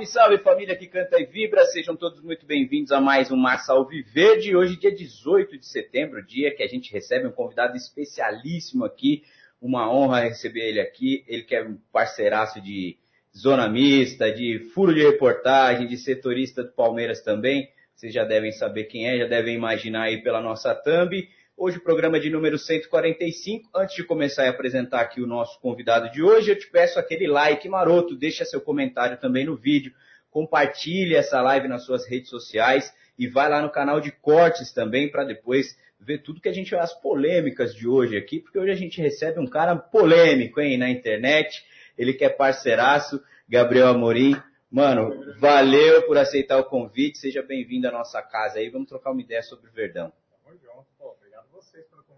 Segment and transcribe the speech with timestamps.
[0.00, 3.72] Salve, salve família que canta e vibra, sejam todos muito bem-vindos a mais um Massa
[3.72, 4.54] Alviverde.
[4.54, 9.24] Hoje, dia 18 de setembro, dia que a gente recebe um convidado especialíssimo aqui.
[9.60, 11.24] Uma honra receber ele aqui.
[11.26, 12.96] Ele que é um parceiraço de
[13.36, 17.68] zona mista, de furo de reportagem, de setorista do Palmeiras também.
[17.94, 21.28] Vocês já devem saber quem é, já devem imaginar aí pela nossa thumb.
[21.62, 23.68] Hoje o programa de número 145.
[23.74, 27.26] Antes de começar a apresentar aqui o nosso convidado de hoje, eu te peço aquele
[27.26, 29.92] like maroto, deixa seu comentário também no vídeo,
[30.30, 35.10] compartilhe essa live nas suas redes sociais e vai lá no canal de cortes também
[35.10, 38.76] para depois ver tudo que a gente as polêmicas de hoje aqui, porque hoje a
[38.76, 41.62] gente recebe um cara polêmico, hein, na internet.
[41.98, 44.34] Ele que é parceiraço, Gabriel Amorim.
[44.70, 47.18] Mano, valeu por aceitar o convite.
[47.18, 48.70] Seja bem-vindo à nossa casa aí.
[48.70, 50.10] Vamos trocar uma ideia sobre o Verdão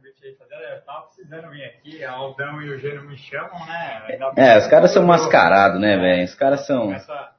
[0.02, 0.36] convite aí.
[0.84, 4.18] Tava precisando vir aqui, a Aldão e o Gênio me chamam, né?
[4.36, 6.24] É, os caras são mascarados, né, velho?
[6.24, 6.86] Os caras são.
[6.86, 7.32] Começa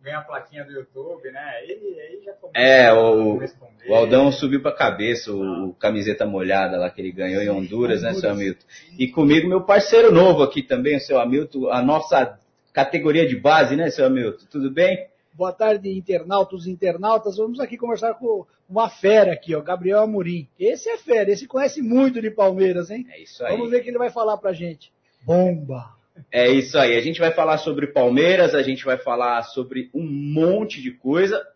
[0.00, 1.40] ganha a plaquinha do YouTube, né?
[1.40, 1.70] Aí,
[2.00, 3.40] aí já começa é, o,
[3.88, 8.02] o Aldão subiu pra cabeça o, o, camiseta molhada lá que ele ganhou em Honduras,
[8.02, 8.64] né, seu Hamilton?
[8.96, 12.38] E comigo, meu parceiro novo aqui também, o seu Hamilton, a nossa
[12.72, 14.46] categoria de base, né, seu Hamilton?
[14.48, 15.08] Tudo bem?
[15.38, 17.36] Boa tarde, internautas e internautas.
[17.36, 20.48] Vamos aqui conversar com uma fera aqui, ó, Gabriel Amorim.
[20.58, 23.06] Esse é fera, esse conhece muito de Palmeiras, hein?
[23.08, 23.52] É isso aí.
[23.52, 24.92] Vamos ver o que ele vai falar pra gente.
[25.22, 25.94] Bomba!
[26.32, 26.96] É isso aí.
[26.96, 31.46] A gente vai falar sobre Palmeiras, a gente vai falar sobre um monte de coisa.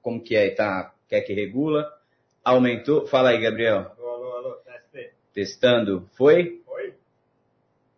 [0.00, 0.50] Como que é?
[0.50, 0.94] Tá?
[1.08, 1.92] Quer que regula?
[2.44, 3.04] Aumentou?
[3.08, 3.90] Fala aí, Gabriel.
[3.98, 4.56] Alô, alô, alô.
[4.64, 5.10] Teste.
[5.34, 6.08] Testando.
[6.16, 6.62] Foi?
[6.64, 6.94] Foi.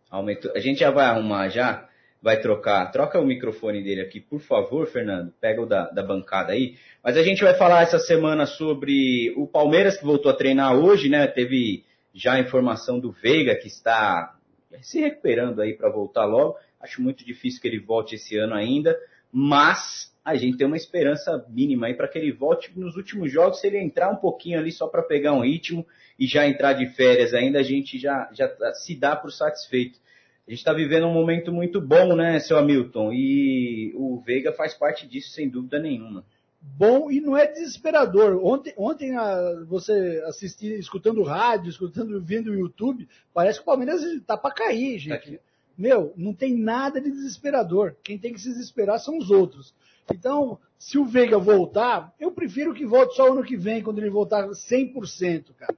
[0.09, 0.51] Aumentou.
[0.55, 1.86] A gente já vai arrumar já
[2.27, 2.91] vai trocar.
[2.91, 5.31] Troca o microfone dele aqui, por favor, Fernando.
[5.39, 6.75] Pega o da, da bancada aí.
[7.01, 11.07] Mas a gente vai falar essa semana sobre o Palmeiras que voltou a treinar hoje,
[11.07, 11.25] né?
[11.25, 14.35] Teve já a informação do Veiga que está
[14.81, 16.57] se recuperando aí para voltar logo.
[16.81, 18.99] Acho muito difícil que ele volte esse ano ainda,
[19.31, 23.61] mas a gente tem uma esperança mínima aí para que ele volte nos últimos jogos.
[23.61, 25.87] Se ele entrar um pouquinho ali só para pegar um ritmo
[26.19, 29.97] e já entrar de férias ainda, a gente já, já se dá por satisfeito.
[30.47, 33.11] A gente está vivendo um momento muito bom, né, seu Hamilton?
[33.11, 36.23] E o Veiga faz parte disso, sem dúvida nenhuma.
[36.61, 38.39] Bom e não é desesperador.
[38.41, 44.01] Ontem, ontem a, você assistir, escutando rádio, escutando, vendo o YouTube, parece que o Palmeiras
[44.01, 45.37] está para cair, gente.
[45.37, 45.43] Tá
[45.77, 47.97] Meu, não tem nada de desesperador.
[48.01, 49.75] Quem tem que se desesperar são os outros.
[50.09, 54.09] Então, se o Veiga voltar, eu prefiro que volte só ano que vem, quando ele
[54.09, 55.75] voltar 100%, cara.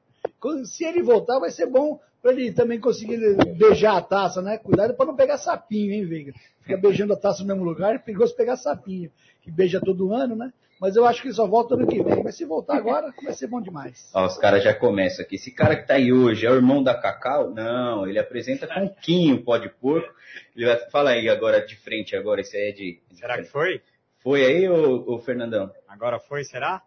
[0.66, 3.18] Se ele voltar, vai ser bom para ele também conseguir
[3.58, 4.58] beijar a taça, né?
[4.58, 6.34] Cuidado para não pegar sapinho, hein, Veiga?
[6.62, 10.36] Fica beijando a taça no mesmo lugar, é perigoso pegar sapinho, que beija todo ano,
[10.36, 10.52] né?
[10.80, 12.24] Mas eu acho que ele só volta ano que vem.
[12.24, 14.10] Mas se voltar agora, vai ser bom demais.
[14.14, 15.36] Ó, os caras já começam aqui.
[15.36, 17.50] Esse cara que tá aí hoje é o irmão da Cacau?
[17.50, 20.14] Não, ele apresenta com Quinho, pó de porco.
[20.56, 20.78] Ele vai...
[20.90, 23.02] Fala aí agora de frente, agora, esse aí é de.
[23.12, 23.82] Será que foi?
[24.20, 25.70] Foi aí, ô, ô Fernandão?
[25.88, 26.82] Agora foi, será?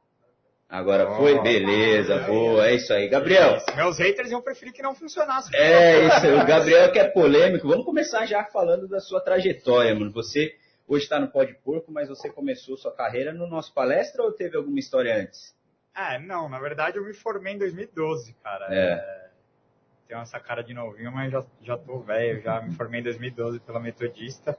[0.72, 3.06] Agora oh, foi, beleza, boa, é isso aí.
[3.06, 3.58] Gabriel.
[3.58, 3.76] Isso.
[3.76, 5.54] Meus haters iam preferir que não funcionasse.
[5.54, 7.69] É isso, o Gabriel que é polêmico.
[7.69, 10.10] Vamos começar já falando da sua trajetória, mano.
[10.12, 10.56] Você
[10.88, 14.32] hoje está no Pó de Porco, mas você começou sua carreira no nosso palestra ou
[14.32, 15.54] teve alguma história antes?
[15.94, 18.66] É, não, na verdade eu me formei em 2012, cara.
[18.70, 18.92] É.
[18.92, 19.22] é
[20.08, 23.60] tenho essa cara de novinho, mas já, já tô velho, já me formei em 2012
[23.60, 24.56] pela Metodista.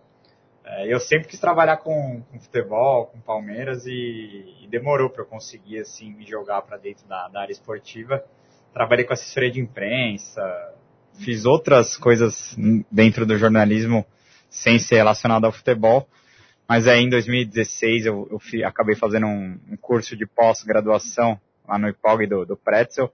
[0.65, 5.25] É, eu sempre quis trabalhar com, com futebol, com Palmeiras e, e demorou para eu
[5.25, 8.23] conseguir assim me jogar para dentro da, da, área esportiva.
[8.73, 10.41] Trabalhei com assessoria de imprensa,
[11.19, 12.55] fiz outras coisas
[12.89, 14.05] dentro do jornalismo
[14.49, 16.07] sem ser relacionado ao futebol.
[16.67, 21.77] Mas aí em 2016 eu, eu fui, acabei fazendo um, um curso de pós-graduação lá
[21.77, 23.11] no IPOG do, do Pretzel.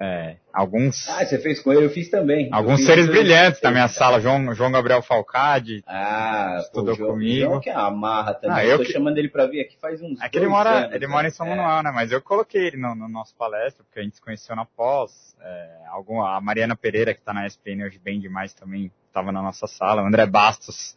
[0.00, 1.08] É, alguns.
[1.08, 2.48] Ah, você fez com ele, eu fiz também.
[2.50, 5.82] Alguns fiz seres brilhantes na minha sala, João, João Gabriel Falcade.
[5.86, 7.46] Ah, estudou pô, comigo.
[7.46, 8.56] João que é uma marra também.
[8.56, 8.92] Ah, eu tô que...
[8.92, 10.20] chamando ele para vir aqui faz uns.
[10.20, 11.50] É que ele mora, anos, ele mora em São é.
[11.50, 11.92] Manuel, né?
[11.92, 15.36] Mas eu coloquei ele no, no nosso palestra, porque a gente se conheceu na pós.
[15.40, 19.40] É, algum, a Mariana Pereira, que está na SPN hoje bem demais também, estava na
[19.42, 20.02] nossa sala.
[20.02, 20.96] O André Bastos,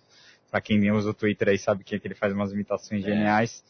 [0.49, 3.07] para quem usa o Twitter aí sabe que, é que ele faz umas imitações é.
[3.07, 3.63] geniais.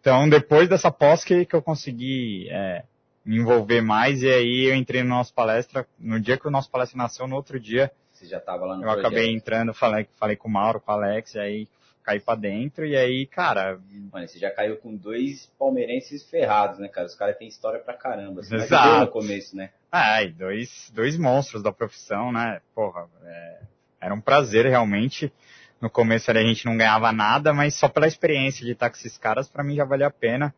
[0.00, 2.84] Então, depois dessa pós que, que eu consegui é,
[3.30, 6.68] me envolver mais, e aí eu entrei no nosso palestra, no dia que o nosso
[6.68, 9.06] palestra nasceu, no outro dia, Você já tava lá no eu projeto.
[9.06, 11.68] acabei entrando, falei, falei com o Mauro, com o Alex, e aí
[12.02, 13.78] caí pra dentro, e aí, cara...
[14.12, 17.06] Mano, você já caiu com dois palmeirenses ferrados, né, cara?
[17.06, 18.42] Os caras têm história pra caramba.
[18.42, 19.00] Você Exato.
[19.02, 19.70] no começo, né?
[19.92, 22.60] Ah, e dois, dois monstros da profissão, né?
[22.74, 23.60] Porra, é,
[24.00, 25.32] era um prazer realmente
[25.80, 29.16] no começo a gente não ganhava nada, mas só pela experiência de estar com esses
[29.16, 30.52] caras, para mim já valia a pena.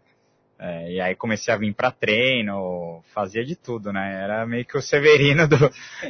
[0.64, 4.22] É, e aí comecei a vir para treino, fazia de tudo, né?
[4.22, 5.58] Era meio que o Severino do,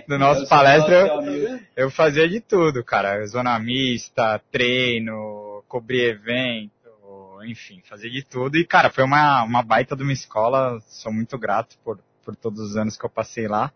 [0.07, 0.95] do nosso palestra.
[0.95, 3.27] Eu, eu, fazia de tudo, cara.
[3.27, 6.71] Zona mista, treino, cobrir evento,
[7.47, 8.59] enfim, fazia de tudo.
[8.59, 10.79] E, cara, foi uma, uma baita de uma escola.
[10.87, 13.73] Sou muito grato por, por todos os anos que eu passei lá.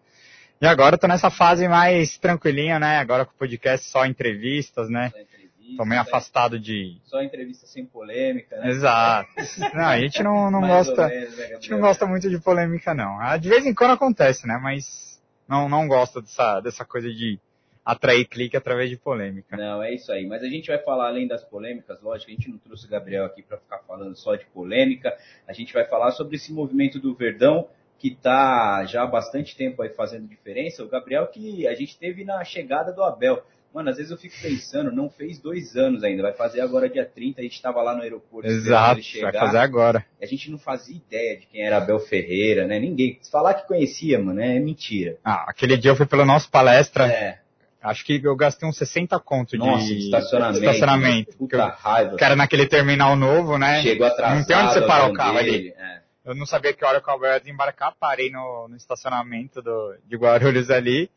[0.61, 2.99] E agora eu tô nessa fase mais tranquilinha, né?
[2.99, 5.11] Agora com o podcast só entrevistas, né?
[5.11, 5.19] Só
[5.67, 6.99] entrevista, tô meio afastado de.
[7.05, 8.71] Só entrevista sem polêmica, né?
[8.71, 9.31] Exato.
[9.75, 11.09] Não, a gente não, não gosta.
[11.09, 13.21] Menos, né, a gente não gosta muito de polêmica, não.
[13.21, 14.59] Ah, de vez em quando acontece, né?
[14.63, 17.39] Mas não, não gosta dessa, dessa coisa de
[17.85, 19.57] atrair clique através de polêmica.
[19.57, 20.27] Não, é isso aí.
[20.27, 23.25] Mas a gente vai falar além das polêmicas, lógico, a gente não trouxe o Gabriel
[23.25, 25.17] aqui para ficar falando só de polêmica.
[25.47, 29.81] A gente vai falar sobre esse movimento do Verdão que está já há bastante tempo
[29.83, 33.43] aí fazendo diferença, o Gabriel que a gente teve na chegada do Abel.
[33.77, 37.05] Mano, às vezes eu fico pensando, não fez dois anos ainda, vai fazer agora dia
[37.05, 38.49] 30, a gente estava lá no aeroporto.
[38.49, 40.03] Exato, chegar, vai fazer agora.
[40.19, 42.79] A gente não fazia ideia de quem era Abel Ferreira, né?
[42.79, 43.21] Ninguém.
[43.31, 45.19] Falar que conhecia, mano, é mentira.
[45.23, 47.07] Ah, aquele dia eu fui pela nossa palestra.
[47.07, 47.39] É.
[47.83, 50.65] Acho que eu gastei uns 60 conto Nossa, de estacionamento.
[50.65, 51.37] estacionamento.
[51.37, 52.17] Puta eu, raiva.
[52.17, 53.83] Cara, naquele terminal novo, né?
[53.83, 54.39] Chegou atrasado.
[54.39, 55.75] Não tem onde você parar o carro ali.
[55.77, 56.01] É.
[56.25, 60.17] Eu não sabia que hora o Abel ia desembarcar, parei no, no estacionamento do, de
[60.17, 61.11] Guarulhos ali.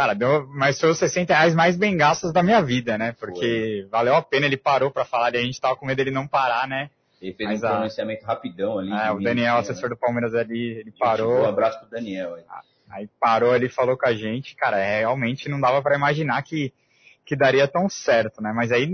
[0.00, 3.14] Cara, deu, mas foi os 60 reais mais bem gastos da minha vida, né?
[3.20, 3.88] Porque foi.
[3.90, 6.26] valeu a pena, ele parou para falar, e a gente tava com medo dele não
[6.26, 6.88] parar, né?
[7.20, 8.28] Ele fez mas um pronunciamento a...
[8.28, 8.90] rapidão ali.
[8.90, 9.60] É, o Daniel, né?
[9.60, 11.42] assessor do Palmeiras ali, ele parou.
[11.42, 12.34] Um abraço pro Daniel.
[12.34, 12.44] Aí.
[12.88, 16.72] aí parou, ele falou com a gente, cara, é, realmente não dava para imaginar que,
[17.26, 18.54] que daria tão certo, né?
[18.56, 18.86] Mas aí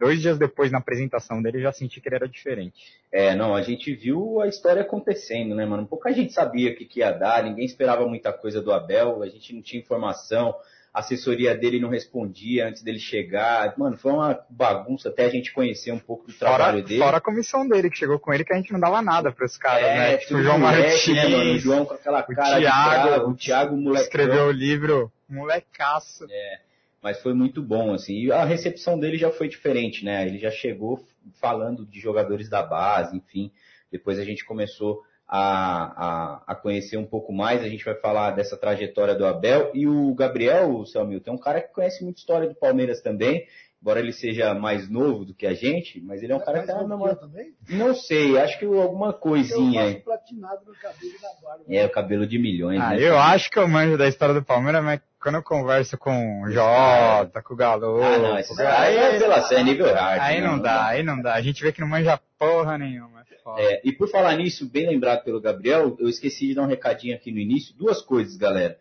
[0.00, 2.94] dois dias depois na apresentação dele, já senti que ele era diferente.
[3.12, 5.86] É, não, a gente viu a história acontecendo, né, mano?
[5.86, 9.28] Pouca gente sabia o que, que ia dar, ninguém esperava muita coisa do Abel, a
[9.28, 10.54] gente não tinha informação,
[10.92, 13.74] a assessoria dele não respondia antes dele chegar.
[13.78, 17.00] Mano, foi uma bagunça até a gente conhecer um pouco do trabalho fora, dele.
[17.00, 19.44] Fora a comissão dele, que chegou com ele, que a gente não dava nada para
[19.44, 20.16] os caras, é, né?
[20.16, 21.52] Tipo, o João Martins, né, mano?
[21.52, 24.02] O João com aquela cara o Thiago, o Thiago molecão.
[24.02, 26.26] Escreveu o livro, molecaço.
[26.28, 26.69] É
[27.02, 28.14] mas foi muito bom, assim.
[28.24, 30.26] E a recepção dele já foi diferente, né?
[30.26, 31.04] Ele já chegou
[31.40, 33.50] falando de jogadores da base, enfim.
[33.90, 37.62] Depois a gente começou a, a, a conhecer um pouco mais.
[37.62, 39.70] A gente vai falar dessa trajetória do Abel.
[39.74, 43.46] E o Gabriel, o Selmilton, é um cara que conhece muito história do Palmeiras também
[43.80, 46.60] embora ele seja mais novo do que a gente, mas ele é um é cara
[46.60, 47.54] que tá na também?
[47.68, 49.90] Não sei, acho que alguma coisinha.
[49.90, 51.64] Eu platinado no cabelo da barba.
[51.68, 52.80] É, o cabelo de milhões.
[52.80, 55.96] Ah, né, eu acho que eu manjo da história do Palmeiras, mas quando eu converso
[55.96, 58.02] com o Jota, com o Galo.
[58.02, 60.20] Ah, não, isso aí é apelação, é nível hard.
[60.20, 61.34] Aí não, não dá, dá, aí não dá.
[61.34, 63.20] A gente vê que não manja porra nenhuma.
[63.56, 67.14] É, e por falar nisso, bem lembrado pelo Gabriel, eu esqueci de dar um recadinho
[67.14, 67.74] aqui no início.
[67.74, 68.78] Duas coisas, galera.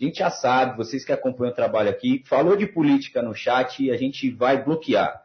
[0.00, 3.84] A gente já sabe, vocês que acompanham o trabalho aqui, falou de política no chat
[3.84, 5.22] e a gente vai bloquear.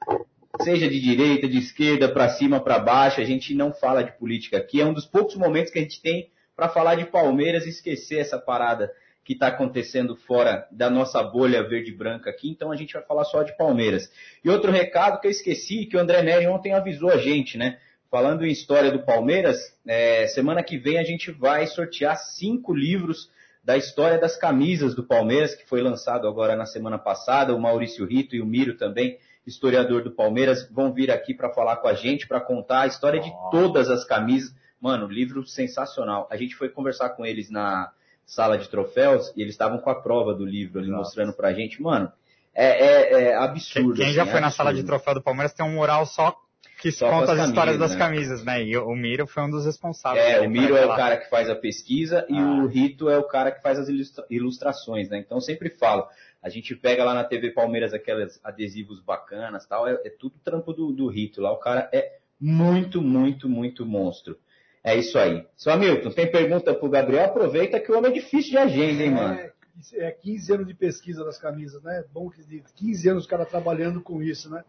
[0.61, 4.57] Seja de direita, de esquerda, para cima, para baixo, a gente não fala de política
[4.57, 4.81] aqui.
[4.81, 8.19] É um dos poucos momentos que a gente tem para falar de Palmeiras e esquecer
[8.19, 8.91] essa parada
[9.23, 13.43] que está acontecendo fora da nossa bolha verde-branca aqui, então a gente vai falar só
[13.43, 14.11] de Palmeiras.
[14.43, 17.79] E outro recado que eu esqueci, que o André Neri ontem avisou a gente, né?
[18.11, 23.33] Falando em história do Palmeiras, é, semana que vem a gente vai sortear cinco livros
[23.65, 27.55] da história das camisas do Palmeiras, que foi lançado agora na semana passada.
[27.55, 31.77] O Maurício Rito e o Miro também, historiador do Palmeiras, vão vir aqui para falar
[31.77, 34.55] com a gente, para contar a história de todas as camisas.
[34.79, 36.27] Mano, livro sensacional.
[36.29, 37.91] A gente foi conversar com eles na
[38.23, 41.01] sala de troféus e eles estavam com a prova do livro ali Nossa.
[41.01, 41.81] mostrando pra gente.
[41.81, 42.11] Mano,
[42.53, 43.95] é, é, é absurdo.
[43.95, 44.57] Quem, assim, já é foi na absurdo.
[44.57, 46.39] sala de troféu do Palmeiras tem um mural só
[46.81, 47.97] que Só conta as as histórias camisas, das né?
[47.97, 48.63] camisas, né?
[48.63, 50.25] E o Miro foi um dos responsáveis.
[50.25, 52.63] É, o Miro é o cara que faz a pesquisa e Ah.
[52.63, 55.19] o Rito é o cara que faz as ilustra- ilustrações, né?
[55.19, 56.05] Então eu sempre falo,
[56.43, 60.73] a gente pega lá na TV Palmeiras aqueles adesivos bacanas tal, é, é tudo trampo
[60.73, 61.41] do, do Rito.
[61.41, 64.37] Lá o cara é muito, muito, muito monstro.
[64.83, 65.43] É isso aí.
[65.55, 67.25] Seu Hamilton, tem pergunta pro Gabriel?
[67.25, 69.33] Aproveita que o homem é difícil de agenda, hein, mano?
[69.39, 69.51] É,
[69.95, 72.03] é 15 anos de pesquisa das camisas, né?
[72.13, 74.63] Bom que de 15 anos o cara trabalhando com isso, né?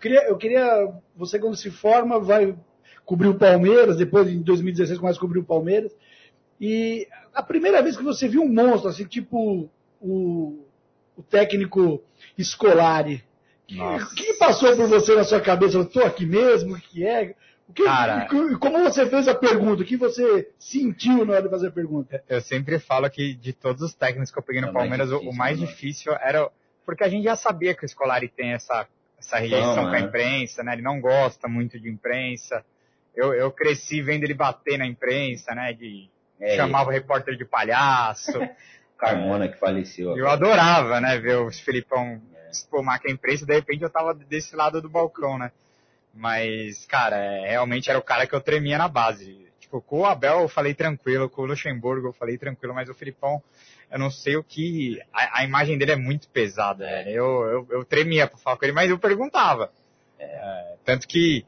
[0.00, 2.56] Eu queria, eu queria, você quando se forma vai
[3.04, 5.92] cobrir o Palmeiras, depois em 2016 começa a cobrir o Palmeiras.
[6.58, 9.68] E a primeira vez que você viu um monstro, assim, tipo
[10.00, 10.64] o,
[11.16, 12.02] o técnico
[12.40, 13.22] Scolari,
[13.70, 15.76] o que, que passou por você na sua cabeça?
[15.76, 16.74] Eu tô aqui mesmo?
[16.74, 17.34] O que é?
[17.68, 18.26] O que, Cara.
[18.32, 19.82] e como você fez a pergunta?
[19.82, 22.24] O que você sentiu na hora de fazer a pergunta?
[22.28, 25.18] Eu sempre falo que de todos os técnicos que eu peguei no mais Palmeiras, o-
[25.18, 25.66] difícil, o mais né?
[25.66, 26.50] difícil era.
[26.86, 28.88] Porque a gente já sabia que o Scolari tem essa,
[29.20, 30.06] essa rejeição Fama, com a né?
[30.06, 30.72] imprensa, né?
[30.72, 32.64] Ele não gosta muito de imprensa.
[33.14, 35.72] Eu, eu cresci vendo ele bater na imprensa, né?
[35.72, 36.08] De
[36.40, 38.38] É, chamava o repórter de palhaço.
[38.98, 40.16] Carmona que faleceu.
[40.16, 41.18] eu adorava, né?
[41.18, 43.46] Ver os Filipão espumar com a imprensa.
[43.46, 45.52] De repente eu tava desse lado do balcão, né?
[46.12, 49.46] Mas, cara, é, realmente era o cara que eu tremia na base.
[49.60, 52.94] Tipo, com o Abel eu falei tranquilo, com o Luxemburgo eu falei tranquilo, mas o
[52.94, 53.40] Filipão,
[53.90, 55.00] eu não sei o que.
[55.12, 56.84] A, a imagem dele é muito pesada.
[56.84, 57.04] né?
[57.10, 59.70] Eu, eu, eu tremia pra falar com ele, mas eu perguntava.
[60.18, 61.44] É, tanto que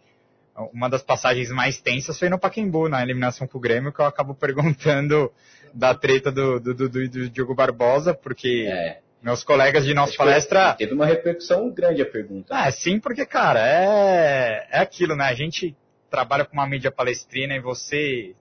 [0.73, 4.05] uma das passagens mais tensas foi no Pacaembu, na eliminação com o Grêmio, que eu
[4.05, 5.33] acabo perguntando
[5.73, 10.19] da treta do, do, do, do- Diogo Barbosa, porque É, meus colegas de nossa acho
[10.19, 10.75] palestra.
[10.75, 12.55] Teve uma repercussão grande a pergunta.
[12.55, 15.25] Ah, sim, porque, cara, é, é aquilo, né?
[15.25, 15.75] A gente
[16.11, 18.35] trabalha com uma mídia palestrina e você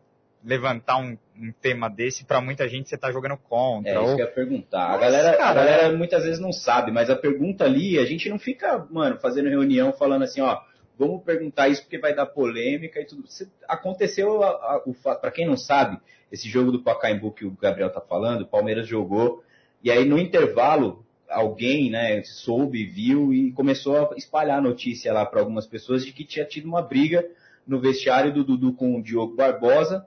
[0.43, 3.91] levantar um, um tema desse, pra muita gente você tá jogando contra.
[3.91, 4.85] É, isso ou- que eu ia perguntar.
[4.85, 8.05] A Mas, galera, a cara, galera muitas vezes não sabe, mas a pergunta ali, a
[8.05, 10.59] gente não fica, mano, fazendo reunião falando assim, ó,
[10.97, 13.23] vamos perguntar isso porque vai dar polêmica e tudo.
[13.67, 15.97] Aconteceu, a, a, o pra quem não sabe,
[16.31, 19.43] esse jogo do Pacaembu que o Gabriel tá falando, o Palmeiras jogou,
[19.83, 25.25] e aí no intervalo, alguém, né, soube, viu e começou a espalhar a notícia lá
[25.25, 27.25] para algumas pessoas de que tinha tido uma briga
[27.65, 30.05] no vestiário do Dudu com o Diogo Barbosa,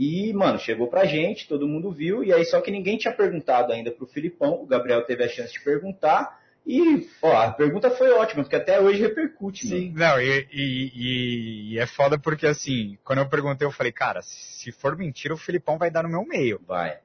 [0.00, 3.70] e, mano, chegou pra gente, todo mundo viu, e aí só que ninguém tinha perguntado
[3.70, 8.10] ainda pro Filipão, o Gabriel teve a chance de perguntar, e, ó, a pergunta foi
[8.10, 9.92] ótima, porque até hoje repercute, mano.
[9.94, 14.22] Não, e, e- e- e é foda porque, assim, quando eu perguntei, eu falei, cara,
[14.22, 16.58] se for mentira, o Filipão vai dar no meu meio.
[16.66, 16.98] Vai.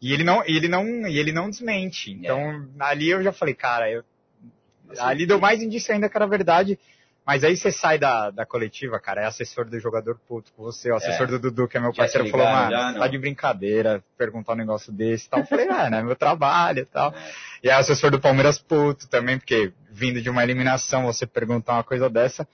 [0.00, 2.12] E ele não, ele não, e ele não desmente.
[2.12, 4.02] Então, ali eu já falei, cara, eu,
[4.98, 6.78] ali deu mais indício ainda que era verdade.
[7.26, 10.92] Mas aí você sai da, da coletiva, cara, é assessor do jogador puto com você,
[10.92, 11.30] o assessor É.
[11.30, 13.00] do Dudu, que é meu Já parceiro, te falou, ligaram mano, não?
[13.00, 15.40] tá de brincadeira, perguntar um negócio desse e tal.
[15.40, 17.12] Eu falei, ah, né, meu trabalho e tal.
[17.12, 17.30] É.
[17.64, 21.72] E aí o assessor do Palmeiras puto também, porque vindo de uma eliminação, você perguntar
[21.74, 22.46] uma coisa dessa.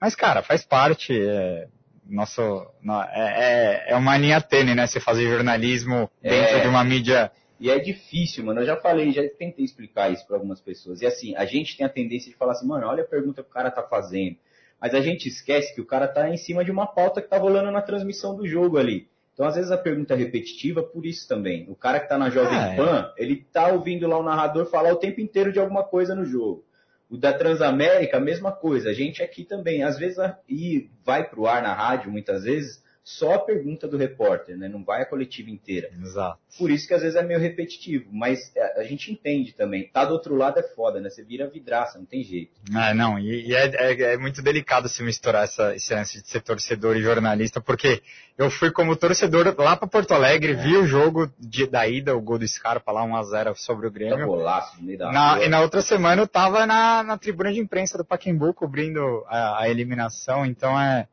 [0.00, 1.66] Mas, cara, faz parte, é,
[2.08, 2.42] nosso,
[2.82, 6.60] no- é, é, é uma linha tênue, né, você fazer jornalismo dentro É.
[6.60, 7.30] de uma mídia
[7.62, 8.60] E é difícil, mano.
[8.60, 11.00] Eu já falei, já tentei explicar isso para algumas pessoas.
[11.00, 13.48] E assim, a gente tem a tendência de falar assim, mano, olha a pergunta que
[13.48, 14.36] o cara tá fazendo.
[14.80, 17.38] Mas a gente esquece que o cara tá em cima de uma pauta que tá
[17.38, 19.08] rolando na transmissão do jogo ali.
[19.32, 21.64] Então, às vezes, a pergunta é repetitiva por isso também.
[21.70, 22.76] O cara que tá na Jovem Ah, é.
[22.76, 26.24] Pan, ele tá ouvindo lá o narrador falar o tempo inteiro de alguma coisa no
[26.24, 26.64] jogo.
[27.08, 28.90] O da Transamérica, a mesma coisa.
[28.90, 33.34] A gente aqui também, às vezes, e vai pro ar na rádio, muitas vezes, só
[33.34, 34.68] a pergunta do repórter, né?
[34.68, 35.90] Não vai a coletiva inteira.
[36.00, 36.38] Exato.
[36.56, 39.88] Por isso que às vezes é meio repetitivo, mas é, a gente entende também.
[39.88, 41.10] Tá do outro lado é foda, né?
[41.10, 42.52] Você vira vidraça, não tem jeito.
[42.74, 46.28] Ah, não, e, e é, é- é muito delicado se misturar essa, esse lance de
[46.28, 48.02] ser torcedor e jornalista, porque
[48.38, 52.20] eu fui como torcedor lá pra Porto Alegre, vi o jogo de, da ida, o
[52.20, 54.26] gol do Scarpa lá, 1x0 sobre o Tá Grêmio.
[54.26, 57.58] golaço no meio da Na- e na outra semana eu tava na, na tribuna de
[57.60, 61.08] imprensa do Pacaembu cobrindo a, a eliminação, então é,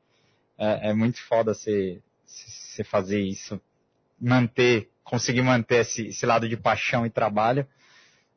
[0.59, 2.01] é, é muito foda você
[2.85, 3.59] fazer isso,
[4.19, 7.65] manter, conseguir manter esse, esse lado de paixão e trabalho.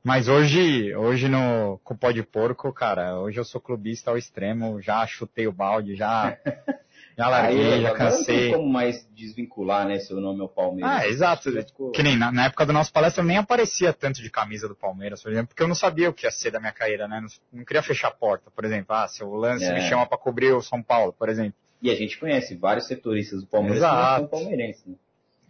[0.05, 4.81] Mas hoje, hoje no com pó de porco, cara, hoje eu sou clubista ao extremo,
[4.81, 6.37] já chutei o balde, já,
[7.17, 8.37] já larguei, Aí, já agora Não cansei.
[8.37, 10.01] tem como mais desvincular, né?
[10.01, 10.91] Seu nome é o Palmeiras.
[10.93, 11.51] Ah, exato.
[11.95, 14.75] Que nem na, na época do nosso palestra eu nem aparecia tanto de camisa do
[14.75, 17.21] Palmeiras, por exemplo, porque eu não sabia o que ia ser da minha carreira, né?
[17.21, 17.29] Não,
[17.61, 18.97] não queria fechar a porta, por exemplo.
[18.97, 19.73] Ah, se o lance É.
[19.73, 21.55] me chama pra cobrir o São Paulo, por exemplo.
[21.83, 23.97] E a gente conhece vários setoristas do Palmeiras Exato.
[23.99, 24.87] que não são palmeirenses.
[24.87, 24.95] Né?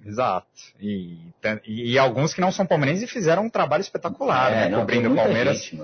[0.04, 0.46] Exato.
[0.80, 1.18] E,
[1.66, 4.68] e, e alguns que não são palmeirenses e fizeram um trabalho espetacular, É, né?
[4.70, 5.62] não, cobrindo o Palmeiras.
[5.62, 5.80] gente.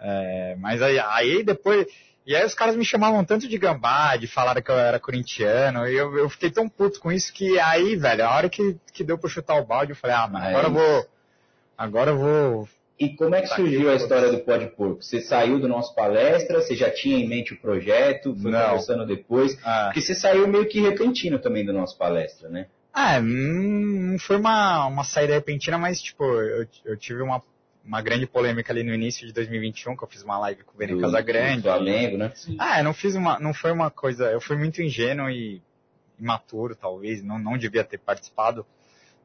[0.00, 1.86] É, mas aí, aí depois.
[2.26, 5.86] E aí os caras me chamavam tanto de gambá, de falar que eu era corintiano,
[5.86, 9.02] e eu, eu fiquei tão puto com isso que aí, velho, a hora que, que
[9.04, 11.06] deu pra chutar o balde, eu falei, ah, É agora eu vou.
[11.76, 12.68] Agora eu vou
[13.00, 15.02] E como é que surgiu a história do Pó de Porco?
[15.02, 18.62] Você saiu do nosso palestra, você já tinha em mente o projeto, foi Não.
[18.68, 19.58] conversando depois?
[19.64, 22.66] Ah, Porque você saiu meio que repentino também do nosso palestra, né?
[22.92, 27.42] Ah, não foi uma, uma saída repentina, mas, tipo, eu, eu tive uma,
[27.82, 30.86] uma grande polêmica ali no início de 2021, que eu fiz uma live com o
[30.86, 31.56] Do- Casagrande.
[31.62, 32.32] do Flamengo, né?
[32.58, 35.62] Ah, eu não fiz uma, não foi uma coisa, eu fui muito ingênuo e
[36.18, 38.66] imaturo, talvez, não, não devia ter participado.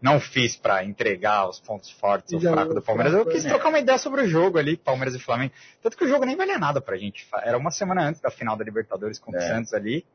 [0.01, 3.13] Não fiz pra entregar os pontos fortes ou fracos do o Palmeiras.
[3.13, 3.49] Eu quis né?
[3.49, 5.53] trocar uma ideia sobre o jogo ali, Palmeiras e Flamengo.
[5.81, 7.27] Tanto que o jogo nem valia nada pra gente.
[7.43, 9.47] Era uma semana antes da final da Libertadores contra o É.
[9.47, 10.05] Santos ali.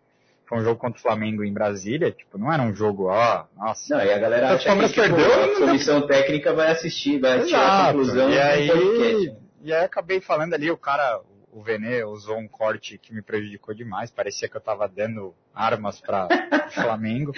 [0.46, 2.10] Foi um jogo contra o Flamengo em Brasília.
[2.12, 3.96] Tipo, não era um jogo, ó, nossa.
[3.96, 7.18] Não, e a galera O acha que tipo, perdeu, a não- comissão técnica vai assistir,
[7.18, 7.86] vai tirar a Exato.
[7.98, 9.36] conclusão E aí, podcast.
[9.62, 11.20] e aí acabei falando ali, o cara,
[11.52, 14.10] o Vene usou um corte que me prejudicou demais.
[14.10, 16.28] Parecia que eu tava dando armas para
[16.72, 17.32] Flamengo.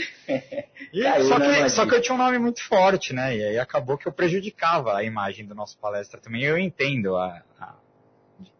[0.92, 3.36] E, Caiu só, na que, só que eu tinha um nome muito forte, né?
[3.36, 6.42] E aí acabou que eu prejudicava a imagem do nosso palestra também.
[6.42, 7.74] Eu entendo a, a-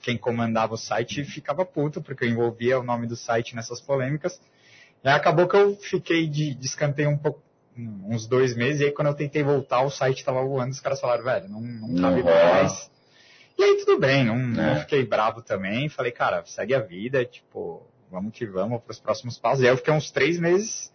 [0.00, 4.40] quem comandava o site ficava puto, porque eu envolvia o nome do site nessas polêmicas.
[5.04, 7.42] E aí acabou que eu fiquei de, de escanteio um pouco,
[7.76, 11.00] uns dois meses, e aí quando eu tentei voltar, o site tava voando, os caras
[11.00, 12.52] falaram, velho, não, não cabe rola.
[12.54, 12.90] mais.
[13.58, 14.80] E aí tudo bem, não, não É.
[14.80, 19.62] fiquei bravo também, falei, cara, segue a vida, tipo, vamos que vamos pros próximos passos.
[19.62, 20.92] E aí eu fiquei uns três meses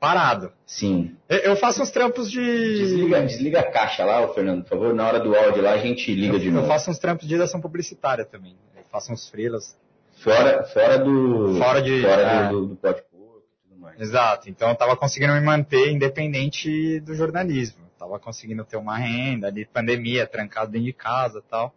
[0.00, 0.52] parado.
[0.66, 1.16] Sim.
[1.28, 2.40] Eu, eu faço uns trampos de...
[2.40, 4.94] Desliga, desliga a caixa lá, Fernando, por favor.
[4.94, 6.66] Na hora do áudio lá, a gente liga eu, de eu novo.
[6.68, 8.56] faço uns trampos de direção publicitária também.
[8.76, 9.76] Eu faço uns freelas.
[10.22, 11.56] Fora, fora do.
[11.58, 12.48] Fora de- Fora é.
[12.48, 12.92] do, do, do e
[13.68, 14.00] tudo mais.
[14.00, 14.48] Exato.
[14.50, 17.84] Então eu tava conseguindo me manter independente do jornalismo.
[17.84, 21.72] Eu tava conseguindo ter uma renda ali, pandemia, trancado dentro de casa e tal.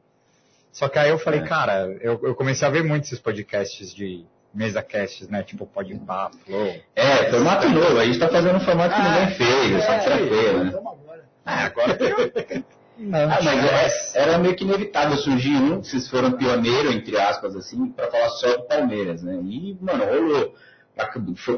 [0.72, 1.44] Só que aí eu falei, É.
[1.44, 5.44] cara, eu, eu comecei a ver muito esses podcasts de mesa casts, né?
[5.44, 6.76] Tipo Podpah, Flow.
[6.96, 7.98] É, formato novo.
[8.00, 10.72] A gente tá fazendo um formato que Ah, ninguém fez, É, só tranquilo, né?
[10.72, 11.26] Vamos agora.
[11.46, 12.66] Ah, agora tem...
[12.98, 17.56] Não, Ah, mas é- era meio que inevitável surgir um, vocês foram pioneiro, entre aspas,
[17.56, 19.40] assim, pra falar só do Palmeiras, né?
[19.44, 20.54] E, mano, rolou.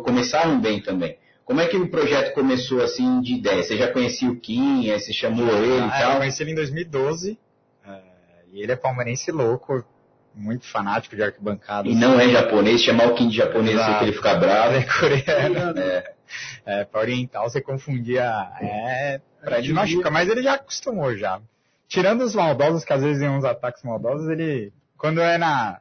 [0.03, 1.17] Começaram bem também.
[1.43, 3.61] Como é que o projeto começou, assim, de ideia?
[3.61, 6.17] Você já conhecia o Kim, aí você chamou ele e Ah, eu tal?
[6.19, 7.37] conheci ele em 2012.
[8.53, 9.83] É, e ele é palmeirense louco,
[10.35, 11.87] muito fanático de arquibancada.
[11.87, 14.73] E não é japonês, chamar o Kim de japonês, sei que ele fica bravo.
[14.73, 15.79] Ele é coreano.
[16.65, 18.23] É, pra oriental você confundia.
[18.61, 21.39] É, pra ele machuca, mas ele já acostumou já.
[21.87, 24.73] Tirando os maldosos, que às vezes tem uns ataques maldosos, ele.
[24.97, 25.79] Quando é na.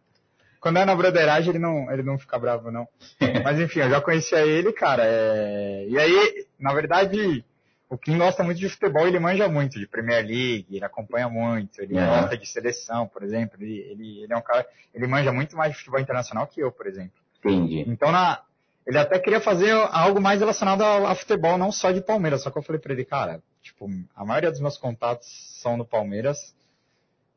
[0.60, 2.86] Quando é na broderagem, ele não, ele não fica bravo, não.
[3.42, 5.02] Mas enfim, eu já conhecia ele, cara.
[5.04, 7.44] é, E aí, na verdade,
[7.92, 11.78] o Kim gosta muito de futebol, ele manja muito de Premier League, ele acompanha muito,
[11.78, 12.22] ele Aham.
[12.22, 13.58] gosta de seleção, por exemplo.
[13.60, 14.66] Ele, ele, ele é um cara.
[14.94, 17.12] Ele manja muito mais de futebol internacional que eu, por exemplo.
[17.38, 17.84] Entendi.
[17.86, 18.40] Então, na,
[18.86, 22.42] ele até queria fazer algo mais relacionado a, a futebol, não só de Palmeiras.
[22.42, 25.28] Só que eu falei pra ele, cara, tipo, a maioria dos meus contatos
[25.60, 26.38] são no Palmeiras.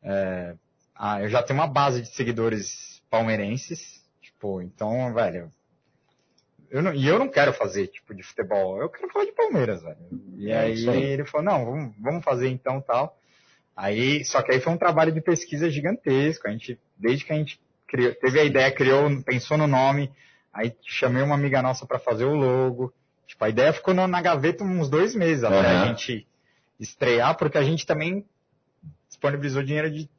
[0.01, 0.55] É,
[0.95, 4.01] ah, eu já tenho uma base de seguidores palmeirenses.
[4.21, 5.51] Tipo, então, velho.
[6.69, 8.81] Eu não, e eu não quero fazer, tipo, de futebol.
[8.81, 9.97] Eu quero falar de Palmeiras, velho.
[10.37, 13.17] E É aí, ele falou, não, vamos, vamos fazer então tal.
[13.75, 16.47] Aí, só que aí foi um trabalho de pesquisa gigantesco.
[16.47, 20.11] A gente, desde que a gente criou, teve a ideia, criou, pensou no nome,
[20.53, 22.93] aí chamei uma amiga nossa para fazer o logo.
[23.27, 25.83] Tipo, a ideia ficou na, na gaveta uns dois meses até Aham.
[25.83, 26.27] a gente
[26.79, 28.25] estrear, porque a gente também
[29.07, 30.09] disponibilizou dinheiro de,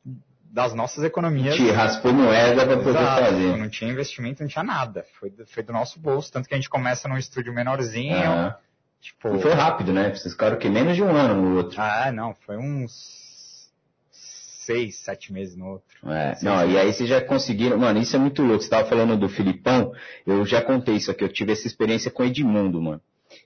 [0.57, 1.55] das nossas economias.
[1.55, 3.57] Te raspou moeda pra poder Exato, fazer.
[3.59, 5.05] Não tinha investimento, não tinha nada.
[5.21, 6.33] Foi do, foi do nosso bolso.
[6.33, 8.17] Tanto que a gente começa num estúdio menorzinho.
[8.17, 8.57] Aham.
[8.99, 9.37] Tipo.
[9.37, 10.15] E foi rápido, né?
[10.15, 11.79] Vocês ficaram que menos de um ano no outro.
[11.79, 13.71] Ah, não, foi uns
[14.11, 16.11] seis, sete meses no outro.
[16.11, 17.77] É, não, e aí vocês já conseguiram.
[17.77, 18.63] Mano, isso é muito louco.
[18.63, 19.93] Você tava falando do Filipão,
[20.27, 21.23] eu já contei isso aqui.
[21.23, 23.03] Eu tive essa experiência com o Edmundo, mano.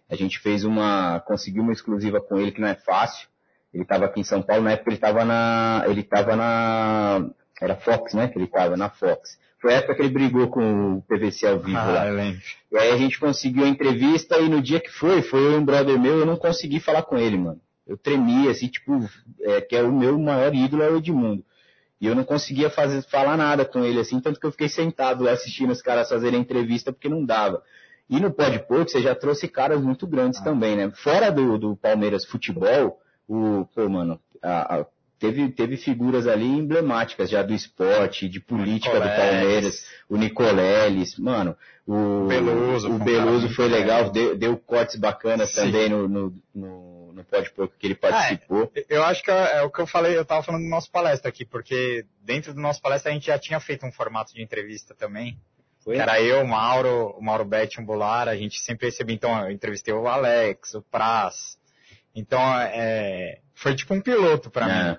[0.08, 1.18] A gente fez uma.
[1.26, 3.28] conseguiu uma exclusiva com ele que não é fácil.
[3.72, 5.84] Ele tava aqui em São Paulo, na época ele tava na.
[5.86, 7.30] Ele tava na.
[7.60, 8.28] Era Fox, né?
[8.28, 9.38] Que ele tava na Fox.
[9.60, 12.06] Foi a época que ele brigou com o PVC ao vivo lá.
[12.06, 12.40] Ah, lembro.
[12.72, 15.64] E aí a gente conseguiu a entrevista e no dia que foi, foi eu um
[15.64, 17.60] brother meu, eu não consegui falar com ele, mano.
[17.86, 19.06] Eu tremia, assim, tipo,
[19.42, 21.44] é, que é o meu maior ídolo é o Edmundo.
[22.00, 25.22] E eu não conseguia fazer, falar nada com ele, assim, tanto que eu fiquei sentado
[25.22, 27.62] lá assistindo os caras fazerem entrevista porque não dava.
[28.08, 30.44] E no Pode Porco, você já trouxe caras muito grandes Ah.
[30.44, 30.90] também, né?
[30.94, 32.98] Fora do, do Palmeiras Futebol,
[33.30, 34.86] o, pô, mano, a- a-
[35.18, 39.08] teve, teve figuras ali emblemáticas já do esporte, de política do.
[39.08, 45.50] Palmeiras, o Nicoleles, mano, o Beluso foi o cara foi legal, deu, deu cortes bacanas
[45.50, 45.66] Sim.
[45.66, 48.70] também no, no, no, no Pode Porco que ele participou.
[48.88, 51.28] Eu acho que é, é o que eu falei, eu tava falando do nosso palestra
[51.28, 54.94] aqui, porque dentro do nosso palestra a gente já tinha feito um formato de entrevista
[54.94, 55.38] também.
[55.84, 55.94] Foi?
[55.94, 59.44] Que era eu, o Mauro, o Mauro Betti, um Bular, a gente sempre recebia, então
[59.44, 61.58] eu entrevistei o Alex, o Praz.
[62.14, 64.90] Então, é, foi tipo um piloto pra É.
[64.90, 64.96] mim.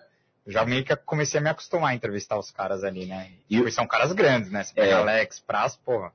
[0.48, 3.30] já meio que comecei a me acostumar a entrevistar os caras ali, né?
[3.50, 4.64] E E são caras grandes, né?
[4.64, 4.94] Você pega É.
[4.94, 6.12] Alex, Praz, porra.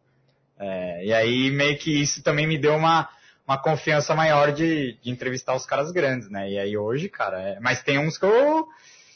[0.59, 3.09] É, e aí meio que isso também me deu uma,
[3.47, 6.51] uma confiança maior de, de entrevistar os caras grandes, né?
[6.51, 8.67] E aí hoje, cara, é- mas tem uns que eu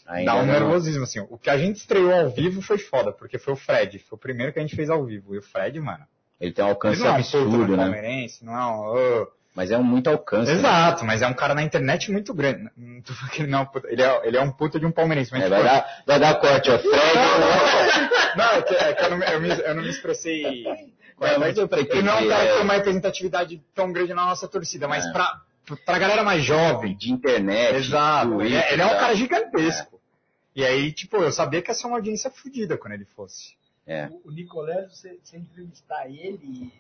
[0.07, 0.53] Ainda dá um não.
[0.53, 1.21] nervosismo, assim.
[1.29, 4.21] O que a gente estreou ao vivo foi foda, porque foi o Fred, foi o
[4.21, 5.35] primeiro que a gente fez ao vivo.
[5.35, 6.05] E o Fred, mano,
[6.41, 7.83] Ele tem um alcance não é um absurdo, né?
[7.85, 9.23] palmeirense, não é um...
[9.23, 10.51] ô, Mas é um muito alcance.
[10.51, 10.57] né?
[10.59, 12.71] Exato, mas é um cara na internet muito grande.
[12.77, 14.79] Não tô falando que ele não é um puta, ele é, ele é um puta
[14.79, 15.33] de um palmeirense.
[15.33, 16.79] Mas É, tipo, vai, dar, vai dar corte, ó.
[16.79, 16.95] Fred.
[18.37, 20.63] Não, é que, é que eu, não, me- eu, me, eu não me expressei.
[21.19, 22.55] Não, mas eu pra Ele não é um cara que é.
[22.55, 25.13] tem uma representatividade tão grande na nossa torcida, mas É.
[25.13, 25.41] pra,
[25.85, 26.97] pra galera mais jovem.
[26.97, 27.75] de internet.
[27.77, 28.29] Exato.
[28.31, 28.97] Twitter, Ele é, ele é um tá?
[29.01, 30.01] cara gigantesco.
[30.55, 33.55] E aí, tipo, eu sabia que ia ser uma audiência fodida quando ele fosse.
[33.87, 34.09] É.
[34.25, 36.73] O Nicolés, você, você entrevistar ele.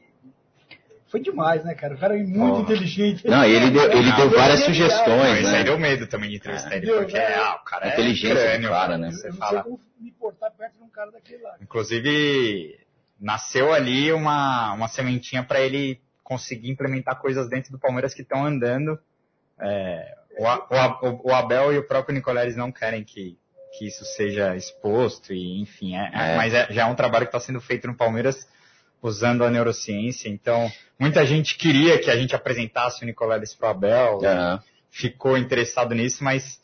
[1.11, 1.94] Foi demais, né, cara?
[1.94, 2.62] O cara é muito Porra.
[2.62, 3.27] inteligente.
[3.27, 4.62] Não, ele deu, ele deu várias é.
[4.62, 5.64] Não, sugestões, isso aí né?
[5.64, 7.35] deu medo também de entrevistar ele, Deu, porque né?
[7.35, 9.09] ah, o cara é inteligência do crânio, cara, né?
[9.09, 9.51] Eu Você não fala.
[9.51, 11.57] sei como me portar perto de um cara daquele lá.
[11.61, 12.79] Inclusive,
[13.20, 18.44] nasceu ali uma, uma sementinha para ele conseguir implementar coisas dentro do Palmeiras que estão
[18.44, 18.96] andando.
[19.59, 23.37] É, o, o o- Abel e o próprio Nicoleles não querem que,
[23.77, 26.37] que isso seja exposto, e enfim, é, é- É.
[26.37, 28.46] mas é- já é um trabalho que está sendo feito no Palmeiras
[29.03, 30.29] usando a neurociência.
[30.29, 34.63] Então, muita gente queria que a gente apresentasse o Nicoleles para o Abel, Aham.
[34.91, 36.61] ficou interessado nisso, mas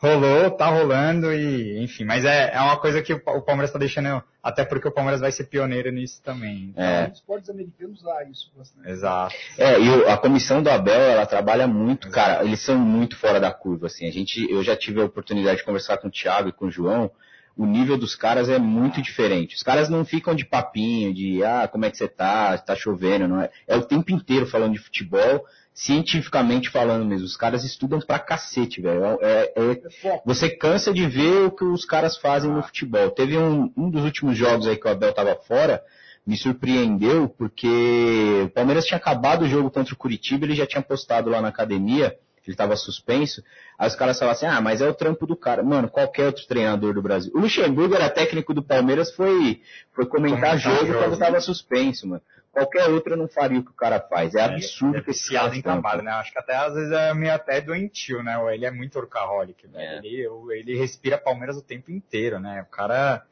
[0.00, 3.72] rolou, tá rolando e, enfim, mas é, é uma coisa que o Pa- o Palmeiras
[3.72, 6.70] tá deixando, até porque o Palmeiras vai ser pioneiro nisso também.
[6.70, 7.08] Então, É.
[7.08, 8.88] Os esportes americanos há isso bastante.
[8.88, 9.34] Exato.
[9.58, 13.40] É, e o- a comissão do Abel, ela trabalha muito, cara, eles são muito fora
[13.40, 16.48] da curva, assim, a gente, eu já tive a oportunidade de conversar com o Thiago
[16.48, 17.10] e com o João,
[17.58, 21.66] o nível dos caras é muito diferente, os caras não ficam de papinho, de, ah,
[21.66, 24.78] como é que você tá, tá chovendo, não é, é o tempo inteiro falando de
[24.78, 25.44] futebol,
[25.74, 30.22] cientificamente falando mesmo, os caras estudam pra cacete, velho, é, é- É foco.
[30.24, 33.10] você cansa de ver o que os caras fazem no futebol.
[33.10, 35.82] Teve um, um dos últimos jogos aí que o Abel tava fora,
[36.26, 40.82] me surpreendeu, porque o Palmeiras tinha acabado o jogo contra o Curitiba, ele já tinha
[40.82, 42.14] postado lá na academia,
[42.48, 43.42] ele estava suspenso,
[43.78, 45.62] aí os caras falavam assim, ah, mas é o trampo do cara.
[45.62, 47.32] Mano, qualquer outro treinador do Brasil.
[47.34, 50.98] O Luxemburgo era técnico do Palmeiras, foi, foi comentar Comentar jogo, jogo.
[50.98, 52.22] quando estava suspenso, mano.
[52.50, 54.34] Qualquer outro não faria o que o cara faz.
[54.34, 56.10] É absurdo é que esse cara em trabalho, né?
[56.12, 58.36] Acho que até às vezes é meio até doentio, né?
[58.52, 59.78] Ele é muito orcaholic, velho.
[59.78, 59.98] É.
[59.98, 62.62] Ele, ele respira Palmeiras o tempo inteiro, né?
[62.62, 63.22] O cara.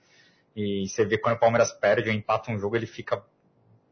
[0.54, 3.22] E você vê quando o Palmeiras perde ou empata um jogo, ele fica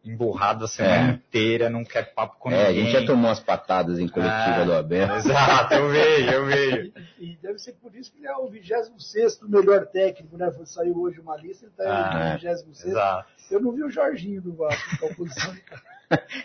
[0.05, 1.15] emburrado a semana É.
[1.15, 2.85] inteira, não quer papo com É, a ninguém.
[2.87, 5.17] gente já tomou umas patadas em coletiva Ah, do Abel.
[5.17, 6.93] Exato, eu vejo, eu vejo.
[7.19, 10.51] E, e deve ser por isso que ele é o 26 melhor técnico, né?
[10.65, 13.29] Saiu hoje uma lista, ele tá Ah, no 26 Exato.
[13.51, 15.83] Eu não vi o Jorginho do Vasco com a posição de cara.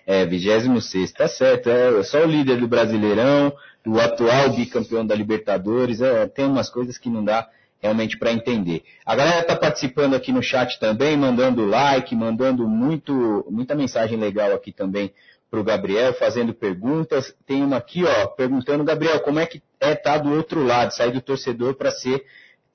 [0.06, 1.70] É, 26, tá certo.
[1.70, 3.54] É só o líder do Brasileirão,
[3.86, 6.02] o atual bicampeão da Libertadores.
[6.02, 7.48] É, tem umas coisas que não dá
[7.80, 8.84] realmente para entender.
[9.06, 14.54] A galera tá participando aqui no chat também, mandando like, mandando muito, muita mensagem legal
[14.54, 15.14] aqui também
[15.50, 17.34] pro Gabriel, fazendo perguntas.
[17.46, 21.12] Tem uma aqui, ó, perguntando, Gabriel, como é que é estar do outro lado, sair
[21.12, 22.24] do torcedor para ser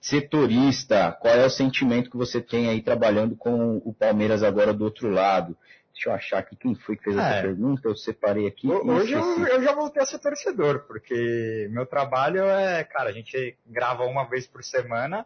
[0.00, 1.16] setorista?
[1.20, 5.08] Qual é o sentimento que você tem aí trabalhando com o Palmeiras agora do outro
[5.08, 5.56] lado?
[5.94, 7.42] Deixa eu achar aqui quem foi que fez essa É.
[7.42, 8.66] pergunta, eu separei aqui.
[8.68, 13.12] Ho- Hoje eu, eu já voltei a ser torcedor, porque meu trabalho é, cara, a
[13.12, 15.24] gente grava uma vez por semana,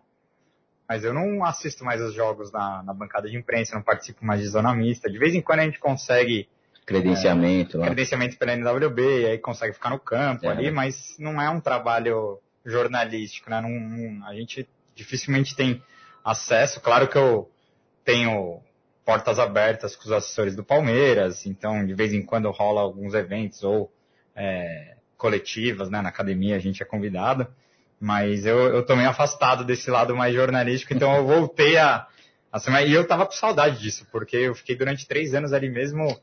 [0.87, 4.41] mas eu não assisto mais os jogos na, na bancada de imprensa, não participo mais
[4.43, 5.11] de zona mista.
[5.11, 6.47] De vez em quando a gente consegue
[6.85, 7.87] Credenciamento lá.
[7.87, 10.49] credenciamento pela NWB, e aí consegue ficar no campo É.
[10.51, 13.61] ali, mas não é um trabalho jornalístico, né?
[13.61, 15.83] Não, não- a gente dificilmente tem
[16.25, 16.81] acesso.
[16.81, 17.51] Claro que eu
[18.05, 18.61] tenho
[19.09, 23.65] portas abertas com os assessores do Palmeiras, então de vez em quando rola alguns eventos
[23.65, 23.91] ou
[24.37, 26.03] é, coletivas, né?
[26.03, 27.47] Na academia a gente é convidado,
[27.99, 32.07] mas eu, eu tô meio afastado desse lado mais jornalístico, então eu voltei a,
[32.53, 35.55] a ser mais- e eu tava com saudade disso, porque eu fiquei durante três anos
[35.55, 36.21] ali mesmo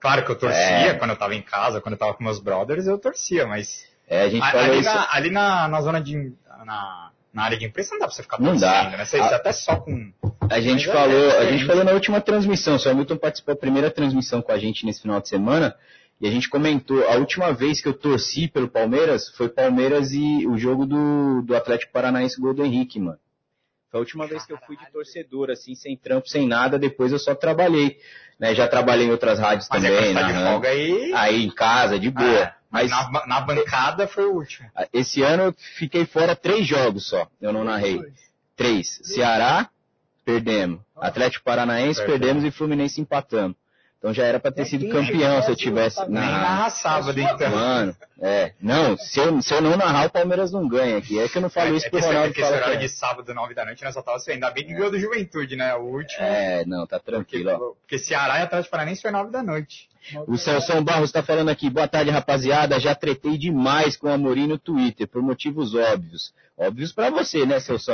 [0.00, 0.58] Claro que eu torcia
[0.90, 0.94] É.
[0.94, 4.22] quando eu tava em casa, quando eu tava com meus brothers, eu torcia, mas É,
[4.22, 6.32] a gente a- ali, na, ali na, na zona de.
[6.66, 8.90] Na, na área de imprensa não dá pra você ficar Não dá.
[8.90, 9.04] né?
[9.04, 10.12] Você, A- você até só com.
[10.48, 13.60] A gente Mas é falou, a gente falou na última transmissão, o Hamilton participou da
[13.60, 15.74] primeira transmissão com a gente nesse final de semana,
[16.20, 20.46] e a gente comentou, a última vez que eu torci pelo Palmeiras foi Palmeiras e
[20.46, 23.18] o jogo do, do Atlético Paranaense Gol do Henrique, mano.
[23.90, 27.10] Foi a última vez que eu fui de torcedor, assim, sem trampo, sem nada, depois
[27.12, 27.96] eu só trabalhei.
[28.38, 28.52] Né?
[28.54, 31.12] Já trabalhei em outras rádios Mas é também, tá de folga aí.
[31.14, 32.28] aí em casa, de boa.
[32.28, 34.68] é, mas na, na bancada foi o último.
[34.92, 38.00] esse ano eu fiquei fora três jogos só, eu não narrei.
[38.56, 39.00] Três.
[39.04, 39.70] Ceará,
[40.24, 40.80] perdemos.
[40.96, 42.20] Atlético Paranaense, Perdemos.
[42.20, 43.56] perdemos e Fluminense empatamos.
[44.04, 46.20] Então já era pra ter É, sido campeão se eu tivesse, tivesse eu tava- Nem
[46.20, 46.42] narrado.
[46.44, 47.50] narra sábado, É sua então.
[47.52, 48.52] Mano, é.
[48.60, 51.18] Não, se eu, se eu não narrar, o Palmeiras não ganha aqui.
[51.18, 52.74] É que eu não falo isso é pro que esse, é Ronaldo que esse horário
[52.74, 54.98] que de sábado, 9 da noite, nós só tava assim, ainda bem que ganhou do
[55.00, 55.74] Juventude, né?
[55.76, 56.22] O último.
[56.22, 56.60] é.
[56.60, 57.58] É, não, tá porque, tranquilo, ó.
[57.80, 59.88] porque Ceará e Atlético Paranaense foi 9 da noite.
[60.26, 64.46] O Celso Barros tá falando aqui, boa tarde rapaziada, já tretei demais com o Amorim
[64.46, 66.34] no Twitter, por motivos óbvios.
[66.56, 67.90] Óbvios pra você, né, Celso?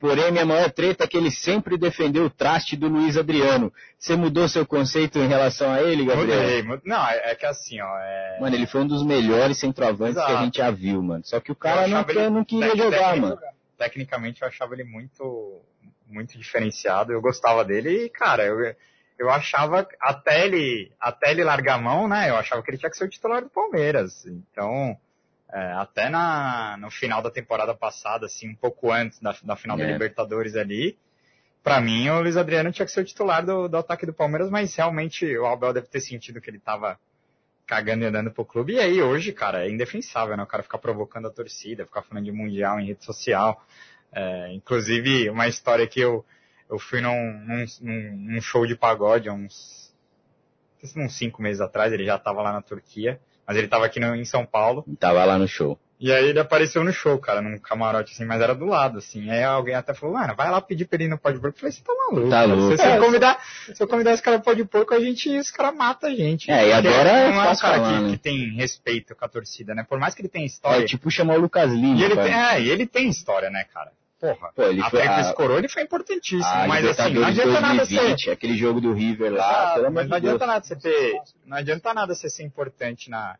[0.00, 3.72] Porém, minha maior treta é que ele sempre defendeu o traste do Luiz Adriano.
[3.96, 6.64] Você mudou seu conceito em relação a ele, Gabriel?
[6.64, 6.80] Mudei.
[6.84, 7.98] Não, é, é que assim, ó.
[8.00, 8.38] É...
[8.40, 10.44] Mano, ele foi um dos melhores centroavantes que a Exato.
[10.44, 11.24] gente já viu, mano.
[11.24, 13.38] Só que o cara não, ele não queria tec- jogar, mano.
[13.78, 15.62] Tecnicamente eu achava ele muito,
[16.08, 17.12] muito diferenciado.
[17.12, 18.74] Eu gostava dele e, cara, eu,
[19.20, 22.28] eu achava até ele, até ele largar a mão, né?
[22.28, 24.26] Eu achava que ele tinha que ser o titular do Palmeiras.
[24.26, 24.96] Então,
[25.52, 29.76] é, até na, no final da temporada passada, assim, um pouco antes da, da final
[29.76, 29.92] da É.
[29.92, 30.98] Libertadores ali,
[31.62, 34.50] pra mim o Luiz Adriano tinha que ser o titular do, do ataque do Palmeiras,
[34.50, 36.98] mas realmente o Abel deve ter sentido que ele tava
[37.66, 38.74] cagando e andando pro clube.
[38.74, 40.42] E aí hoje, cara, é indefensável, né?
[40.42, 43.64] O cara ficar provocando a torcida, ficar falando de mundial em rede social.
[44.12, 46.24] É, inclusive, uma história que eu,
[46.68, 49.94] eu fui num, num, num- show de pagode há uns,
[50.96, 54.14] uns cinco meses atrás, ele já tava lá na Turquia, mas ele tava aqui no-
[54.14, 54.84] em São Paulo.
[55.00, 55.76] Tava lá no show.
[55.98, 59.28] E aí ele apareceu no show, cara, num camarote assim, mas era do lado, assim.
[59.28, 61.56] Aí alguém até falou, mano, vai lá pedir pra ele ir no Pode Porco.
[61.56, 62.30] Eu falei, você tá maluco.
[62.30, 62.54] Tá cara.
[62.54, 62.76] louco.
[62.76, 63.38] Se, se, eu convidar,
[63.74, 66.48] se eu convidar esse cara pro Pode Porco, a gente, os caras matam a gente.
[66.48, 68.10] É, e agora é é um cara que, né?
[68.12, 69.84] que tem respeito com a torcida, né?
[69.86, 70.84] Por mais que ele tenha história.
[70.84, 71.98] É tipo chamar o Lucas Lima.
[71.98, 72.28] e ele cara.
[72.28, 73.90] tem, é, e ele tem história, né, cara?
[74.20, 74.52] Porra.
[74.54, 77.60] Pô, ele a foi Tríplice a- Coroa ele foi importantíssimo, A mas assim, não adianta
[77.60, 77.94] nada ser.
[77.94, 80.76] 2020, aquele jogo do River lá, Exato, pelo amor mas de não adianta nada você
[80.76, 81.20] ter.
[81.46, 83.38] Não adianta nada você ser importante na,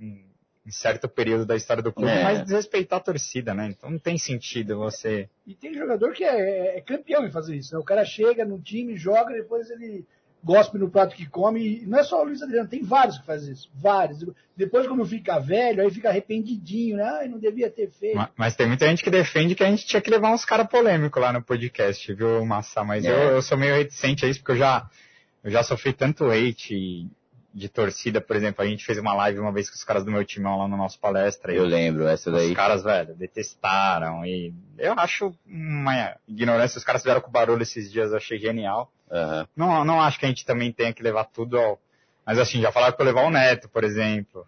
[0.00, 0.24] em,
[0.64, 2.22] em certo período da história do clube, É.
[2.22, 3.66] mas desrespeitar a torcida, né?
[3.76, 5.28] Então não tem sentido você.
[5.44, 7.80] E tem jogador que é, é campeão em fazer isso, né?
[7.80, 10.06] O cara chega no time, joga, depois ele
[10.42, 11.82] gospe no prato que come.
[11.82, 13.68] E não é só o Luiz Adriano, tem vários que fazem isso.
[13.74, 14.24] Vários.
[14.56, 17.04] Depois, quando fica velho, aí fica arrependidinho, né?
[17.04, 18.16] Ai, não devia ter feito.
[18.16, 20.66] Ma- Mas tem muita gente que defende que a gente tinha que levar uns caras
[20.68, 22.82] polêmicos lá no podcast, viu, Massa?
[22.84, 23.10] Mas É.
[23.10, 24.88] eu, eu sou meio reticente a isso, porque eu já,
[25.44, 27.06] eu já sofri tanto hate
[27.52, 30.10] de torcida, por exemplo, a gente fez uma live uma vez com os caras do
[30.10, 31.52] meu timão lá no nosso palestra.
[31.52, 32.50] e Eu lembro, essa daí.
[32.50, 34.24] Os caras, velho, detestaram.
[34.24, 36.78] E eu acho uma ignorância.
[36.78, 38.90] Os caras fizeram com barulho esses dias, eu achei genial.
[39.10, 39.48] Aham.
[39.56, 41.78] Não, não acho que a gente também tenha que levar tudo ao.
[42.24, 44.46] Mas assim, já falaram que eu levar o Neto, por exemplo.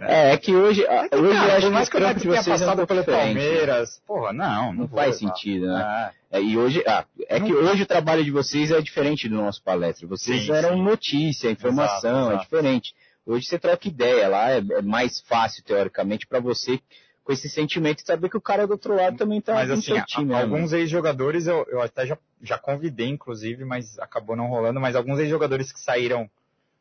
[0.00, 2.70] É, é que hoje, ah, hoje Cara, eu acho mais que o de vocês é
[2.70, 3.06] um pelo né?
[3.06, 5.34] Palmeiras, porra, não, não, Não faz levar.
[5.34, 6.12] sentido, né?
[6.32, 6.38] É.
[6.38, 9.62] É, e hoje, ah, é que hoje o trabalho de vocês é diferente do nosso
[9.62, 10.06] palestra.
[10.06, 10.82] Vocês Sim, eram sim.
[10.82, 12.44] notícia, informação, Exato, é exato.
[12.44, 12.94] diferente.
[13.26, 16.80] Hoje você troca ideia lá, é, é mais fácil, teoricamente, pra você,
[17.24, 19.74] com esse sentimento de saber que o cara do outro lado também tá Mas no
[19.74, 20.32] assim, seu a- time.
[20.32, 24.80] né, alguns ex-jogadores eu, eu até já, já convidei, inclusive, mas acabou não rolando.
[24.80, 26.28] Mas alguns ex-jogadores que saíram?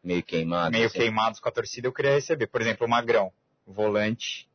[0.04, 0.72] Meio queimado.
[0.72, 1.00] meio assim.
[1.00, 2.48] queimados com a torcida, eu queria receber.
[2.48, 3.32] Por exemplo, o Magrão,
[3.66, 4.48] volante.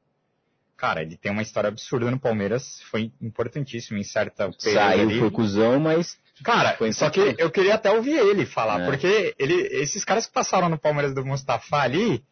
[0.77, 5.19] Cara, ele tem uma história absurda no Palmeiras, foi importantíssimo em certa Saiu, ali.
[5.21, 8.85] foi cuzão, mas Cara, só que eu queria até ouvir ele falar, É.
[8.87, 12.25] porque ele, esses caras que passaram no Palmeiras do Mustafa ali,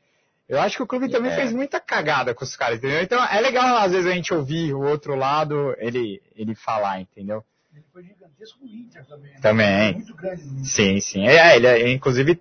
[0.48, 1.36] eu acho que o clube também É.
[1.36, 3.02] fez muita cagada com os caras, entendeu?
[3.02, 7.44] Então é legal às vezes a gente ouvir o outro lado, ele, ele falar, entendeu?
[7.72, 9.32] Ele foi gigantesco no Inter também.
[9.32, 9.38] né?
[9.40, 9.92] Também.
[9.94, 10.64] Muito grande no Inter.
[10.64, 11.28] Sim, sim.
[11.28, 12.40] É, ele, é, inclusive,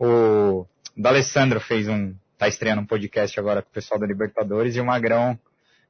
[0.00, 4.80] o D'Alessandro fez um, tá estreando um podcast agora com o pessoal da Libertadores e
[4.80, 5.38] o Magrão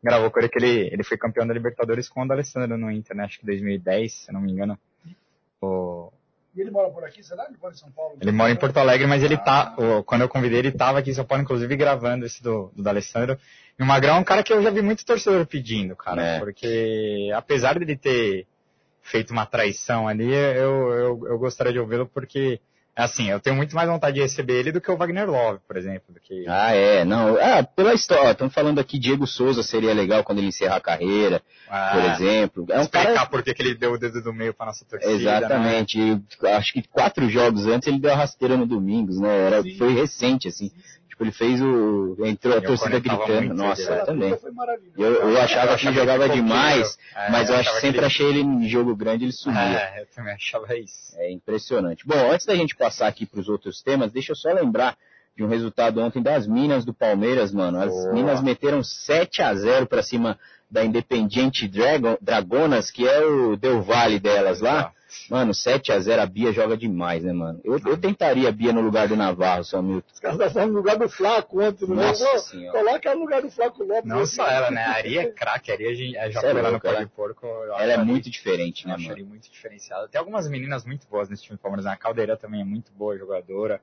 [0.03, 3.17] gravou com ele que ele, ele foi campeão da Libertadores com o D'Alessandro no Inter,
[3.17, 3.25] né?
[3.25, 4.79] Acho que 2010, se não me engano.
[5.63, 6.11] O,
[6.57, 7.45] E ele mora por aqui, será?
[7.49, 8.17] Ele mora em São Paulo?
[8.21, 11.11] ele mora em Porto Alegre, mas ele tá, o- quando eu convidei ele tava aqui
[11.11, 13.39] em São Paulo, inclusive gravando esse do, do D'Alessandro.
[13.79, 16.39] E o Magrão é um cara que eu já vi muito torcedor pedindo, cara, É.
[16.39, 18.47] porque apesar dele ter
[19.03, 22.61] feito uma traição ali, eu, eu, eu gostaria de ouvi-lo porque,
[23.01, 25.77] assim, eu tenho muito mais vontade de receber ele do que o Wagner Love, por
[25.77, 26.45] exemplo, do que...
[26.49, 27.37] Ah, é, não.
[27.37, 28.31] Ah, pela história.
[28.33, 32.67] Estamos falando aqui, Diego Souza seria legal quando ele encerrar a carreira, Ah, por exemplo.
[32.71, 33.27] É um explicar cara.
[33.27, 35.17] por que ele deu o dedo do meio pra nossa torcida, né?
[35.17, 35.99] Exatamente.
[35.99, 39.47] Eu Acho que quatro jogos antes ele deu a rasteira no Domingos, né?
[39.47, 39.77] Era, Sim.
[39.77, 40.71] foi recente, assim.
[41.21, 42.17] Tipo, ele fez o.
[42.25, 43.55] Entrou a torcida gritando.
[43.55, 44.39] Nossa, eu também.
[44.97, 46.99] Eu, eu achava que ele jogava demais.
[47.15, 49.61] É, mas eu acho sempre achei ele em jogo grande, ele sumia.
[49.61, 51.15] É, eu também achava isso.
[51.17, 52.07] É impressionante.
[52.07, 54.97] Bom, antes da gente passar aqui para os outros temas, deixa eu só lembrar
[55.37, 57.81] de um resultado ontem das Minas do Palmeiras, mano.
[57.81, 58.13] As Boa.
[58.13, 60.39] Minas meteram 7 a 0 para cima
[60.71, 64.93] da Independiente Dragon, Dragonas, que é o Del Valle delas lá.
[65.29, 67.61] Mano, 7x0 a Bia joga demais, né, mano?
[67.65, 70.07] Eu, eu tentaria a Bia no lugar do Navarro, seu Milton.
[70.13, 72.07] Os caras estão falando no lugar do Flaco ontem, não é?
[72.07, 72.79] Nossa senhora.
[72.79, 74.05] Coloca ela no lugar do Flaco Lopes.
[74.05, 74.37] Não assim.
[74.37, 74.83] só ela, né?
[74.85, 77.07] A Ari é craque, a Ari a gente- já é foi lá no Pó de
[77.07, 77.45] Porco.
[77.47, 79.27] Ela é a muito diferente, Eu né, mano?
[79.27, 80.09] muito diferenciado.
[80.09, 81.87] Tem algumas meninas muito boas nesse time do Palmeiras.
[81.87, 81.91] né?
[81.93, 83.81] A Caldeira também é muito boa jogadora.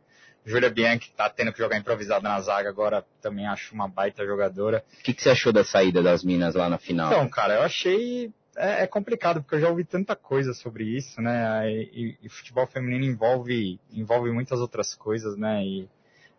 [0.47, 4.83] Júlia Bianchi tá tendo que jogar improvisada na zaga agora, também acho uma baita jogadora.
[4.99, 7.11] O que, que você achou da saída das minas lá na final?
[7.11, 11.21] Então, cara, eu achei é, é complicado porque eu já ouvi tanta coisa sobre isso,
[11.21, 11.69] né?
[11.69, 15.63] E, e- futebol feminino envolve envolve muitas outras coisas, né?
[15.63, 15.89] E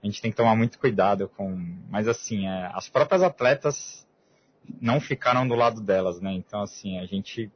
[0.03, 1.55] a gente tem que tomar muito cuidado com.
[1.91, 4.07] Mas assim, é, as próprias atletas
[4.81, 6.33] não ficaram do lado delas, né?
[6.33, 7.51] Então assim, a gente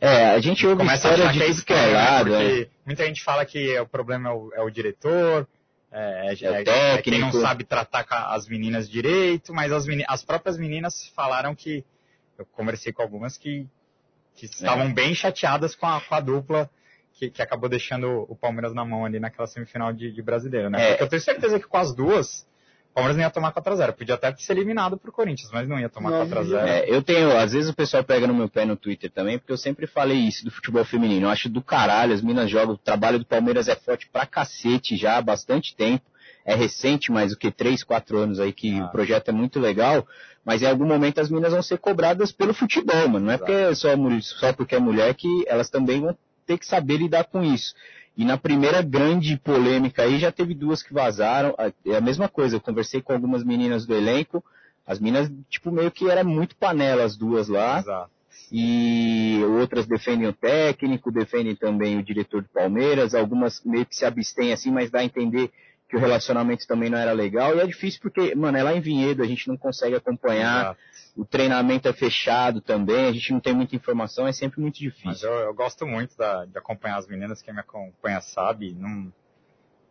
[0.00, 1.98] É, a gente ouve começa a história achar de que é é estranho, né?
[1.98, 2.68] lado, é.
[2.84, 5.46] muita gente fala que o problema é o, é o diretor,
[5.92, 6.60] é, é- É o é-
[6.94, 7.40] é quem não técnico.
[7.40, 11.84] sabe tratar as meninas direito, mas as, as próprias meninas falaram que,
[12.38, 13.68] eu conversei com algumas que,
[14.34, 16.70] que estavam bem chateadas com a, com a dupla
[17.12, 20.82] que, que acabou deixando o Palmeiras na mão ali naquela semifinal de, de brasileiro, né?
[20.82, 20.88] É.
[20.90, 22.46] Porque eu tenho certeza que com as duas,
[22.92, 23.92] o Palmeiras não ia tomar 4x0.
[23.94, 26.58] Podia até ser eliminado pro Corinthians, mas não ia tomar Não, 4x0.
[26.68, 29.52] É, eu tenho, às vezes o pessoal pega no meu pé no Twitter também, porque
[29.52, 31.26] eu sempre falei isso do futebol feminino.
[31.26, 34.94] Eu acho do caralho, as minas jogam, o trabalho do Palmeiras é forte pra cacete
[34.96, 36.04] já há bastante tempo.
[36.44, 38.84] É recente, mas o que, 3, 4 anos aí que Ah.
[38.86, 40.06] o projeto é muito legal.
[40.44, 43.26] Mas em algum momento as minas vão ser cobradas pelo futebol, mano.
[43.26, 43.52] Não é Exato.
[43.52, 43.88] porque é só,
[44.38, 47.72] só porque é mulher que elas também vão ter que saber lidar com isso.
[48.16, 51.54] E na primeira grande polêmica aí já teve duas que vazaram.
[51.86, 54.44] É a mesma coisa, eu conversei com algumas meninas do elenco.
[54.86, 57.78] As minas, tipo, meio que era muito panela as duas lá.
[57.78, 58.10] Exato.
[58.50, 63.14] E outras defendem o técnico, defendem também o diretor do Palmeiras.
[63.14, 65.50] Algumas meio que se abstêm assim, mas dá a entender
[65.92, 67.54] que o relacionamento também não era legal.
[67.54, 70.74] E é difícil porque, mano, é lá em Vinhedo, a gente não consegue acompanhar.
[71.14, 74.94] O treinamento é fechado também, a gente não tem muita informação, é sempre muito Mas
[74.94, 75.28] difícil.
[75.28, 78.72] eu, eu gosto muito da- de acompanhar as meninas, quem me acompanha sabe.
[78.72, 79.12] Não,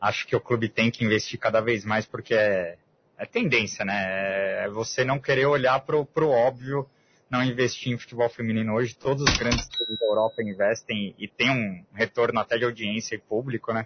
[0.02, 2.80] acho que o clube tem que investir cada vez mais porque é,
[3.20, 4.64] é tendência, né?
[4.66, 6.90] É você não querer olhar pro, pro óbvio,
[7.30, 8.96] não investir em futebol feminino hoje.
[8.96, 13.20] Todos os grandes clubes da Europa investem e tem um retorno até de audiência e
[13.20, 13.86] público, né?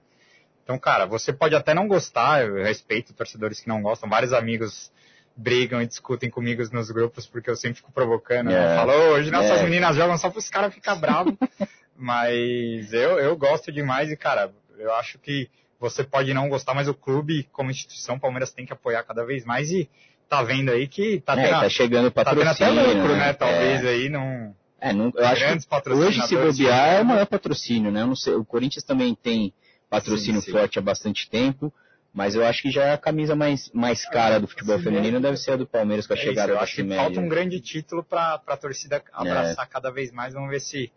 [0.65, 4.09] Então, cara, você pode até não gostar, eu respeito torcedores que não gostam.
[4.09, 4.91] Vários amigos
[5.37, 8.47] brigam e discutem comigo nos grupos porque eu sempre fico provocando.
[8.47, 8.73] né?
[8.73, 8.75] É.
[8.75, 9.63] Falo, "Ô, hoje nossas É.
[9.63, 11.35] meninas jogam só para os caras ficar bravos.
[11.97, 15.49] Mas eu, eu gosto demais e, cara, eu acho que
[15.79, 19.45] você pode não gostar, mas o clube, como instituição, Palmeiras tem que apoiar cada vez
[19.45, 19.89] mais e
[20.27, 22.81] tá vendo aí que tá É, tendo, tá chegando tá tendo patrocínio.
[22.81, 23.29] até lucro, né?
[23.29, 24.55] É, Talvez aí não.
[24.79, 25.45] É, não, eu acho
[25.83, 28.01] que hoje se bobear é o maior patrocínio, né?
[28.01, 29.53] Eu não sei, o Corinthians também tem
[29.89, 30.51] patrocínio Sim, sim.
[30.51, 31.73] forte há bastante tempo,
[32.13, 34.99] mas eu acho que já é a camisa mais, mais cara do futebol Cimédia.
[35.01, 36.95] feminino deve ser a do Palmeiras com a É isso, chegada eu da acho que
[36.95, 39.01] falta um grande título pra, pra torcida É.
[39.11, 40.33] abraçar cada vez mais.
[40.33, 40.91] Vamos ver se,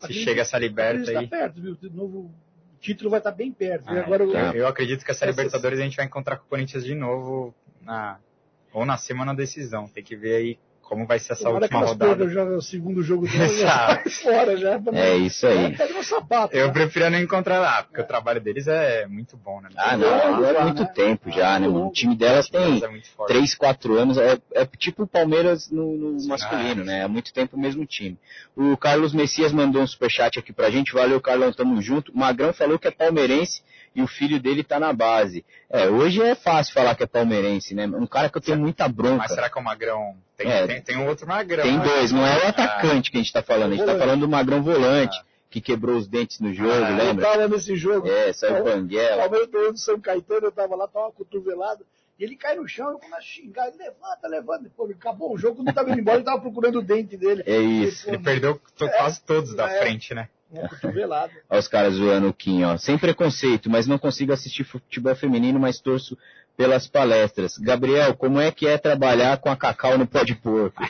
[0.00, 1.26] se chega essa liberta está aí.
[1.26, 1.74] perto, viu?
[1.74, 2.18] De novo,
[2.74, 3.90] o título vai estar bem perto.
[3.92, 4.38] e Ah, agora tá.
[4.54, 6.94] eu, eu acredito que essa Essas- Libertadores a gente vai encontrar com o Corinthians de
[6.94, 8.18] novo na,
[8.72, 9.88] ou na semana decisão.
[9.88, 12.28] Tem que ver aí como vai ser essa que última rodada.
[12.30, 14.10] já o segundo jogo dela, já Exato.
[14.10, 14.80] sai fora já.
[14.94, 15.76] É isso aí.
[15.94, 16.56] No sapato.
[16.56, 16.72] Eu né?
[16.72, 19.68] prefiro não encontrar lá, porque o trabalho deles é muito bom, né?
[19.76, 20.92] Ah, não, já, é muito né?
[20.94, 21.88] tempo já, né, mano?
[21.88, 23.32] O time delas tem é muito forte.
[23.32, 27.04] 3, 4 anos, é, é tipo o Palmeiras no, no masculino, ah, né?
[27.04, 28.18] Há muito tempo o mesmo time.
[28.56, 32.12] O Carlos Messias mandou um superchat aqui pra gente, valeu Carlão, tamo junto.
[32.12, 33.62] O Magrão falou que é palmeirense
[33.94, 35.44] e o filho dele tá na base.
[35.70, 37.86] É, hoje é fácil falar que é palmeirense, né?
[37.86, 39.16] Um cara que eu tenho muita bronca.
[39.18, 40.16] Mas será que é o Magrão?
[40.36, 40.66] Tem, É.
[40.66, 41.62] tem, tem um outro Magrão.
[41.62, 41.84] Tem né?
[41.84, 44.20] dois, não é o Ah, atacante que a gente tá falando, a gente tá falando
[44.20, 45.24] do Magrão volante, Ah.
[45.50, 47.24] que quebrou os dentes no jogo, Ah, Eu lembra?
[47.26, 48.08] tava nesse jogo.
[48.08, 49.22] É, saiu O banguela.
[49.22, 51.84] Palmeiras perdeu do São Caetano, eu tava lá, tava uma cotovelada.
[52.18, 54.70] E ele cai no chão, eu começo a xingar, ele levanta, levanta.
[54.76, 57.44] Pô, acabou o jogo, não tava indo embora, ele tava procurando o dente dele.
[57.46, 58.08] É isso.
[58.08, 59.78] Ele perdeu to- quase todos da É.
[59.80, 60.28] frente, né?
[60.50, 61.32] Uma cotovelada.
[61.48, 62.76] Olha os caras zoando o Kim, ó.
[62.78, 66.16] Sem preconceito, mas não consigo assistir futebol feminino, mas torço
[66.56, 67.56] pelas palestras.
[67.58, 70.82] Gabriel, como é que é trabalhar com a Cacau no pó de porco?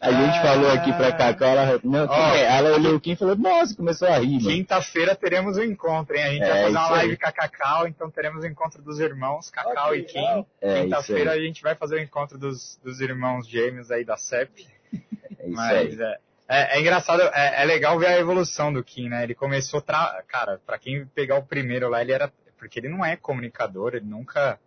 [0.00, 2.34] a gente falou aqui pra Cacau, ela, não, Ó.
[2.34, 2.42] é?
[2.58, 4.38] ela olhou o Kim e falou, nossa, começou a rir.
[4.38, 6.22] Quinta-feira teremos um encontro, hein?
[6.24, 6.92] A gente É, vai fazer uma aí.
[6.92, 10.46] live com a Cacau, então teremos o encontro dos irmãos, Cacau e Kim.
[10.60, 11.40] É Quinta-feira aí.
[11.40, 14.66] a gente vai fazer o encontro dos, dos irmãos gêmeos aí da CEP.
[14.92, 16.06] É isso Mas aí.
[16.06, 16.18] é,
[16.48, 19.24] é, é engraçado, é, é legal ver a evolução do Kim, né?
[19.24, 20.22] Ele começou, tra...
[20.28, 22.32] cara, pra quem pegar o primeiro lá, ele era.
[22.58, 24.58] Porque ele não é comunicador, ele nunca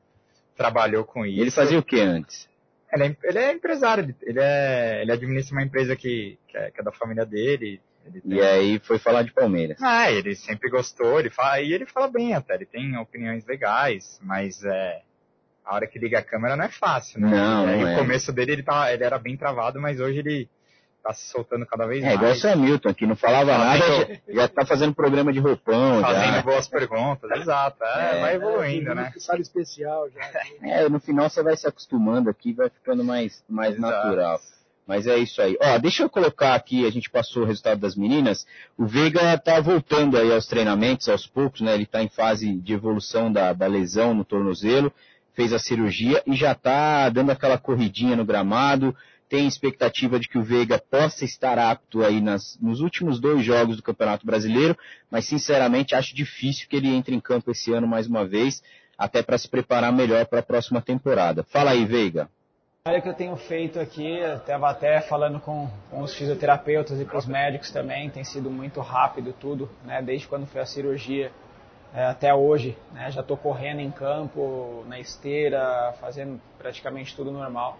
[0.56, 1.42] trabalhou com isso.
[1.42, 2.48] Ele fazia o que antes?
[2.92, 6.82] Ele é, ele é empresário, ele, é, ele administra uma empresa que, que, é, que
[6.82, 7.82] é da família dele.
[8.06, 9.78] Ele tem- E aí foi falar de Palmeiras.
[9.82, 14.20] Ah, ele sempre gostou, ele fala, e ele fala bem até, ele tem opiniões legais,
[14.24, 15.02] mas é,
[15.64, 17.30] a hora que liga a câmera não é fácil, né?
[17.30, 17.96] Não, não o é.
[17.96, 20.50] começo dele ele, tá, ele era bem travado, mas hoje ele
[21.04, 22.16] tá se soltando cada vez é, mais.
[22.16, 25.34] É, igual o seu Hamilton, que não falava fazendo, nada, já, já tá fazendo programa
[25.34, 26.02] de roupão.
[26.02, 26.42] Fazendo já.
[26.42, 27.84] boas perguntas, exato.
[27.84, 29.14] É, é vai evoluindo, é, né?
[29.18, 30.22] Sala especial já.
[30.62, 34.40] É, no final você vai se acostumando aqui, vai ficando mais, mais natural.
[34.90, 35.56] Mas é isso aí.
[35.62, 38.48] Ó, deixa eu colocar aqui, a gente passou o resultado das meninas.
[38.76, 41.76] O Veiga tá voltando aí aos treinamentos aos poucos, né?
[41.76, 44.92] Ele tá em fase de evolução da, da lesão no tornozelo,
[45.36, 48.96] fez a cirurgia e já tá dando aquela corridinha no gramado.
[49.30, 53.78] Tem expectativa de que o Veiga possa estar apto aí nas, nos últimos dois jogos
[53.78, 54.76] do Campeonato Brasileiro,
[55.10, 58.64] mas sinceramente acho difícil que ele entre em campo esse ano mais uma vez,
[58.98, 61.44] até para se preparar melhor para a próxima temporada.
[61.44, 62.28] Fala aí, Veiga
[62.90, 67.18] trabalho que eu tenho feito aqui, estava até falando com, com, os fisioterapeutas e com
[67.18, 70.02] os médicos também, tem sido muito rápido tudo, né?
[70.02, 71.32] desde quando foi a cirurgia
[71.94, 72.76] é, até hoje.
[72.92, 73.12] Né?
[73.12, 77.78] Já estou correndo em campo, na esteira, fazendo praticamente tudo normal.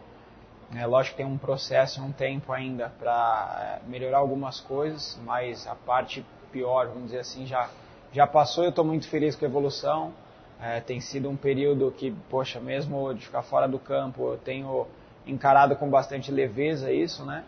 [0.76, 5.66] É, lógico que tem um processo, um tempo ainda para é, melhorar algumas coisas, mas
[5.66, 7.70] a parte pior, vamos dizer assim, já,
[8.12, 8.64] já passou.
[8.64, 10.14] Eu estou muito feliz com a evolução.
[10.62, 14.88] É, tem sido um período que, poxa, mesmo de ficar fora do campo, eu tenho
[15.26, 17.44] encarado com bastante leveza isso, né?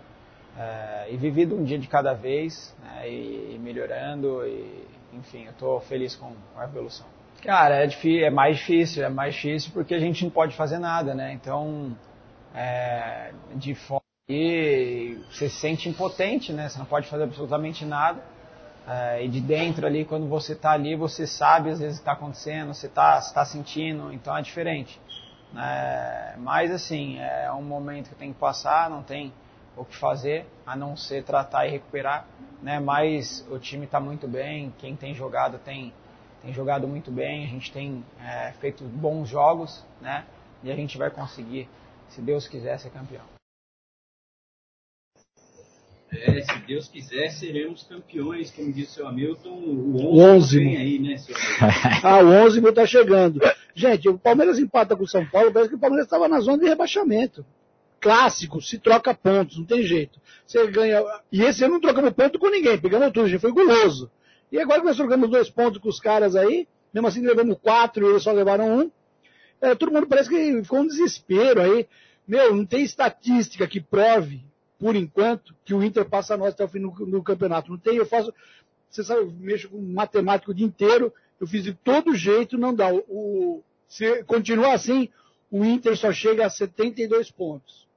[0.58, 3.10] É, e vivido um dia de cada vez, né?
[3.10, 7.06] e, e, melhorando, e, enfim, eu estou feliz com a evolução.
[7.42, 10.78] Cara, é, difícil, é mais difícil, é mais difícil porque a gente não pode fazer
[10.78, 11.34] nada, né?
[11.34, 11.96] Então,
[12.54, 16.70] é, de fora, você se sente impotente, né?
[16.70, 18.24] Você não pode fazer absolutamente nada.
[18.88, 22.02] É, e de dentro ali, quando você está ali, você sabe às vezes o que
[22.02, 25.00] está acontecendo, você está tá sentindo, então é diferente.
[25.56, 29.34] É, mas assim, é um momento que tem que passar, não tem
[29.76, 32.26] o que fazer, a não ser tratar e recuperar.
[32.62, 32.80] Né?
[32.80, 35.94] Mas o time está muito bem, quem tem jogado tem,
[36.42, 40.26] tem jogado muito bem, a gente tem é, feito bons jogos, né?
[40.64, 41.68] E a gente vai conseguir,
[42.12, 43.24] se Deus quiser, ser campeão.
[46.12, 49.50] É, se Deus quiser, seremos campeões, como disse o seu Hamilton.
[49.50, 51.34] O 11 vem aí, né, seu
[52.04, 53.40] Ah, o 11 está chegando.
[53.74, 56.58] Gente, o Palmeiras empata com o São Paulo, parece que o Palmeiras estava na zona
[56.58, 57.46] de rebaixamento.
[58.02, 60.20] Clássico, se troca pontos, não tem jeito.
[60.46, 61.02] Você ganha.
[61.32, 64.12] E esse ano não trocamos ponto com ninguém, pegamos tudo, a gente foi guloso.
[64.52, 68.06] E agora que nós trocamos dois pontos com os caras aí, mesmo assim levamos quatro
[68.06, 68.92] e eles só levaram um.
[69.62, 71.88] É, todo mundo parece que ficou um desespero aí.
[72.28, 74.44] Meu, não tem estatística que prove
[74.82, 77.70] por enquanto, que o Inter passa a nós até o fim do, campeonato.
[77.70, 78.34] Não tem, eu faço,
[78.90, 82.74] você sabe, eu mexo com matemática o dia inteiro, eu fiz de todo jeito, não
[82.74, 82.92] dá.
[82.92, 85.08] O, se continuar assim,
[85.52, 87.88] o Inter só chega a 72 pontos.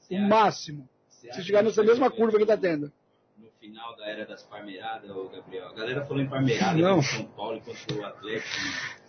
[0.00, 0.88] Você o acha, máximo.
[1.08, 2.92] Se chegar nessa mesma curva que está tendo.
[3.38, 5.68] No final da era das parmeiradas, Gabriel.
[5.68, 7.02] A galera falou em parmeirada.
[7.02, 8.48] São Paulo enquanto o Atlético.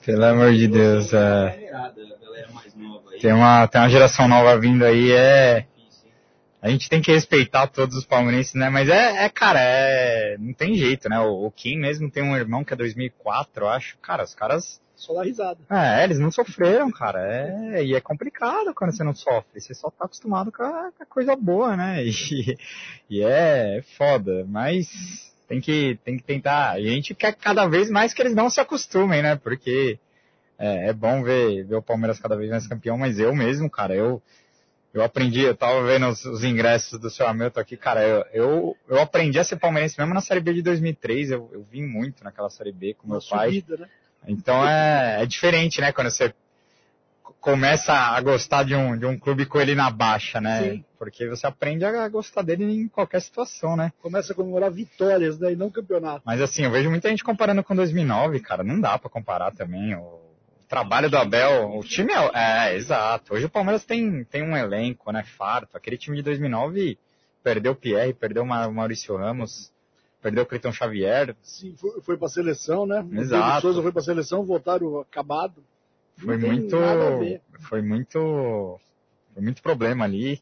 [0.05, 1.71] Pelo amor de Deus, é...
[3.21, 5.65] Tem uma, tem uma geração nova vindo aí, é
[6.63, 8.69] a gente tem que respeitar todos os palmeirenses, né?
[8.69, 11.19] Mas é, é cara, é, não tem jeito, né?
[11.19, 13.97] O, o, Kim mesmo tem um irmão que é 2004, eu acho.
[13.97, 14.81] Cara, os caras...
[15.25, 15.59] Risada.
[15.69, 17.19] É, eles não sofreram, cara.
[17.19, 19.59] É, e é complicado quando você não sofre.
[19.59, 22.01] Você só tá acostumado com a, com a coisa boa, né?
[22.07, 22.57] E,
[23.09, 24.45] e é foda.
[24.47, 26.79] Mas tem que, tem que tentar.
[26.81, 29.35] E a gente quer cada vez mais que eles não se acostumem, né?
[29.35, 29.99] Porque
[30.57, 33.95] é, é bom ver, ver o Palmeiras cada vez mais campeão, mas eu mesmo, cara,
[33.95, 34.21] eu
[34.93, 38.77] eu aprendi, eu tava vendo os, os ingressos do seu Hamilton aqui, cara, eu, eu,
[38.87, 42.23] eu, aprendi a ser palmeirense mesmo na Série B de 2003, eu, eu vim muito
[42.23, 43.53] naquela Série B com meu Uma pai.
[43.53, 43.89] Subida, né?
[44.27, 46.31] Então é, é diferente, né, quando você
[47.39, 50.61] começa a gostar de um, de um clube com ele na baixa, né?
[50.61, 50.85] Sim.
[50.97, 53.91] Porque você aprende a gostar dele em qualquer situação, né?
[54.01, 56.21] Começa a comemorar vitórias, né, e não campeonato.
[56.25, 59.95] Mas assim, eu vejo muita gente comparando com 2009, cara, não dá para comparar também,
[59.95, 60.21] o
[60.67, 63.33] trabalho do Abel, o time é, é, exato.
[63.33, 65.77] Hoje o Palmeiras tem, tem um elenco, né, farto.
[65.77, 66.97] Aquele time de 2009
[67.43, 69.71] perdeu o Pierre, perdeu o Maurício Ramos,
[70.21, 71.35] perdeu o Cleiton Xavier.
[71.43, 73.05] Sim, foi, foi pra seleção, né?
[73.11, 73.57] Exato.
[73.57, 75.61] O Souza foi pra seleção, voltaram acabado.
[76.17, 76.77] Foi muito,
[77.61, 78.79] foi muito,
[79.33, 80.41] foi muito problema ali.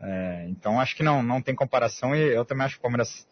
[0.00, 3.26] É, então acho que não, não tem comparação e eu também acho que o Palmeiras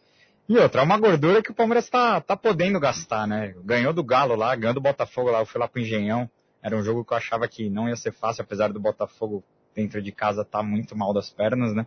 [0.49, 3.53] e outra, é uma gordura que o Palmeiras tá, tá podendo gastar, né?
[3.64, 6.30] Ganhou do Galo lá, ganhou do Botafogo lá, eu fui lá pro Engenhão.
[6.62, 9.43] Era um jogo que eu achava que não ia ser fácil, apesar do Botafogo
[9.74, 11.84] dentro de casa tá muito mal das pernas, né?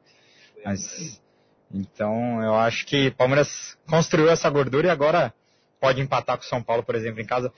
[0.66, 1.22] Mas,
[1.74, 5.34] então eu acho que o Palmeiras construiu essa gordura e agora
[5.80, 7.54] pode empatar com o São Paulo, por exemplo, em casa.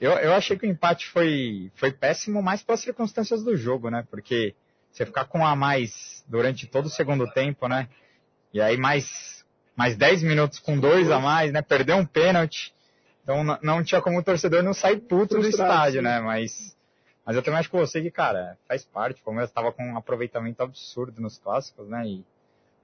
[0.00, 4.06] Eu, eu achei que o empate foi, foi péssimo, mais pelas circunstâncias do jogo, né?
[4.10, 4.54] Porque
[4.92, 7.88] você ficar com a mais durante todo o segundo tempo, né?
[8.52, 9.36] E aí mais
[9.76, 11.60] mais 10 minutos com dois a mais, né?
[11.60, 12.74] Perdeu um pênalti.
[13.22, 16.20] Então não tinha como o torcedor não sair puto do estádio, né?
[16.20, 16.76] Mas,
[17.24, 19.20] mas eu também acho que você que, cara, faz parte.
[19.20, 22.06] O Palmeiras estava com um aproveitamento absurdo nos clássicos, né?
[22.06, 22.24] E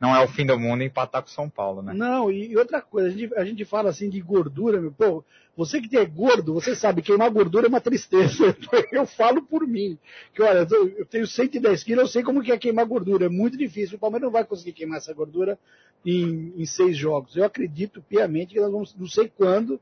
[0.02, 1.94] não é o fim do mundo empatar com São Paulo, né?
[1.94, 5.24] Não, e outra coisa, a gente, a gente fala assim de gordura, meu, pô,
[5.56, 8.56] você que é gordo, você sabe, queimar gordura é uma tristeza.
[8.90, 9.96] Eu falo por mim,
[10.34, 10.66] que olha,
[10.98, 14.00] eu tenho 110 quilos, eu sei como que é queimar gordura, é muito difícil, o
[14.00, 15.56] Palmeiras não vai conseguir queimar essa gordura
[16.04, 17.36] em, em seis jogos.
[17.36, 19.80] Eu acredito piamente que nós vamos, não sei quando,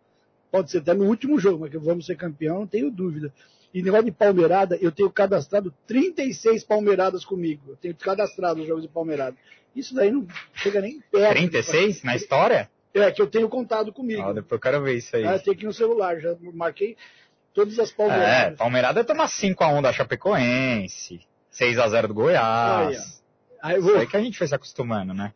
[0.50, 3.32] pode ser até no último jogo, mas que vamos ser campeão, não tenho dúvida.
[3.72, 7.62] E negócio de palmeirada, eu tenho cadastrado 36 palmeiradas comigo.
[7.68, 9.36] Eu tenho cadastrado os jogos de palmeirada.
[9.74, 11.32] Isso daí não chega nem perto.
[11.32, 12.68] 36 na história?
[12.92, 14.22] É, que eu tenho contado comigo.
[14.22, 15.24] Ah, depois eu quero ver isso aí.
[15.24, 16.96] Ah, tem aqui no celular, já marquei
[17.54, 18.58] todas as É, palmeiradas.
[18.58, 21.20] Palmeirada é tomar 5x1 da Chapecoense,
[21.52, 23.19] 6x0 do Goiás.
[23.62, 25.32] Aí Isso aí que a gente foi se acostumando, né?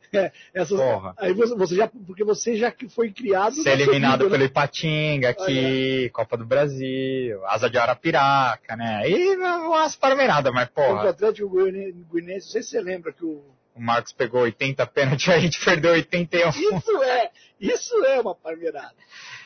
[0.54, 1.14] essas, Porra.
[1.18, 3.54] aí você, você já, porque você já foi criado.
[3.54, 4.46] Ser na eliminado subida, pelo né?
[4.46, 9.02] Ipatinga aqui, Copa do Brasil, Asa de Arapiraca, né?
[9.04, 13.24] Aí umas palmeiradas, mas Contra o porra, Atlético Goianiense, não sei se você lembra que
[13.24, 13.44] o.
[13.74, 16.48] o Marcos pegou 80 pênaltis, a gente perdeu 81.
[16.48, 18.94] Isso é, isso é uma palmeirada.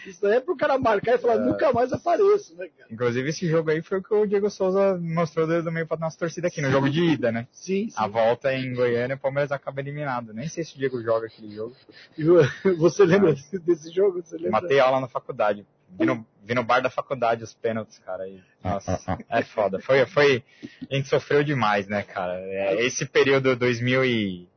[0.09, 1.39] Isso daí é pro cara marcar e falar, É.
[1.39, 2.89] nunca mais apareço, né, cara?
[2.91, 5.97] Inclusive esse jogo aí foi o que o Diego Souza mostrou desde o meio pra
[5.97, 7.47] nossa torcida aqui, no jogo de ida, né?
[7.53, 7.95] Sim, sim.
[7.97, 10.33] A volta em Goiânia, o Palmeiras acaba eliminado.
[10.33, 11.77] Nem sei se o Diego joga aquele jogo.
[12.79, 13.35] Você lembra
[13.65, 14.23] desse jogo?
[14.23, 14.53] Você lembra?
[14.53, 15.67] Matei aula na faculdade.
[15.99, 18.29] Vi no, vi no bar da faculdade os pênaltis, cara.
[18.29, 18.99] E, nossa,
[19.29, 19.81] é foda.
[19.81, 20.45] Foi, foi,
[20.91, 22.39] a gente sofreu demais, né, cara?
[22.41, 24.49] É, esse período 2000 e...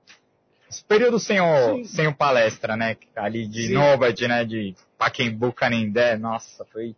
[0.72, 1.84] Esse período sem o, Sim.
[1.84, 2.96] sem o palestra, né?
[3.14, 3.74] Ali de Sim.
[3.74, 4.46] Nobad, né?
[4.46, 6.18] De Paquembu, Canindé.
[6.18, 6.96] Nossa, foi,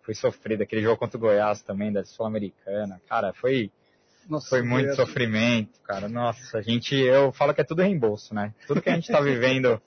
[0.00, 0.62] foi sofrido.
[0.62, 3.00] Aquele jogo contra o Goiás também, da Sul-Americana.
[3.06, 3.70] Cara, foi,
[4.26, 6.08] Nossa, foi muito essa- sofrimento, cara.
[6.08, 8.54] Nossa, a gente, eu falo que é tudo reembolso, né?
[8.66, 9.78] Tudo que a gente tá vivendo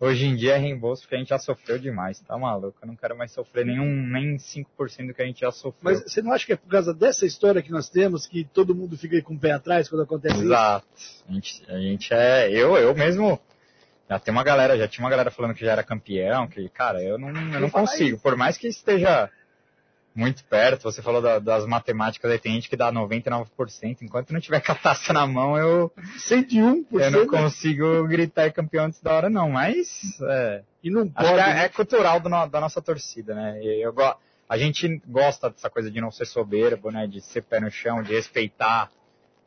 [0.00, 2.76] hoje em dia é reembolso, porque a gente já sofreu demais, tá maluco?
[2.82, 5.80] Eu não quero mais sofrer nenhum, nem 5% do que a gente já sofreu.
[5.82, 8.74] Mas você não acha que é por causa dessa história que nós temos que todo
[8.74, 10.44] mundo fica aí com o pé atrás quando acontece isso?
[10.44, 10.86] Exato.
[11.28, 13.40] A gente, a gente é, eu, eu mesmo,
[14.08, 17.02] já tem uma galera, já tinha uma galera falando que já era campeão, que, cara,
[17.02, 18.18] eu não, eu não consigo.
[18.18, 19.30] Por mais que esteja
[20.14, 24.40] muito perto, você falou da- das matemáticas aí, tem gente que dá 99%, enquanto não
[24.40, 26.84] tiver com a taça na mão, eu, 101%.
[26.92, 31.40] Eu não consigo gritar campeão antes da hora, não, mas é, E não acho pode.
[31.40, 31.64] é, né?
[31.64, 33.58] é cultural do da nossa torcida, né?
[33.64, 34.14] Eu, go-
[34.48, 37.06] a gente gosta dessa coisa de não ser soberbo, né?
[37.06, 38.90] De ser pé no chão, de respeitar,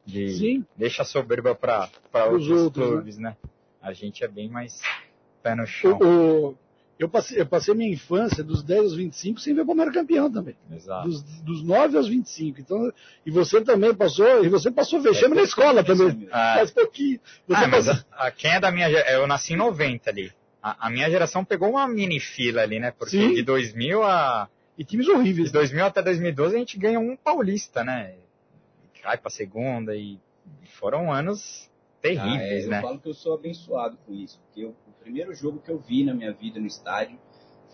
[0.05, 0.65] de Sim.
[0.75, 1.89] deixa a soberba para
[2.25, 3.35] outros, outros, clubes, né?
[3.81, 4.81] A gente é bem mais
[5.43, 5.99] pé no chão.
[6.01, 6.57] O- o-
[6.97, 10.31] eu, passei, eu passei minha infância dos 10 aos 25 sem ver o Palmeiras campeão
[10.31, 10.55] também.
[10.71, 11.07] Exato.
[11.07, 12.59] Dos, dos 9 aos 25.
[12.61, 12.91] Então,
[13.25, 16.27] e você também passou, e você passou vexame na escola também.
[16.31, 17.19] Ah, Faz pouquinho.
[17.47, 20.09] Você ah, mas passou- a- a- quem é da minha geração, eu nasci em 90
[20.09, 20.31] ali.
[20.63, 22.91] A, a minha geração pegou uma mini fila ali, né?
[22.91, 23.33] Porque Sim.
[23.33, 25.47] de 2000 a E times horríveis.
[25.47, 28.15] De 2000 até 2012 a gente ganhou um paulista, né?
[29.01, 30.17] Cai pra segunda e
[30.79, 31.69] foram anos
[32.01, 32.81] terríveis, Ah, é, eu né?
[32.81, 34.75] falo que eu sou abençoado com isso, porque eu-
[35.05, 37.19] primeiro jogo que eu vi na minha vida no estádio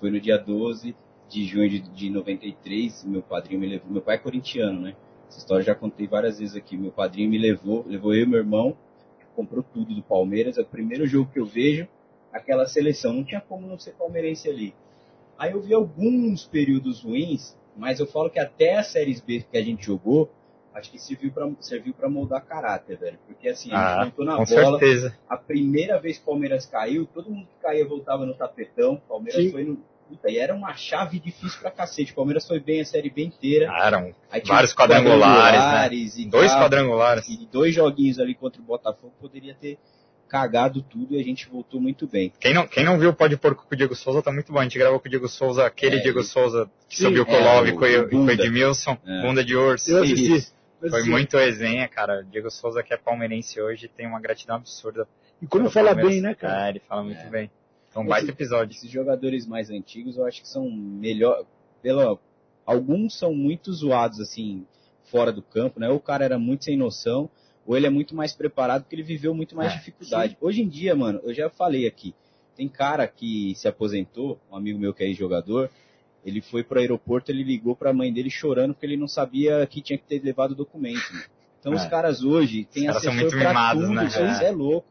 [0.01, 0.93] foi no dia 12
[1.29, 3.05] de junho de, de 93.
[3.05, 3.89] Meu padrinho me levou.
[3.89, 4.97] Meu pai é corintiano, né?
[5.29, 6.75] Essa história eu já contei várias vezes aqui.
[6.75, 8.75] Meu padrinho me levou, levou eu e meu irmão,
[9.33, 10.57] comprou tudo do Palmeiras.
[10.57, 11.87] É o primeiro jogo que eu vejo
[12.33, 13.13] aquela seleção.
[13.13, 14.75] Não tinha como não ser palmeirense ali.
[15.37, 19.57] Aí eu vi alguns períodos ruins, mas eu falo que até as séries B que
[19.57, 20.29] a gente jogou,
[20.73, 23.17] acho que serviu pra, serviu pra moldar caráter, velho.
[23.27, 24.79] Porque assim, a Ah, gente montou na Com bola.
[24.79, 25.17] certeza.
[25.29, 28.93] A primeira vez que o Palmeiras caiu, todo mundo que caía voltava no tapetão.
[28.93, 29.51] O Palmeiras Sim.
[29.51, 29.91] foi no.
[30.09, 32.11] Puta, e era uma chave difícil pra cacete.
[32.11, 33.69] O Palmeiras foi bem a série B inteira.
[33.71, 34.13] Ah, eram
[34.45, 35.57] vários os quadrangulares, né?
[35.57, 36.59] quadrangulares e Dois tal.
[36.61, 37.29] quadrangulares.
[37.29, 39.77] E dois joguinhos ali contra o Botafogo poderia ter
[40.27, 42.31] cagado tudo e a gente voltou muito bem.
[42.39, 44.59] Quem não, quem não viu Pode Porco com o Diego Souza tá muito bom.
[44.59, 47.31] A gente gravou com o Diego Souza, aquele É, Diego Souza que sim, subiu com
[47.33, 48.31] o é, Love o- e com o-.
[48.31, 49.21] Edmilson, É.
[49.21, 49.91] bunda de urso.
[49.91, 50.51] Eu assisti.
[50.81, 50.89] Isso.
[50.89, 52.23] Foi Assim, muito resenha, cara.
[52.23, 55.07] Diego Souza, que é palmeirense hoje, tem uma gratidão absurda.
[55.41, 56.11] E quando pelo fala Palmeiras.
[56.13, 56.65] bem, né, cara?
[56.67, 57.29] É, ele fala muito É.
[57.29, 57.51] bem.
[57.89, 58.73] Então, um baita Esse- episódio.
[58.75, 61.45] Esses jogadores mais antigos eu acho que são melhor.
[61.81, 62.17] Pela,
[62.65, 64.65] alguns são muito zoados assim,
[65.05, 65.89] fora do campo, né?
[65.89, 67.29] Ou o cara era muito sem noção,
[67.65, 70.37] ou ele é muito mais preparado porque ele viveu muito mais É, dificuldade.
[70.39, 72.15] Hoje em dia, mano, eu já falei aqui,
[72.55, 75.69] tem cara que se aposentou, um amigo meu que é jogador,
[76.25, 79.81] ele foi pro aeroporto, ele ligou pra mãe dele chorando porque ele não sabia que
[79.81, 81.01] tinha que ter levado o documento.
[81.11, 81.25] mano.
[81.59, 81.75] Então É.
[81.75, 84.05] os caras hoje têm caras são assessor mimados, tudo, né?
[84.05, 84.45] isso É.
[84.47, 84.87] é louco.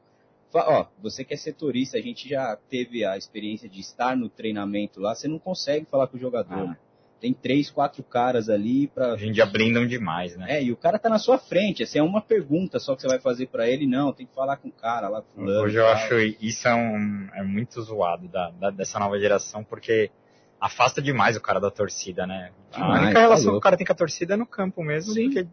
[0.53, 5.01] Ó, você que é setorista, a gente já teve a experiência de estar no treinamento
[5.01, 6.53] lá, você não consegue falar com o jogador.
[6.55, 6.57] Ah.
[6.65, 6.77] mano.
[7.21, 9.13] Tem três, quatro caras ali pra.
[9.13, 10.47] Hoje em dia blindam demais, né?
[10.57, 13.09] É, e o cara tá na sua frente, assim, é uma pergunta só que você
[13.09, 15.61] vai fazer pra ele, não, tem que falar com o cara lá, fulano.
[15.65, 20.11] Hoje eu acho isso é, um, é muito zoado da, da- dessa nova geração, porque
[20.61, 23.87] afasta demais o cara da torcida, a Demais, única tá relação que o cara tem
[23.87, 25.25] com a torcida é no campo mesmo, Sim.
[25.25, 25.47] porque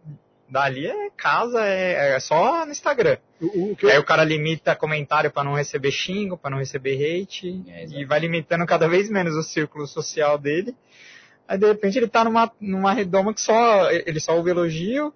[0.50, 3.18] dali é casa, é, é só no Instagram.
[3.42, 6.96] O, o que Aí o cara limita comentário para não receber xingo, para não receber
[6.96, 10.76] hate, é, e vai limitando cada vez menos o círculo social dele.
[11.48, 15.14] Aí de repente ele tá numa, numa redoma que só ele só ouve elogio,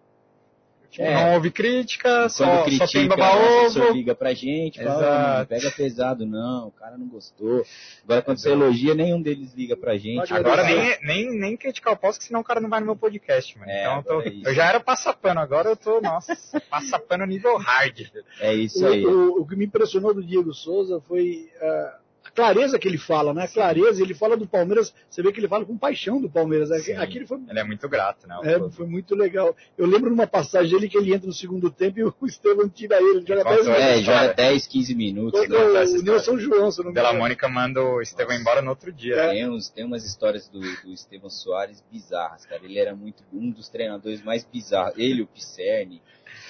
[0.99, 1.13] é.
[1.13, 3.91] Não houve crítica, só, critica, só tem baba-ovo.
[3.91, 7.63] liga pra gente, fala, não pega pesado não, o cara não gostou.
[8.03, 8.55] Agora quando Exato.
[8.57, 10.33] você elogia, nenhum deles liga pra gente.
[10.33, 13.57] Agora nem, nem, nem criticar o posto, senão o cara não vai no meu podcast,
[13.57, 13.71] mano.
[13.71, 16.35] É, então eu, tô, é eu, já era passapano, agora eu tô, nossa,
[16.69, 18.07] passapano nível hard.
[18.39, 19.05] É isso aí.
[19.05, 21.49] O, o, o, que me impressionou do Diego Souza foi...
[21.61, 22.00] Uh,
[22.33, 23.43] clareza que ele fala, né?
[23.43, 26.71] A clareza, ele fala do Palmeiras, você vê que ele fala com paixão do Palmeiras.
[26.71, 28.37] Aqui, aqui ele, foi, ele é muito grato, né?
[28.43, 29.55] É, foi muito legal.
[29.77, 32.97] Eu lembro numa passagem dele que ele entra no segundo tempo e o Estevam tira
[32.97, 33.83] ele, ele joga 10 minutos.
[33.83, 35.49] É, joga 10, 15 minutos.
[35.49, 35.57] Né?
[35.57, 39.15] O Nilson João, se não me Dela Mônica manda o Estevam embora no outro dia.
[39.15, 39.29] É.
[39.29, 42.61] Tem, uns, tem umas histórias do, do Estevam Soares bizarras, cara.
[42.63, 44.93] Ele era muito um dos treinadores mais bizarros.
[44.97, 46.01] Ele, o Pisserni.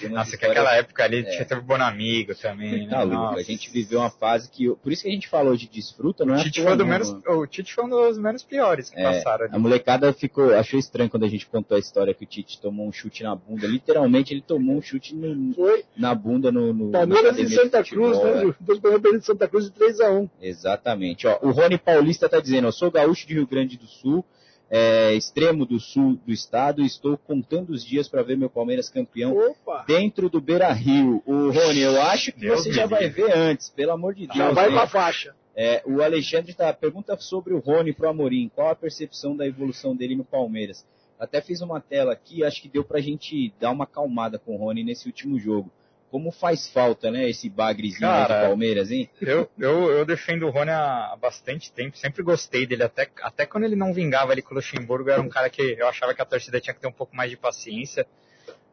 [0.10, 1.43] Nossa, que aquela época ali é.
[1.43, 2.89] teve Bonamigo também, né?
[2.89, 4.70] Tá louco, a gente viveu uma fase que.
[4.76, 6.43] Por isso que a gente falou de desfruta, não o é?
[6.43, 9.56] Tite foi do menos, o Tite foi um dos menos piores que é, passaram ali.
[9.56, 12.88] A molecada ficou, achou estranho quando a gente contou a história que o Tite tomou
[12.88, 13.68] um chute na bunda.
[13.68, 15.84] Literalmente ele tomou um chute no, foi.
[15.95, 16.74] na bunda no.
[16.74, 18.54] no Palmeiras e Santa Cruz, né?
[18.60, 20.30] Dois Palmeiras de Santa Cruz de 3x1.
[20.41, 21.28] Exatamente.
[21.28, 24.26] Ó, o Rony Paulista tá dizendo, eu sou gaúcho de Rio Grande do Sul
[24.72, 26.82] é, extremo do sul do estado.
[26.82, 29.84] Estou contando os dias para ver meu Palmeiras campeão Opa.
[29.86, 31.22] dentro do Beira Rio.
[31.26, 34.38] O Rony, eu acho que Deus você já vai ver antes, pelo amor de Deus.
[34.38, 35.36] Já vai com a faixa.
[35.54, 38.50] É, o Alexandre tá, pergunta sobre o Rony pro Amorim.
[38.56, 40.86] Qual a percepção da evolução dele no Palmeiras?
[41.20, 44.58] Até fiz uma tela aqui, acho que deu pra gente dar uma calmada com o
[44.58, 45.70] Rony nesse último jogo
[46.12, 49.09] como faz falta, né, esse bagrezinho Cara, do Palmeiras, hein?
[49.22, 53.64] Eu, eu, eu defendo o Rony há bastante tempo, sempre gostei dele, até, até quando
[53.64, 56.26] ele não vingava ali com o Luxemburgo, era um cara que eu achava que a
[56.26, 58.05] torcida tinha que ter um pouco mais de paciência.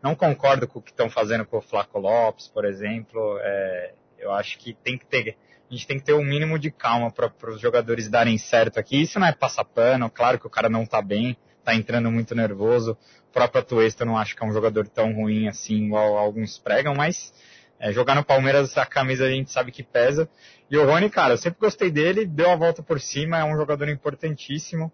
[0.03, 3.39] Não concordo com o que estão fazendo com o Flaco Lopes, por exemplo.
[3.41, 5.37] É, eu acho que tem que ter,
[5.71, 9.01] a gente tem que ter um mínimo de calma para os jogadores darem certo aqui.
[9.01, 11.37] Isso não é passar pano, claro que o cara não está bem,
[11.69, 12.97] está entrando muito nervoso.
[13.29, 16.95] O próprio Atuesta não acho que é um jogador tão ruim assim, igual alguns pregam,
[16.95, 17.33] mas
[17.79, 20.29] é, jogar no Palmeiras a camisa a gente sabe que pesa.
[20.71, 23.57] E o Rony, cara, eu sempre gostei dele, deu a volta por cima, é um
[23.57, 24.91] jogador importantíssimo.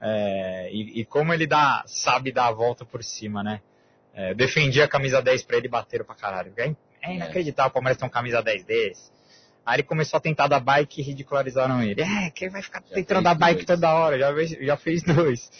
[0.00, 3.62] É, e, e, como ele dá, sabe dar a volta por cima, né?
[4.12, 6.52] É, defendi a camisa 10 para ele bater pra caralho.
[6.56, 9.10] É, é inacreditável o Palmeiras ter um camisa 10 desse.
[9.64, 12.00] Aí ele começou a tentar dar bike e ridicularizaram ele.
[12.02, 13.66] É, quem vai ficar já tentando dar bike dois.
[13.66, 14.18] toda hora?
[14.18, 15.50] Já, já fez dois.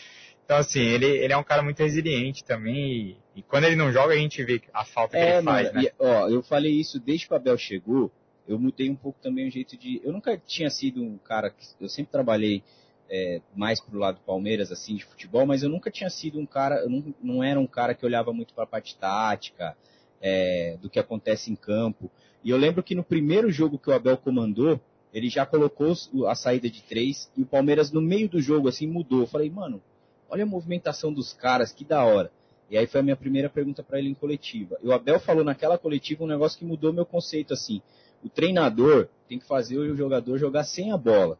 [0.47, 3.19] Então, assim, ele, ele é um cara muito resiliente também.
[3.35, 5.67] E, e quando ele não joga, a gente vê a falta que é, ele faz,
[5.67, 5.89] mano, né?
[5.89, 8.13] E, ó, eu falei isso desde que o Abel chegou.
[8.47, 10.01] Eu mudei um pouco também o jeito de.
[10.05, 11.51] Eu nunca tinha sido um cara.
[11.51, 12.63] Que, eu sempre trabalhei
[13.11, 16.47] é, mais pro lado do Palmeiras, assim, de futebol, mas eu nunca tinha sido um
[16.47, 16.77] cara.
[16.77, 19.77] Eu não, não era um cara que olhava muito para a parte tática,
[20.23, 22.09] é, do que acontece em campo.
[22.45, 24.81] E eu lembro que no primeiro jogo que o Abel comandou,
[25.13, 25.93] ele já colocou
[26.29, 29.23] a saída de três e o Palmeiras no meio do jogo assim mudou.
[29.23, 29.83] Eu falei, mano,
[30.29, 32.31] olha a movimentação dos caras, que da hora.
[32.70, 34.77] E aí foi a minha primeira pergunta para ele em coletiva.
[34.83, 37.81] E o Abel falou naquela coletiva um negócio que mudou meu conceito assim.
[38.24, 41.39] O treinador tem que fazer o jogador jogar sem a bola.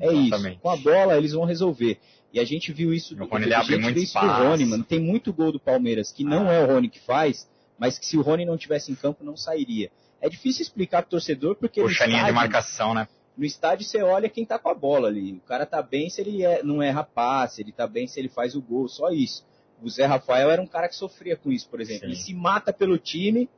[0.00, 0.52] É Exatamente.
[0.52, 0.62] isso.
[0.62, 1.98] Com a bola eles vão resolver.
[2.32, 4.42] E a gente viu isso do Rony, ele abre muito espaço.
[4.44, 4.84] Rony, mano.
[4.84, 6.52] Tem muito gol do Palmeiras que não ah.
[6.52, 9.36] é o Rony que faz, mas que se o Rony não tivesse em campo não
[9.36, 9.90] sairia.
[10.20, 13.08] É difícil explicar pro torcedor porque Puxa linha de marcação, né?
[13.38, 15.34] No estádio você olha quem tá com a bola ali.
[15.34, 18.28] O cara tá bem se ele é, não erra passe, ele tá bem se ele
[18.28, 19.46] faz o gol, só isso.
[19.80, 22.00] O Zé Rafael era um cara que sofria com isso, por exemplo.
[22.00, 22.06] Sim.
[22.06, 23.48] Ele se mata pelo time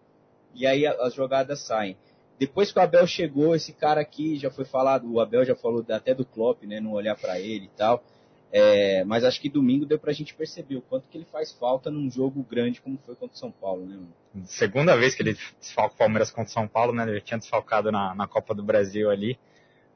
[0.55, 1.97] e aí as jogadas saem.
[2.39, 5.83] Depois que o Abel chegou, esse cara aqui já foi falado, o Abel já falou
[5.89, 8.05] até do Klopp, né, não olhar para ele e tal.
[8.53, 11.91] É, mas acho que domingo deu pra gente perceber o quanto que ele faz falta
[11.91, 13.95] num jogo grande como foi contra o São Paulo, né?
[13.95, 14.47] Mano?
[14.47, 17.09] Segunda vez que ele desfalca o Palmeiras contra o São Paulo, né?
[17.09, 19.39] Ele tinha desfalcado na, na Copa do Brasil ali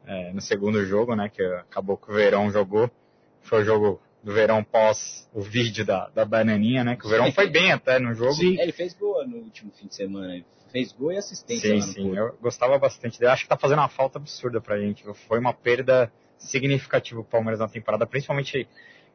[0.07, 1.29] é, no segundo jogo, né?
[1.29, 2.91] Que acabou que o Verão jogou.
[3.43, 6.97] Foi o jogo do Verão pós o vídeo da, da bananinha, né?
[6.97, 8.33] Que o Verão foi bem até no jogo.
[8.35, 10.35] Sim, ele fez gol no último fim de semana.
[10.35, 11.81] Ele fez gol e assistência.
[11.81, 12.17] Sim, sim.
[12.17, 13.31] Eu gostava bastante dele.
[13.31, 15.05] Acho que tá fazendo uma falta absurda pra gente.
[15.29, 18.67] Foi uma perda significativa o Palmeiras na temporada, principalmente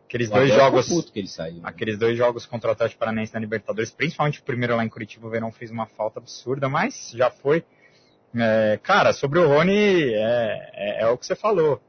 [0.05, 1.11] aqueles o dois jogos.
[1.11, 1.61] que ele saiu, né?
[1.63, 5.27] Aqueles dois jogos contra o Atlético Paranaense na Libertadores, principalmente o primeiro lá em Curitiba,
[5.27, 7.63] o Verão fez uma falta absurda, mas já foi.
[8.35, 11.81] É, cara, sobre o Rony, é, é, é, o que você falou.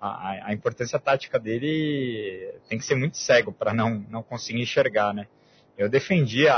[0.00, 5.12] A, a, importância tática dele tem que ser muito cego para não, não conseguir enxergar,
[5.12, 5.26] né?
[5.76, 6.54] Eu defendia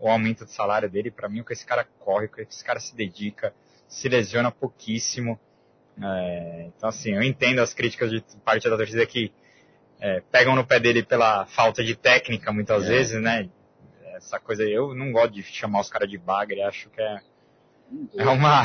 [0.00, 2.64] o aumento do salário dele, para mim o que esse cara corre, o que esse
[2.64, 3.54] cara se dedica,
[3.86, 5.38] se lesiona pouquíssimo.
[6.02, 9.32] É, então assim, eu entendo as críticas de parte da torcida que
[10.00, 12.88] é, pegam no pé dele pela falta de técnica muitas é.
[12.88, 13.48] vezes, né?
[14.20, 14.62] essa coisa.
[14.62, 17.20] Eu não gosto de chamar os caras de bagre, acho que é,
[18.16, 18.64] é uma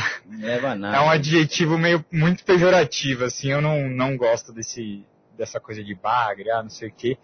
[0.94, 5.06] é um adjetivo meio muito pejorativo, assim, eu não, não gosto desse,
[5.38, 7.18] dessa coisa de bagre, ah, não sei o quê.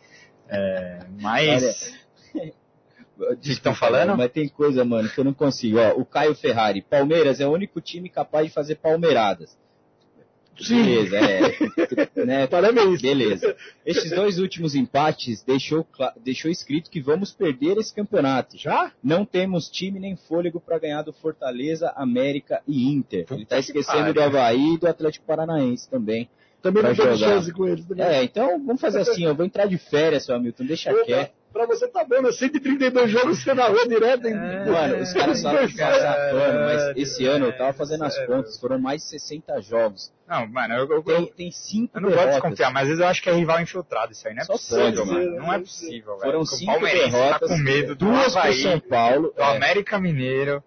[0.47, 1.61] É, mas.
[3.21, 4.17] Desculpa, que estão falando?
[4.17, 5.77] Mas tem coisa, mano, que eu não consigo.
[5.77, 9.57] Ó, o Caio Ferrari, Palmeiras é o único time capaz de fazer palmeiradas.
[10.67, 11.41] Beleza, é.
[12.25, 12.47] né?
[12.47, 13.01] Parabéns.
[13.01, 13.55] Beleza.
[13.85, 15.85] Estes dois últimos empates deixou,
[16.23, 18.57] deixou escrito que vamos perder esse campeonato.
[18.57, 18.91] Já?
[19.03, 23.25] Não temos time nem fôlego para ganhar do Fortaleza, América e Inter.
[23.31, 26.29] Ele tá que esquecendo do Havaí e do Atlético Paranaense também.
[26.61, 27.17] Também não jogar.
[27.17, 27.85] chance com eles.
[27.85, 28.05] Também.
[28.05, 31.40] É, então vamos fazer assim, eu vou entrar de férias, seu Hamilton, deixa quieto.
[31.51, 32.31] Pra você tá bom, né?
[32.31, 34.25] 132 jogos você na rua direto.
[34.25, 34.35] Hein?
[34.35, 38.29] Mano, os caras sabem que pano, mas esse ano eu tava fazendo as Sério.
[38.35, 40.13] contas, foram mais de 60 jogos.
[40.27, 42.41] Não, mano, eu, eu, Tem, eu, tem cinco eu não gosto de derrotas.
[42.41, 44.33] desconfiar, mas às vezes eu acho que é rival infiltrado isso aí.
[44.33, 45.35] Não é Só possível, pode, mano.
[45.37, 46.21] Não é possível, velho.
[46.21, 49.33] Foram Porque cinco derrotas, tá com medo do duas pro Havaí, São Paulo.
[49.35, 50.63] do é, América Mineiro.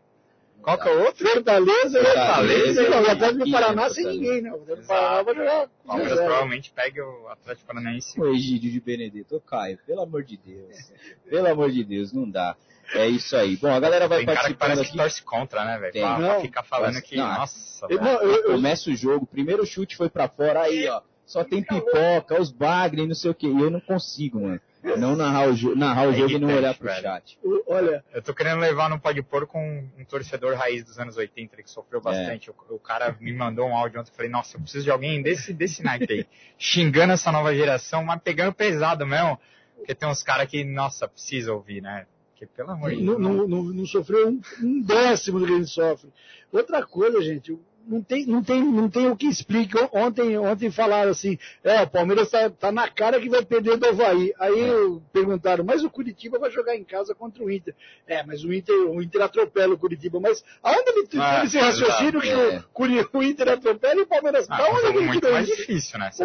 [0.64, 1.28] Qual que é o outro?
[1.28, 4.12] Fortaleza, Fortaleza Não, e o Atlético do Paraná né, sem Fortaleza.
[4.24, 4.50] ninguém, né?
[4.50, 5.64] O Atlético do Paraná vai jogar.
[5.64, 8.20] O Palmeiras provavelmente pega o Atlético Paranaense.
[8.20, 10.92] O Egídio de Benedetto, Ô, Caio, pelo amor de Deus.
[11.28, 12.56] Pelo amor de Deus, não dá.
[12.94, 13.56] É isso aí.
[13.56, 14.90] Bom, a galera vai Tem cara que parece aqui.
[14.92, 15.92] que torce contra, né, velho?
[15.92, 16.02] Tem.
[16.02, 16.40] Pra, pra Não.
[16.40, 17.26] ficar falando que, não.
[17.26, 21.00] nossa, Eu- não, eu- eu- Começa o jogo, primeiro chute foi pra fora, aí ó,
[21.26, 23.46] só tem pipoca, os bagre, não sei o que.
[23.46, 24.60] E eu não consigo, mano.
[24.98, 27.00] Não narrar o, jo narrar o É jogo e não olhar pro velho.
[27.02, 27.38] chat.
[27.42, 31.16] o- Olha, Eu tô querendo levar no Pode Pôr com um torcedor raiz dos anos
[31.16, 31.72] 80, ele que É.
[31.72, 32.50] sofreu bastante.
[32.50, 35.22] O, o cara me mandou um áudio ontem, eu falei, nossa, eu preciso de alguém
[35.22, 36.26] desse, desse naipe aí,
[36.58, 39.40] xingando essa nova geração, mas pegando pesado mesmo,
[39.76, 42.06] porque tem uns caras que, nossa, precisa ouvir, né?
[42.30, 43.20] Porque, pelo amor de não, Deus.
[43.20, 46.10] não, não, não sofreu um, um décimo do que a gente sofre.
[46.52, 49.76] Outra coisa, gente, não tem, não tem, não tem o que explique.
[49.92, 53.86] Ontem, ontem falaram assim, é, o Palmeiras tá, tá na cara que vai perder do
[53.86, 54.32] Havaí.
[54.38, 54.74] Aí É.
[55.12, 57.74] perguntaram, mas o Curitiba vai jogar em casa contra o Inter.
[58.06, 60.18] É, mas o Inter, o Inter atropela o Curitiba.
[60.20, 62.64] Mas aonde ele teve Ah, esse raciocínio que exato, é.
[63.12, 64.46] o, o Inter atropela e o Palmeiras...
[64.50, 66.10] Ah, da é um onde jogo ele muito mais difícil, né?
[66.16, 66.24] Pô.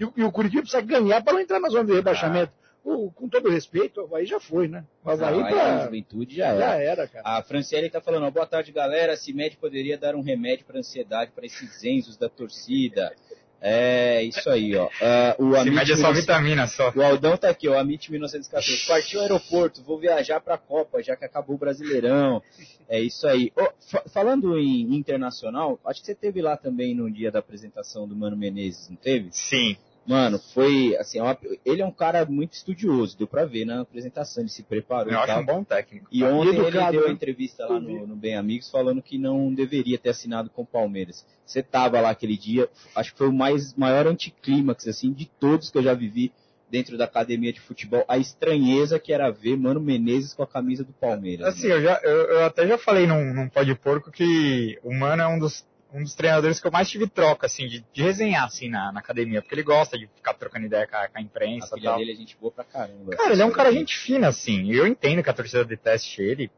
[0.00, 2.52] E, o- e o Curitiba precisa ganhar para não entrar na zona de rebaixamento.
[2.90, 4.82] O- com todo respeito, o Havaí já foi, né?
[5.04, 6.82] O Havaí aí pra- a juventude já já era.
[6.82, 7.22] era, cara.
[7.38, 9.14] A Franciele tá falando, ó, boa tarde, galera.
[9.16, 13.12] Cimed poderia dar um remédio para ansiedade para esses enzos da torcida.
[13.60, 14.88] É, isso aí, ó.
[15.02, 16.92] Ah, o Se Amit mede é só 19 vitamina, só.
[16.94, 18.86] O Aldão tá aqui, ó, Amit 1914.
[18.86, 22.40] Partiu o aeroporto, vou viajar pra Copa, já que acabou o Brasileirão.
[22.88, 23.52] É isso aí.
[23.90, 28.14] Fa- falando em internacional, acho que você teve lá também no dia da apresentação do
[28.14, 29.28] Mano Menezes, não teve?
[29.32, 29.76] Sim.
[30.08, 31.36] Mano, foi assim, é uma-
[31.66, 35.20] ele é um cara muito estudioso, deu pra ver na apresentação, ele se preparou Eu
[35.20, 36.06] acho um bom técnico.
[36.10, 37.08] E ontem ele educado, deu né?
[37.08, 40.66] a entrevista lá no, no Bem Amigos falando que não deveria ter assinado com o
[40.66, 41.26] Palmeiras.
[41.44, 45.70] Você tava lá aquele dia, acho que foi o mais maior anticlímax assim de todos
[45.70, 46.32] que eu já vivi
[46.70, 48.04] dentro da academia de futebol.
[48.08, 51.46] A estranheza que era ver Mano Menezes com a camisa do Palmeiras.
[51.48, 51.74] Assim, né?
[51.74, 55.22] eu, já, eu, eu até já falei num, num pó de porco que o Mano
[55.22, 58.44] é um dos, um dos treinadores que eu mais tive troca, assim, de, de resenhar,
[58.44, 61.20] assim, na, na academia, porque ele gosta de ficar trocando ideia com a, com a
[61.20, 61.98] a imprensa e filha tal.
[61.98, 63.16] dele é gente boa pra caramba.
[63.16, 66.20] Cara, ele é um cara gente fina, assim, e eu entendo que a torcida deteste
[66.20, 66.50] ele,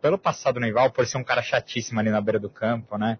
[0.00, 3.18] pelo passado no rival, por ser um cara chatíssimo ali na beira do campo, né?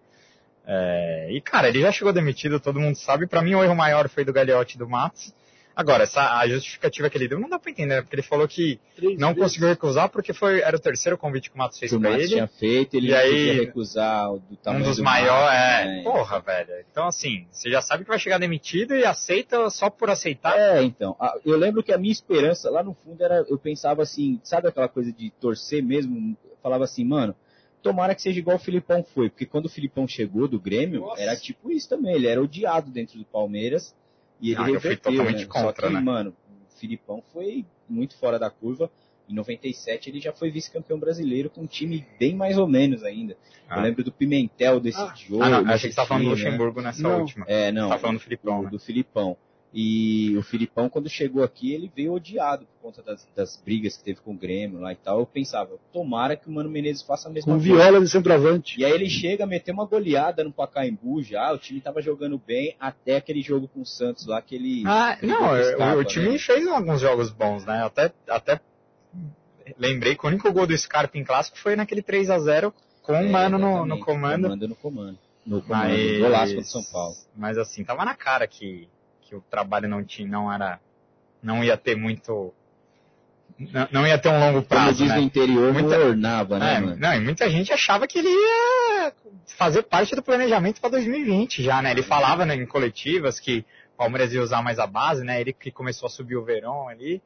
[0.67, 3.27] É, e, cara, ele já chegou demitido, todo mundo sabe.
[3.27, 5.33] Pra mim, o erro maior foi do Gagliotti e do Matos.
[5.77, 8.01] Agora, essa, a justificativa que ele deu não dá pra entender, né?
[8.03, 9.43] Porque ele falou que Três não vezes.
[9.43, 12.11] conseguiu recusar porque foi, era o terceiro convite que o Matos fez que o pra
[12.11, 12.35] Matos ele.
[12.35, 15.85] tinha feito, ele E aí, podia recusar o do Um tamanho dos do maiores, é,
[15.87, 16.03] né?
[16.05, 16.85] porra, velho.
[16.91, 20.57] Então, assim, você já sabe que vai chegar demitido e aceita só por aceitar.
[20.59, 21.17] É, então.
[21.19, 23.45] a- Eu lembro que a minha esperança lá no fundo era.
[23.49, 26.37] Eu pensava assim, sabe aquela coisa de torcer mesmo?
[26.45, 27.35] Eu falava assim, mano,
[27.83, 29.29] tomara que seja igual o Filipão foi.
[29.29, 31.21] Porque quando o Filipão chegou do Grêmio, Nossa.
[31.21, 32.15] era tipo isso também.
[32.15, 33.93] Ele era odiado dentro do Palmeiras.
[34.41, 35.47] E ele Ah, reverteu, totalmente né?
[35.47, 36.01] contra, Só que, né?
[36.01, 38.91] mano, o Filipão foi muito fora da curva.
[39.29, 43.37] Em 97 ele já foi vice-campeão brasileiro com um time bem mais ou menos ainda.
[43.69, 43.79] Ah.
[43.79, 45.15] Eu lembro do Pimentel desse Ah.
[45.17, 45.43] jogo.
[45.43, 46.35] Ah, não, que você tava falando do né?
[46.35, 47.21] Luxemburgo nessa Não.
[47.21, 47.45] última.
[47.49, 47.89] É, não.
[47.89, 48.71] Você tá falando do Filipão, do, né?
[48.71, 49.37] do Filipão.
[49.77, 54.05] E o Filipão, quando chegou aqui, ele veio odiado por conta das, das brigas que
[54.05, 55.19] teve com o Grêmio lá e tal.
[55.19, 57.75] Eu pensava, tomara que o Mano Menezes faça a mesma Com coisa.
[57.83, 58.81] viola de centroavante.
[58.81, 62.77] E aí ele chega, meteu uma goleada no Pacaembu já, o time tava jogando bem,
[62.79, 64.85] até aquele jogo com o Santos lá, que ele...
[64.87, 66.39] Ah, ele não, deu o- escapa, o time né?
[66.39, 67.83] fez alguns jogos bons, né?
[67.85, 68.61] Até, até
[69.79, 72.73] lembrei que o único gol do Scarpa em clássico foi naquele 3 a 0
[73.03, 74.43] com o É, Mano no, no comando.
[74.45, 75.19] Comando no comando.
[75.45, 77.15] No comando, Mas, golaço contra o São Paulo.
[77.37, 78.89] mas assim, tava na cara que,
[79.25, 80.81] que o trabalho não tinha, não era,
[81.43, 82.53] não ia ter muito,
[83.59, 85.17] não, não ia ter um longo Como prazo, diz né?
[85.17, 89.13] no interior, Muita- não ornava, né, É, não, e muita gente achava que ele ia
[89.57, 91.91] fazer parte do planejamento para 2020 já, né?
[91.91, 93.65] Ele falava né, em coletivas que
[93.95, 95.41] o Palmeiras ia usar mais a base, né?
[95.41, 97.23] Ele que começou a subir o verão ali.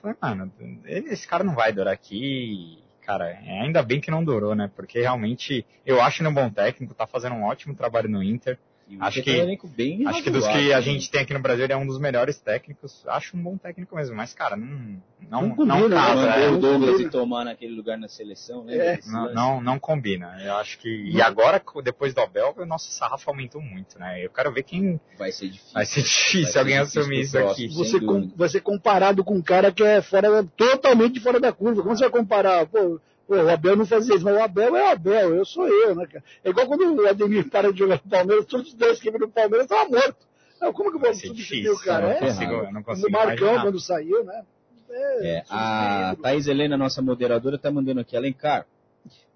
[0.00, 0.52] falei, mano,
[0.84, 2.82] esse cara não vai durar aqui.
[3.00, 4.70] Cara, ainda bem que não durou, né?
[4.74, 8.58] Porque realmente eu acho ele um bom técnico, tá fazendo um ótimo trabalho no Inter.
[9.00, 9.58] Acho que,
[10.06, 12.38] acho que dos que a gente tem aqui no Brasil, ele é um dos melhores
[12.38, 13.02] técnicos.
[13.06, 16.26] Acho um bom técnico mesmo, mas, cara, não, não, não, combina, não casa.
[16.26, 16.48] Né?
[16.48, 18.76] O Douglas e tomar naquele lugar na seleção, né?
[18.76, 19.00] É.
[19.06, 20.36] Não, não, não, combina.
[20.42, 20.88] Eu acho que.
[20.88, 24.24] E agora, depois do Abel, o nosso sarrafo aumentou muito, né?
[24.24, 25.00] Eu quero ver quem.
[25.18, 25.72] Vai ser difícil.
[25.72, 27.74] Vai ser difícil vai ser alguém difícil assumir isso próximo, aqui.
[27.74, 31.82] Você com, vai ser comparado com um cara que é fora, totalmente fora da curva.
[31.82, 32.66] Como você vai comparar?
[32.66, 35.66] Pô, Pô, o Abel não fazia isso, mas o Abel é o Abel, eu sou
[35.66, 36.22] eu, né, cara?
[36.42, 39.28] É igual quando o Ademir para de jogar no Palmeiras, todos os 10 que no
[39.28, 40.26] Palmeiras estavam mortos.
[40.60, 42.08] Não, como que eu vou substituir o cara?
[42.08, 44.44] Não consigo, é, não consigo o Marcão, quando saiu, né?
[44.90, 48.66] É, é a Thaís Helena, nossa moderadora, está mandando aqui, Alencar,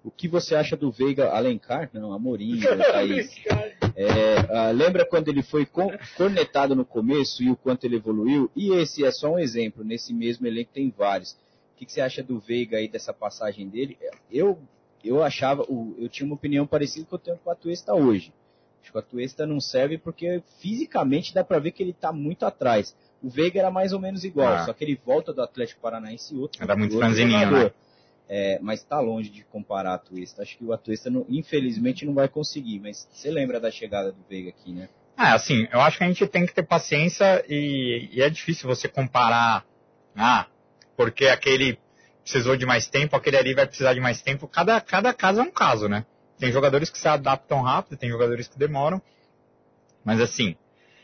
[0.03, 1.89] o que você acha do Veiga Alencar?
[1.93, 3.29] Não, Amorim, né, Thaís.
[3.95, 5.67] É, uh, lembra quando ele foi
[6.15, 8.49] cornetado no começo e o quanto ele evoluiu?
[8.55, 11.35] E esse é só um exemplo, nesse mesmo elenco tem vários
[11.79, 13.97] que, que você acha do Veiga aí, dessa passagem dele?
[14.29, 14.59] Eu,
[15.03, 15.65] eu achava,
[15.97, 18.33] eu tinha uma opinião parecida com eu tenho com o Atuesta hoje.
[18.81, 22.45] Acho que o Atuesta não serve porque fisicamente dá para ver que ele está muito
[22.45, 22.95] atrás.
[23.23, 24.65] O Veiga era mais ou menos igual, ah.
[24.65, 26.61] só que ele volta do Atlético Paranaense e outro.
[26.61, 27.71] Era muito franzininho, né?
[28.27, 30.43] É, mas está longe de comparar a Atuesta.
[30.43, 32.79] Acho que o Atuesta, não, infelizmente, não vai conseguir.
[32.79, 34.87] Mas você lembra da chegada do Veiga aqui, né?
[35.17, 38.67] É, assim, eu acho que a gente tem que ter paciência e, e é difícil
[38.67, 39.65] você comparar.
[40.15, 40.47] Ah,
[40.99, 41.79] porque aquele
[42.23, 44.49] precisou de mais tempo, aquele ali vai precisar de mais tempo.
[44.49, 46.05] Cada, cada caso é um caso, né?
[46.37, 49.01] Tem jogadores que se adaptam rápido, tem jogadores que demoram.
[50.03, 50.57] Mas assim,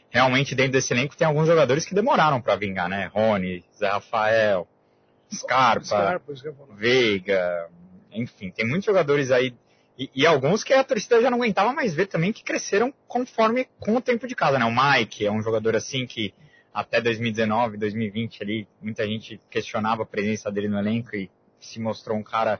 [0.09, 3.09] realmente dentro desse elenco tem alguns jogadores que demoraram para vingar, né?
[3.13, 4.67] Rony, Zé Rafael,
[5.33, 6.33] Scarpa, Scarpa
[6.75, 7.69] Veiga,
[8.11, 9.55] enfim, tem muitos jogadores aí
[9.97, 13.65] e, e, alguns que a torcida já não aguentava mais ver também que cresceram conforme
[13.79, 14.65] com o tempo de casa, né?
[14.65, 16.33] O Mike é um jogador assim que
[16.75, 22.17] até 2019, 2020 ali, muita gente questionava a presença dele no elenco e se mostrou
[22.17, 22.59] um cara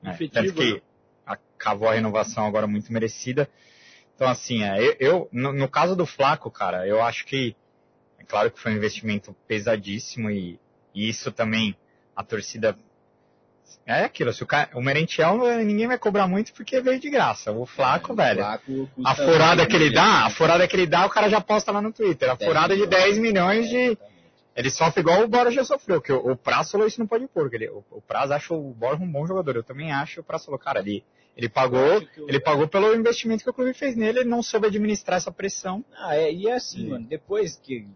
[0.00, 0.80] né, tanto que né?
[1.26, 3.50] acabou a renovação agora muito merecida.
[4.14, 7.56] Então assim, é, eu, eu no, no, caso do Flaco, cara, eu acho que
[8.20, 10.56] é claro que foi um investimento pesadíssimo e,
[10.94, 11.76] e isso também
[12.14, 12.78] a torcida
[13.86, 17.50] é aquilo, se o, cara, o Merentiel ninguém vai cobrar muito porque veio de graça.
[17.52, 18.40] O Flaco, é, velho.
[18.40, 21.72] Flaco a furada que ele dá, a furada que ele dá, o cara já posta
[21.72, 22.30] lá no Twitter.
[22.30, 23.98] A furada de 10 milhões de.
[24.54, 27.26] Ele sofre igual o Borja já sofreu, que o, o Prazo falou isso não pode
[27.28, 27.52] pôr.
[27.54, 29.56] Ele, o, o Prazo acha o Borja um bom jogador.
[29.56, 31.04] Eu também acho o Prazo falou, cara, ele,
[31.36, 35.16] ele pagou, ele pagou pelo investimento que o clube fez nele, ele não soube administrar
[35.16, 35.84] essa pressão.
[35.96, 37.86] Ah, é, e é assim, mano, depois que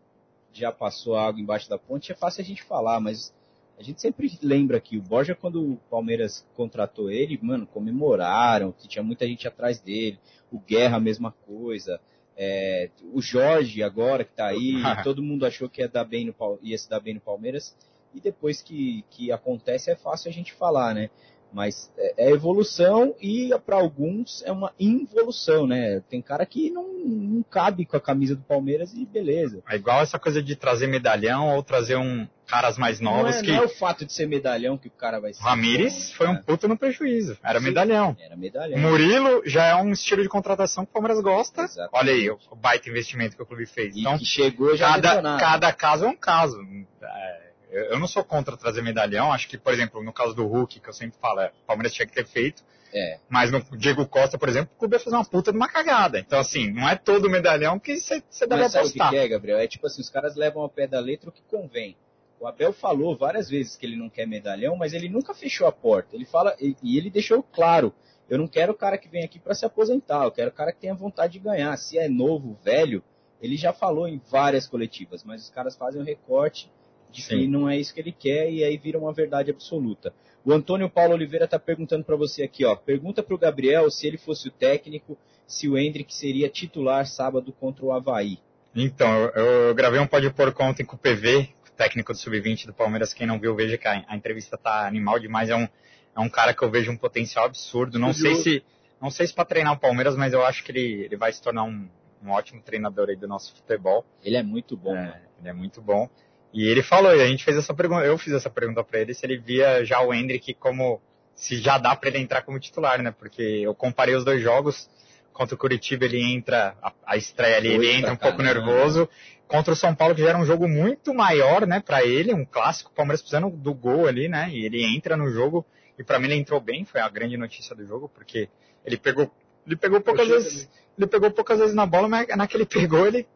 [0.53, 3.35] já passou a água embaixo da ponte, é fácil a gente falar, mas
[3.79, 8.87] a gente sempre lembra que o Borja, quando o Palmeiras contratou ele, mano, comemoraram, que
[8.87, 10.19] tinha muita gente atrás dele.
[10.51, 12.01] O Guerra, a mesma coisa.
[12.37, 16.59] É, o Jorge, agora, que tá aí, todo mundo achou que ia, dar bem no,
[16.63, 17.77] ia se dar bem no Palmeiras.
[18.15, 21.11] E depois que, que acontece, é fácil a gente falar, né?
[21.53, 26.01] Mas é, é evolução e para alguns é uma involução, né?
[26.09, 29.63] Tem cara que não, não cabe com a camisa do Palmeiras e beleza.
[29.69, 33.43] É igual essa coisa de trazer medalhão ou trazer um caras mais novos não é,
[33.43, 33.53] que.
[33.53, 35.43] Não é o fato de ser medalhão que o cara vai ser.
[35.43, 37.37] Ramires foi um puto no prejuízo.
[37.43, 38.17] Era Sim, medalhão.
[38.21, 38.79] Era medalhão.
[38.79, 41.63] Murilo já é um estilo de contratação que o Palmeiras gosta.
[41.63, 41.91] Exatamente.
[41.93, 43.97] Olha aí o baita investimento que o clube fez.
[43.97, 46.59] E então, chegou já cada, cada caso é um caso.
[47.03, 50.81] É, eu não sou contra trazer medalhão, acho que, por exemplo, no caso do Hulk,
[50.81, 53.19] que eu sempre falo, é, o Palmeiras tinha que ter feito, é.
[53.29, 56.21] mas no Diego Costa, por exemplo, o clube ia fazer uma puta de uma cagada.
[56.21, 59.07] Então, assim, não é todo medalhão que você deve mas apostar.
[59.07, 59.59] Sabe o que é, Gabriel?
[59.59, 61.97] É tipo assim, os caras levam ao pé da letra o que convém.
[62.45, 65.73] O Abel falou várias vezes que ele não quer medalhão, mas ele nunca fechou a
[65.73, 66.15] porta.
[66.15, 67.91] Ele fala, e ele deixou claro,
[68.29, 70.71] eu não quero o cara que vem aqui para se aposentar, eu quero o cara
[70.71, 71.75] que tenha vontade de ganhar.
[71.79, 73.03] Se é novo, velho,
[73.41, 76.71] ele já falou em várias coletivas, mas os caras fazem um recorte
[77.11, 77.39] de Sim.
[77.39, 80.13] que não é isso que ele quer e aí vira uma verdade absoluta.
[80.45, 82.77] O Antônio Paulo Oliveira está perguntando para você aqui, ó.
[82.77, 85.17] Pergunta para o Gabriel se ele fosse o técnico,
[85.47, 88.39] se o Hendrick seria titular sábado contra o Havaí.
[88.77, 92.73] Então, eu, eu gravei um pode por conta com o PV, técnico do Sub-20 do
[92.73, 93.13] Palmeiras.
[93.13, 95.51] Quem não viu, veja que a, a, entrevista tá animal demais.
[95.51, 95.69] É um,
[96.17, 97.99] é um cara que eu vejo um potencial absurdo.
[97.99, 98.65] Não sei se
[99.01, 101.43] não sei se para treinar o Palmeiras, mas eu acho que ele, ele vai se
[101.43, 101.87] tornar um,
[102.23, 104.05] um ótimo treinador aí do nosso futebol.
[104.23, 104.97] Ele é muito bom.
[104.97, 105.21] É, né?
[105.41, 106.09] Ele é muito bom.
[106.55, 109.13] E ele falou, e a gente fez essa pergunta, eu fiz essa pergunta para ele
[109.13, 111.03] se ele via já o Hendrick como
[111.35, 113.11] se já dá para ele entrar como titular, né?
[113.11, 114.89] Porque eu comparei os dois jogos.
[115.33, 119.09] Contra o Curitiba ele entra, a, a estreia ali, ele entra um pouco nervoso.
[119.55, 122.45] Contra o São Paulo, que já era um jogo muito maior, né, para ele, um
[122.45, 124.51] clássico, o Palmeiras precisando do gol ali, né?
[124.51, 125.65] E ele entra no jogo,
[125.97, 128.49] e para mim ele entrou bem, foi a grande notícia do jogo, porque
[128.85, 129.31] ele pegou,
[129.65, 133.29] ele pegou poucas vezes, ele pegou poucas vezes na bola, mas naquele pegou, ele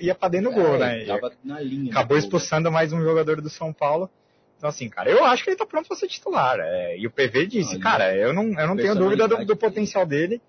[0.00, 1.04] ia pra dentro do gol, é, né?
[1.04, 4.08] Tava na linha acabou expulsando mais um jogador do São Paulo.
[4.56, 6.58] Então, assim, cara, eu acho que ele tá pronto para ser titular.
[6.58, 9.54] É, e o PV disse, Não, cara, eu não, eu não tenho dúvida do, do
[9.54, 10.40] potencial dele.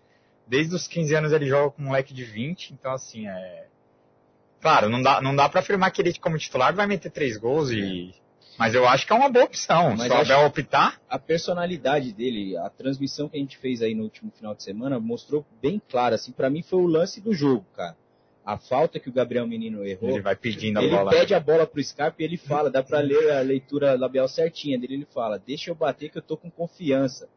[0.47, 3.65] Desde os 15 anos ele joga com um moleque de 20, então, assim, é.
[4.61, 7.71] Claro, não dá, não dá pra afirmar que ele, como titular, vai meter três gols
[7.71, 8.13] e.
[8.57, 9.95] Mas eu acho que é uma boa opção.
[9.95, 14.03] Mas Se o optar, a personalidade dele, a transmissão que a gente fez aí no
[14.03, 17.65] último final de semana mostrou bem claro, assim, para mim foi o lance do jogo,
[17.75, 17.95] cara.
[18.43, 21.11] A falta que o Gabriel Menino errou, ele vai pedindo a ele bola.
[21.11, 24.79] pede a bola pro Scarpa e ele fala, dá pra ler a leitura labial certinha
[24.79, 27.27] dele, ele fala, deixa eu bater que eu tô com confiança.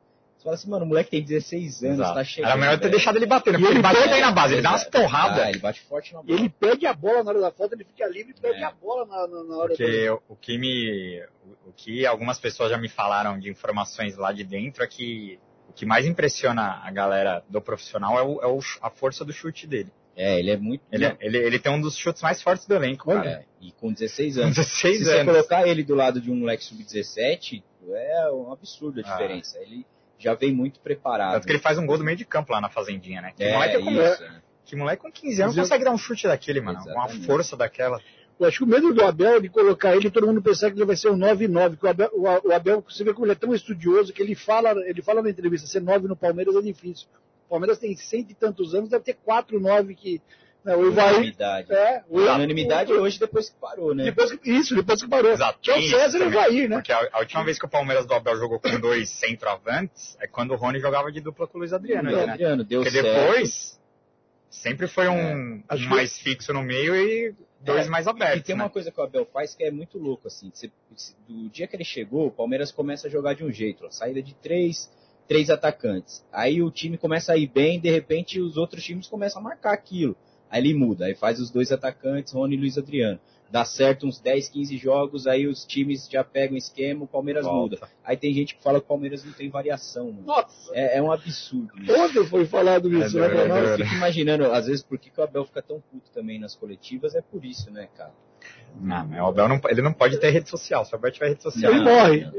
[0.40, 2.14] Você fala assim, mano, o moleque tem 16 anos, Exato.
[2.14, 2.50] tá chegando.
[2.50, 2.92] Era melhor ter velho.
[2.92, 3.58] deixado ele bater, né?
[3.58, 5.38] Porque ele pega- bem na base, ele dá umas porradas.
[5.38, 6.38] Ah, ele bate forte na bola.
[6.40, 8.64] ele pede a bola na hora da falta, ele fica livre e pede É.
[8.64, 9.76] a bola na, na, na hora da...
[9.76, 11.22] Porque o- o que me.
[11.66, 15.38] o- que algumas pessoas já me falaram de informações lá de dentro é que
[15.68, 19.34] o que mais impressiona a galera do profissional é, o- é o a força do
[19.34, 19.92] chute dele.
[20.16, 20.82] É, ele é muito...
[20.90, 23.28] Ele, é- ele, ele tem um dos chutes mais fortes do elenco, cara.
[23.30, 24.56] É, e com 16 Com anos.
[24.56, 25.32] 16 Se você anos.
[25.34, 27.62] colocar ele do lado de um moleque sub-17,
[27.92, 29.12] é um absurdo a Ah.
[29.12, 29.58] diferença.
[29.60, 29.86] Ele
[30.20, 31.34] já vem muito preparado.
[31.34, 33.32] Tanto que ele faz um gol do meio de campo lá na Fazendinha, né?
[33.34, 34.42] Que, é, moleque, com, isso, né?
[34.64, 35.56] que moleque com 15 anos 15 anos.
[35.56, 36.78] consegue dar um chute daquele, mano.
[36.78, 37.26] Com uma Exatamente.
[37.26, 38.00] força daquela.
[38.38, 40.70] Eu acho que o medo do Abel é de colocar ele e todo mundo pensar
[40.70, 41.76] que ele vai ser um 9-9.
[41.76, 44.70] Que o Abel, o Abel, você vê como ele é tão estudioso que ele fala,
[44.86, 47.06] ele fala na entrevista, ser 9 no Palmeiras é difícil.
[47.46, 50.22] O Palmeiras tem cento e tantos anos, deve ter 4 9 que.
[50.64, 51.08] Né, o Ivaí.
[51.14, 51.72] Unanimidade.
[51.72, 54.04] É, o A unanimidade hoje depois que parou, né?
[54.04, 55.30] Depois que, isso, depois que parou.
[55.32, 55.58] Exato.
[55.62, 56.28] Que é o César e o.
[56.28, 56.76] Ivaí, né?
[56.76, 60.26] Porque a, a última vez que o Palmeiras do Abel jogou com dois centroavantes é
[60.26, 62.10] quando o Rony jogava de dupla com o Luiz Adriano.
[62.10, 62.32] O ali, né?
[62.34, 63.06] Adriano deu Porque certo.
[63.20, 63.80] depois
[64.50, 68.10] sempre foi um, Acho um que- mais fixo no meio e dois É, mais E
[68.10, 68.42] abertos.
[68.42, 68.62] tem né?
[68.64, 70.50] uma coisa que o Abel faz que é muito louco, assim.
[70.52, 70.70] Você-
[71.28, 73.86] do dia que ele chegou, o Palmeiras começa a jogar de um jeito.
[73.86, 74.90] Ó, saída de três,
[75.28, 76.24] três atacantes.
[76.32, 79.72] Aí o time começa a ir bem, de repente os outros times começam a marcar
[79.72, 80.16] aquilo.
[80.50, 83.20] Aí ele muda, aí faz os dois atacantes, Rony e Luiz Adriano.
[83.50, 87.44] Dá certo uns 10, 15 jogos, aí os times já pegam o esquema, o Palmeiras
[87.44, 87.76] Volta.
[87.76, 87.88] muda.
[88.04, 90.22] Aí tem gente que fala que o Palmeiras não tem variação, mano.
[90.26, 91.72] Nossa, É, é um absurdo.
[91.82, 91.92] isso.
[92.00, 93.68] ontem foi falado isso, É né?
[93.68, 96.38] é Eu fico imaginando, às vezes, por que, que o Abel fica tão puto também
[96.38, 98.12] nas coletivas, é por isso, né, cara?
[98.80, 100.84] Não, o Abel não, ele não pode ter rede social.
[100.84, 102.20] Se o Abel tiver rede social, Ele morre.
[102.24, 102.38] não, tá.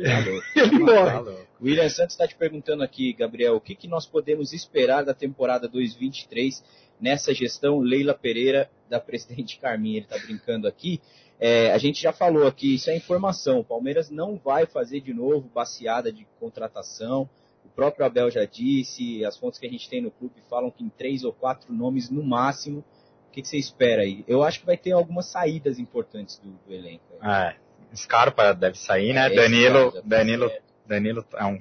[0.62, 1.12] Ele morre.
[1.12, 1.48] tá louco.
[1.60, 5.14] O William Santos está te perguntando aqui, Gabriel, o que, que nós podemos esperar da
[5.14, 6.64] temporada 2023
[7.02, 9.98] nessa gestão Leila Pereira da presidente Carminha?
[9.98, 11.02] Ele está brincando aqui.
[11.40, 13.60] É, a gente já falou aqui, isso é informação.
[13.60, 17.28] O Palmeiras não vai fazer de novo baseada de contratação.
[17.66, 20.84] O próprio Abel já disse, as fontes que a gente tem no clube falam que
[20.84, 22.86] em três ou quatro nomes no máximo.
[23.28, 24.24] O que, que você espera aí?
[24.28, 27.04] Eu acho que vai ter algumas saídas importantes do, do elenco.
[27.20, 27.48] aí.
[27.48, 29.28] É, Scarpa deve sair, né?
[29.28, 30.52] Esse Danilo, tá Danilo.
[30.86, 31.60] Danilo é um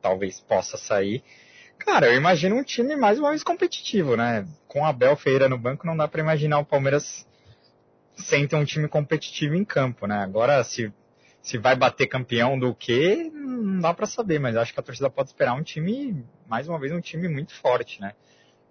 [0.00, 1.24] talvez possa sair.
[1.78, 4.46] Cara, eu imagino um time mais uma vez competitivo, né?
[4.66, 7.26] Com Abel Ferreira no banco, não dá pra imaginar o Palmeiras
[8.16, 10.16] sem ter um time competitivo em campo, né?
[10.16, 10.92] Agora, se,
[11.42, 15.10] se vai bater campeão do quê, não dá pra saber, mas acho que a torcida
[15.10, 18.14] pode esperar um time, mais uma vez, um time muito forte, né?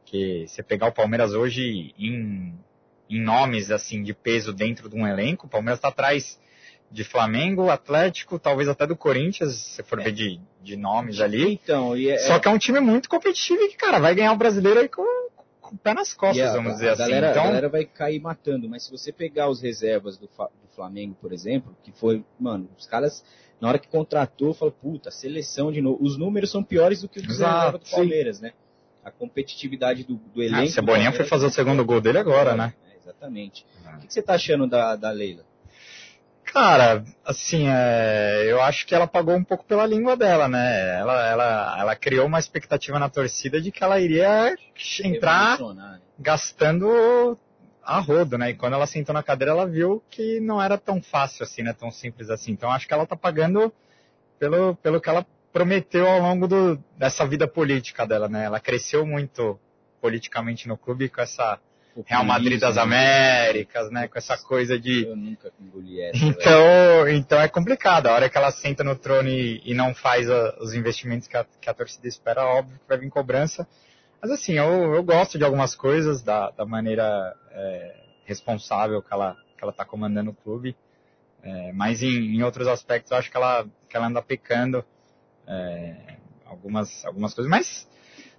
[0.03, 2.53] Que você pegar o Palmeiras hoje em,
[3.09, 6.39] em nomes, assim, de peso dentro de um elenco, o Palmeiras tá atrás
[6.91, 11.53] de Flamengo, Atlético, talvez até do Corinthians, se for ver de, de nomes ali.
[11.63, 14.31] Então, e é, Só que é um time muito competitivo e que, cara, vai ganhar
[14.31, 15.03] o brasileiro aí com,
[15.59, 17.01] com o pé nas costas, a- vamos a dizer assim.
[17.03, 20.67] galera, Então, A galera vai cair matando, mas se você pegar os reservas do, do
[20.75, 23.23] Flamengo, por exemplo, que foi, mano, os caras,
[23.59, 25.97] na hora que contratou, falou, puta, seleção de novo.
[26.01, 27.95] Os números são piores do que os Exato, reservas do sim.
[27.95, 28.53] Palmeiras, né?
[29.03, 30.57] A competitividade do, do elenco.
[30.59, 32.73] ah, o do Cebolinha foi Palmeiras fazer o é segundo gol dele agora, né?
[32.91, 33.65] É, exatamente.
[33.85, 33.95] É.
[33.95, 35.43] O que, que você tá achando da, da Leila?
[36.55, 40.99] Cara, assim, é, eu acho que ela pagou um pouco pela língua dela, né?
[41.01, 44.55] Ela, ela, ela criou uma expectativa na torcida de que ela iria
[45.03, 45.59] entrar
[46.17, 47.37] gastando
[47.83, 48.51] a rodo, né?
[48.51, 51.73] E quando ela sentou na cadeira, ela viu que não era tão fácil assim, né?
[51.73, 52.53] Tão simples assim.
[52.53, 53.69] Então acho que ela tá pagando
[54.39, 58.45] pelo, pelo que ela prometeu ao longo do, dessa vida política dela, né?
[58.45, 59.59] Ela cresceu muito
[59.99, 61.59] politicamente no clube com essa
[62.05, 64.07] Real Madrid das Américas, né?
[64.07, 66.17] Com essa coisa de Eu nunca engoli essa.
[66.19, 66.31] velho.
[66.39, 68.07] então, então é complicado.
[68.07, 71.37] A hora que ela senta no trono e, e não faz a- os investimentos que
[71.37, 73.67] a, que a torcida espera, óbvio que vai vir cobrança.
[74.21, 79.37] Mas assim, eu, eu gosto de algumas coisas, da, da maneira é, responsável que ela
[79.57, 80.75] que ela está comandando o clube.
[81.41, 84.83] É, mas em, em outros aspectos eu acho que ela, que ela anda pecando
[85.47, 87.49] é, algumas, algumas coisas.
[87.49, 87.87] Mas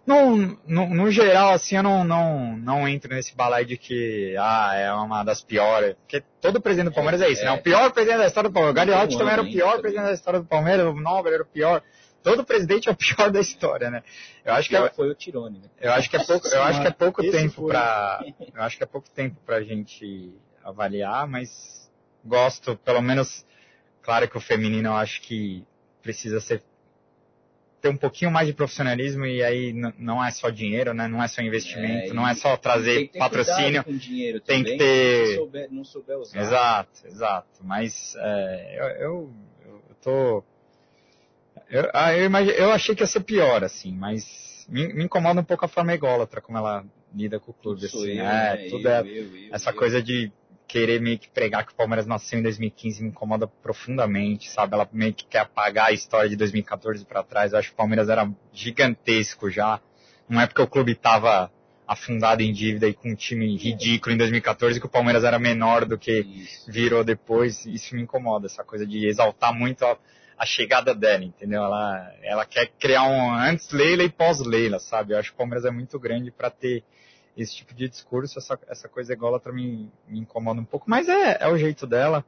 [0.07, 0.37] no,
[0.67, 4.93] no, no geral, assim, eu não, não, não entro nesse balaio de que ah, é
[4.93, 5.97] uma das piores.
[5.97, 7.51] Porque todo presidente do Palmeiras é, isso, né?
[7.51, 7.53] é.
[7.53, 8.73] O pior presidente da história do Palmeiras.
[8.73, 10.11] O Gagliotti também era o pior ainda, presidente também.
[10.11, 10.87] da história do Palmeiras.
[10.87, 11.83] O Nobel era o pior.
[12.23, 14.03] Todo presidente é o pior da história, né?
[14.45, 15.69] Eu acho que é, foi o Tirone, né?
[15.81, 18.77] eu acho que é pouco, eu acho que é pouco Esse tempo para, eu acho
[18.77, 20.33] que é pouco tempo pra gente
[20.65, 21.91] avaliar, mas
[22.25, 23.47] gosto, pelo menos
[24.03, 25.65] claro que o feminino eu acho que
[26.03, 26.63] precisa ser
[27.87, 31.07] ter um pouquinho mais de profissionalismo e aí não é só dinheiro, né?
[31.07, 33.85] Não é só investimento, é, não é só trazer tem patrocínio.
[33.87, 35.27] Dinheiro tem também, que ter.
[35.29, 36.41] Não souber, não souber usar.
[36.41, 37.49] Exato, exato.
[37.63, 39.33] Mas é, eu, eu,
[39.65, 40.45] eu tô.
[41.71, 45.41] Eu, ah, eu, imagine, eu achei que ia ser pior, assim, mas me, me incomoda
[45.41, 46.85] um pouco a forma ególatra como ela
[47.15, 47.81] lida com o clube.
[47.81, 48.69] Tudo assim, eu, é, né?
[48.69, 49.05] tudo é
[49.53, 50.31] essa coisa de
[50.67, 54.75] querer meio que pregar que o Palmeiras nasceu em 2015 me incomoda profundamente, sabe?
[54.75, 57.53] Ela meio que quer apagar a história de 2014 para trás.
[57.53, 59.81] Eu acho que o Palmeiras era gigantesco já.
[60.29, 61.51] Não é porque o clube estava
[61.87, 65.85] afundado em dívida e com um time ridículo em 2014 que o Palmeiras era menor
[65.85, 66.71] do que Isso.
[66.71, 67.65] virou depois.
[67.65, 69.97] Isso me incomoda, essa coisa de exaltar muito a,
[70.37, 71.63] a chegada dela, entendeu?
[71.63, 75.15] Ela, ela quer criar um antes Leila e pós Leila, sabe?
[75.15, 76.83] Eu acho que o Palmeiras é muito grande para ter
[77.37, 81.39] esse tipo de discurso, essa, essa coisa ególatra me, me incomoda um pouco, mas é,
[81.41, 82.25] é o jeito dela.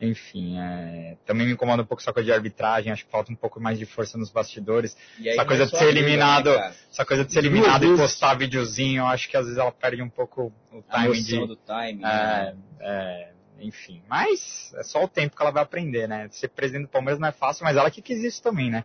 [0.00, 3.36] Enfim, é, também me incomoda um pouco essa coisa de arbitragem, acho que falta um
[3.36, 4.96] pouco mais de força nos bastidores.
[5.18, 7.84] E aí Essa não coisa é de ser eliminado, né, essa coisa de ser eliminado
[7.84, 11.22] e postar videozinho, eu acho que às vezes ela perde um pouco o A timing
[11.22, 11.46] de.
[11.46, 12.02] do time.
[12.02, 12.56] né?
[12.80, 16.28] É, é, enfim, mas é só o tempo que ela vai aprender, né?
[16.32, 18.84] Ser presidente do Palmeiras não é fácil, mas ela que quis isso também, né?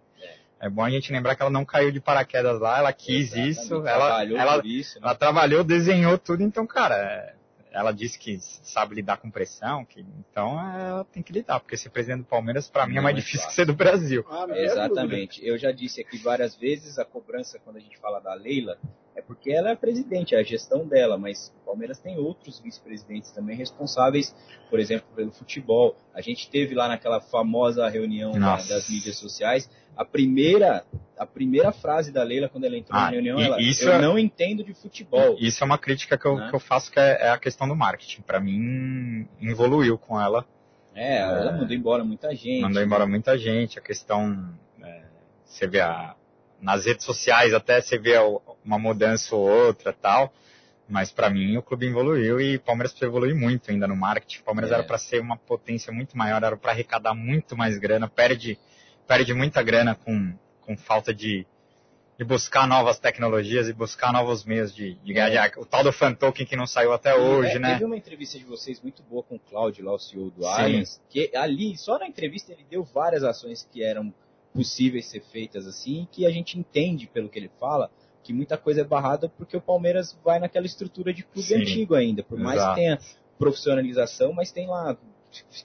[0.59, 3.49] É bom a gente lembrar que ela não caiu de paraquedas lá, ela quis Exatamente,
[3.51, 5.01] isso, ela, trabalhou ela, por isso, né?
[5.05, 7.33] ela trabalhou, desenhou tudo, então, cara,
[7.71, 11.89] ela disse que sabe lidar com pressão, que, então ela tem que lidar, porque ser
[11.89, 13.49] presidente do Palmeiras, pra mim, é mais é difícil fácil.
[13.49, 14.25] que ser do Brasil.
[14.29, 14.65] Ah, é.
[14.65, 15.45] Exatamente.
[15.45, 18.77] Eu já disse aqui várias vezes, a cobrança quando a gente fala da Leila
[19.15, 22.59] é porque ela é a presidente, é a gestão dela, mas o Palmeiras tem outros
[22.59, 24.33] vice-presidentes também responsáveis,
[24.69, 25.95] por exemplo, pelo futebol.
[26.13, 29.69] A gente teve lá naquela famosa reunião das mídias sociais,
[30.01, 30.85] a primeira,
[31.17, 34.01] a primeira frase da Leila quando ela entrou Ah, na reunião, ela, isso eu é-
[34.01, 35.35] não entendo de futebol.
[35.39, 36.47] Isso é uma crítica que eu, Né?
[36.49, 38.21] que eu faço, que é, é a questão do marketing.
[38.21, 40.45] Pra mim, evoluiu com ela,
[40.95, 42.61] É, ela mandou embora muita gente.
[42.61, 44.49] mandou embora muita gente, a questão,
[44.81, 45.03] é,
[45.45, 46.15] você vê a,
[46.61, 48.15] nas redes sociais até você vê
[48.65, 50.33] uma mudança ou outra tal,
[50.87, 54.39] mas pra mim o clube evoluiu e o Palmeiras precisa evoluir muito ainda no marketing.
[54.39, 54.75] O Palmeiras É.
[54.75, 58.57] era pra ser uma potência muito maior, era pra arrecadar muito mais grana, perde,
[59.09, 61.43] perde muita grana com, com falta de,
[62.15, 65.47] de buscar novas tecnologias e buscar novos meios de, de ganhar.
[65.47, 65.59] É.
[65.59, 67.73] O tal do fan token que não saiu até hoje, É, né?
[67.73, 70.45] Teve uma entrevista de vocês muito boa com o Cláudio, lá o CEO do.
[70.45, 74.13] Allianz, que ali, só na entrevista, ele deu várias ações que eram
[74.53, 77.89] possíveis ser feitas assim, que a gente entende pelo que ele fala,
[78.23, 81.55] que muita coisa é barrada porque o Palmeiras vai naquela estrutura de clube Sim.
[81.55, 82.75] antigo ainda, por mais Exato.
[82.75, 82.99] que tenha
[83.39, 84.95] profissionalização, mas tem lá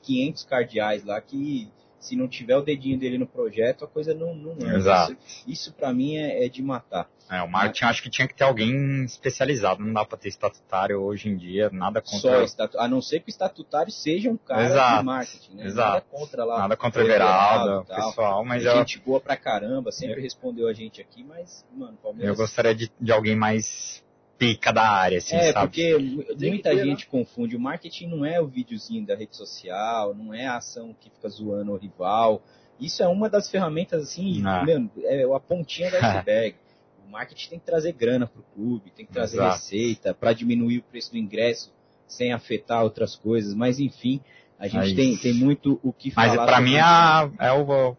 [0.03, 1.68] 500 cardeais lá que
[2.05, 4.76] se não tiver o dedinho dele no projeto, a coisa não, não anda.
[4.76, 5.12] Exato.
[5.26, 7.09] Isso, isso para mim é, é de matar.
[7.30, 10.28] É, o marketing eu acho que tinha que ter alguém especializado, não dá pra ter
[10.28, 12.78] estatutário hoje em dia, nada Só contra, estatu...
[12.78, 15.64] a não ser que o estatutário seja um cara Exato, de marketing, né?
[15.66, 15.88] exato.
[15.94, 16.59] Nada contra lá.
[16.59, 21.00] nada contra o Everaldo pessoal, mas eu, gente boa pra caramba, sempre respondeu a gente
[21.00, 22.36] aqui, mas, mano, eu Palmeiras.
[22.36, 24.03] gostaria de, de alguém mais
[24.39, 25.66] pica da área, assim, é, sabe?
[25.68, 26.85] porque mu- que muita ter, né?
[26.85, 27.57] gente confunde.
[27.57, 31.28] O marketing não é o videozinho da rede social, não é a ação que fica
[31.28, 32.43] zoando o rival.
[32.80, 34.64] Isso é uma das ferramentas, assim, Ah.
[34.64, 35.97] meu, é a pontinha do
[36.28, 36.57] iceberg.
[37.07, 39.53] o marketing tem que trazer grana pro clube, tem que trazer Exato.
[39.57, 41.72] receita para diminuir o preço do ingresso
[42.09, 43.55] sem afetar outras coisas.
[43.55, 44.20] Mas, enfim,
[44.59, 46.47] a gente Mas- tem, tem muito o que Mas falar.
[46.47, 47.97] pra sobre mim, a, é o,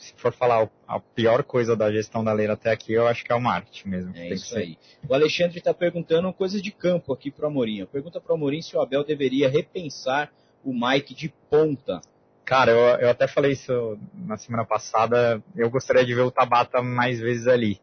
[0.00, 3.30] se for falar a pior coisa da gestão da Leila até aqui, eu acho que
[3.30, 4.16] é o marketing mesmo.
[4.16, 4.78] É isso aí.
[5.08, 7.84] O Alexandre está perguntando coisas de campo aqui pro Amorim.
[7.86, 10.32] Pergunta pro Amorim se o Abel deveria repensar
[10.64, 12.00] o Mike de ponta.
[12.44, 15.42] Cara, eu, eu até falei isso na semana passada.
[15.54, 17.80] Eu gostaria de ver o Tabata mais vezes ali.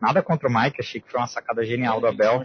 [0.00, 2.44] Nada contra o Mike, achei que foi uma sacada genial do Ele se Abel.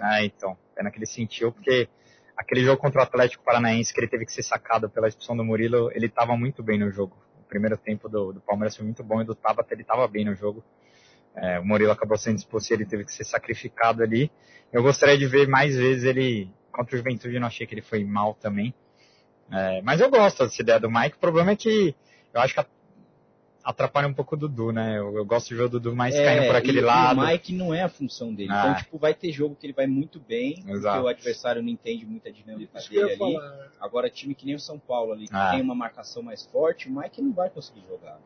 [0.00, 1.88] É, então, pena que ele sentiu, porque
[2.36, 5.44] aquele jogo contra o Atlético Paranaense, que ele teve que ser sacado pela expulsão do
[5.44, 7.16] Murilo, ele estava muito bem no jogo.
[7.50, 10.34] Primeiro tempo do, do Palmeiras foi muito bom e do Tabata ele estava bem no
[10.34, 10.64] jogo.
[11.34, 14.30] É, o Murilo acabou sendo expulso e ele teve que ser sacrificado ali.
[14.72, 17.82] Eu gostaria de ver mais vezes ele, contra o Juventude eu não achei que ele
[17.82, 18.72] foi mal também.
[19.52, 21.94] É, mas eu gosto dessa ideia do Mike, o problema é que
[22.32, 22.60] eu acho que
[23.64, 24.98] atrapalha um pouco o Dudu, né?
[24.98, 27.20] Eu, eu gosto de ver o Dudu mais caindo por aquele É, e, lado.
[27.20, 28.50] E o Mike não é a função dele.
[28.52, 28.60] Ah.
[28.70, 30.96] Então, tipo, vai ter jogo que ele vai muito bem, Exato.
[30.96, 33.16] porque o adversário não entende muita dinâmica Isso dele ali.
[33.16, 33.68] falar.
[33.80, 35.50] Agora, time que nem o São Paulo ali, que Ah.
[35.50, 38.18] tem uma marcação mais forte, o Mike não vai conseguir jogar.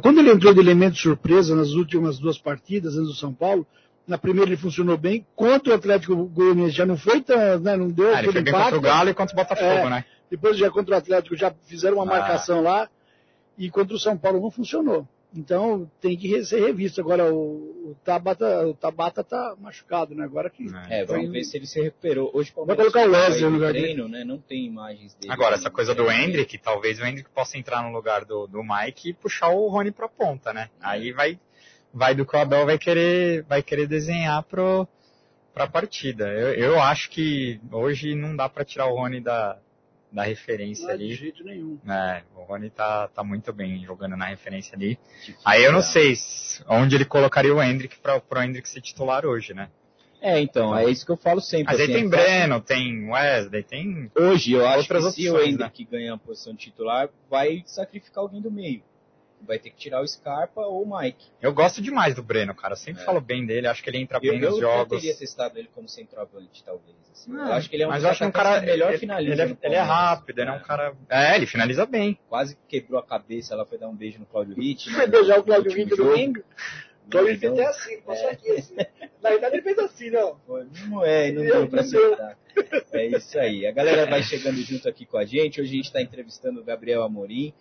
[0.00, 3.66] Quando ele entrou de elemento surpresa nas últimas duas partidas antes do São Paulo,
[4.06, 7.88] na primeira ele funcionou bem, contra o Atlético Goianiense já não foi tão, né, não
[7.90, 8.64] deu Ah, ele foi bem impacto.
[8.74, 9.90] contra o Galo e contra o Botafogo, É.
[9.90, 10.04] né?
[10.30, 12.18] Depois já contra o Atlético já fizeram uma Ah.
[12.18, 12.88] marcação lá
[13.56, 15.06] e contra o São Paulo não funcionou.
[15.36, 17.00] Então tem que ser revisto.
[17.00, 20.24] Agora o, o, Tabata, o Tabata tá machucado, né?
[20.24, 20.66] Agora que.
[20.88, 22.30] É, vamos ver se ele se recuperou.
[22.32, 24.22] Hoje Vai colocar o Wesley no lugar treino, né?
[24.22, 25.32] Não tem imagens dele.
[25.32, 29.10] Agora, essa coisa do Hendrick, talvez o Hendrick possa entrar no lugar do, do Mike
[29.10, 30.70] e puxar o Rony pra ponta, né?
[30.80, 31.38] Aí vai,
[31.92, 34.86] vai do que o Abel vai querer, vai querer desenhar pro,
[35.52, 36.28] pra partida.
[36.28, 39.58] Eu, eu acho que hoje não dá para tirar o Rony da,
[40.14, 41.08] da referência não é ali.
[41.08, 41.78] de jeito nenhum.
[41.88, 44.96] É, o Rony tá, tá muito bem jogando na referência ali.
[45.44, 49.26] Aí eu não sei se- onde ele colocaria o Hendrick para pro Hendrick ser titular
[49.26, 49.68] hoje, né?
[50.22, 51.66] É, então, é isso que eu falo sempre.
[51.66, 54.10] Mas aí assim, tem é Breno, tem Wesley, tem.
[54.16, 57.62] Hoje, eu acho que Outras se o opções, Hendrick ganhar a posição de titular, vai
[57.66, 58.82] sacrificar alguém do meio.
[59.46, 61.26] Vai ter que tirar o Scarpa ou o Mike.
[61.40, 62.72] Eu gosto demais do Breno, cara.
[62.72, 63.04] Eu sempre É.
[63.04, 65.00] falo bem dele, acho que ele entra Eu, bem nos eu jogos.
[65.00, 66.96] teria testado ele como centroavante, talvez.
[67.12, 67.32] assim.
[67.36, 68.66] Ah, eu acho que ele é um mas eu acho que é um cara que
[68.66, 69.42] melhor ele, finaliza.
[69.42, 70.94] ele, é, ele é rápido, ele é um cara.
[71.08, 72.18] É, ele finaliza bem.
[72.28, 74.88] Quase quebrou a cabeça, ela foi dar um beijo no Cláudio Ritt.
[74.90, 76.40] né, Foi beijar o Claudio Ritt domingo.
[77.06, 78.76] O Claudio Ritt Então, até assim, passou aqui assim.
[79.22, 80.36] Na verdade ele fez assim, não.
[80.46, 82.38] Foi, Não é, não deu pra não acertar.
[82.92, 83.66] É isso aí.
[83.66, 85.60] A galera vai chegando junto aqui com a gente.
[85.60, 87.52] Hoje a gente está entrevistando o Gabriel Amorim,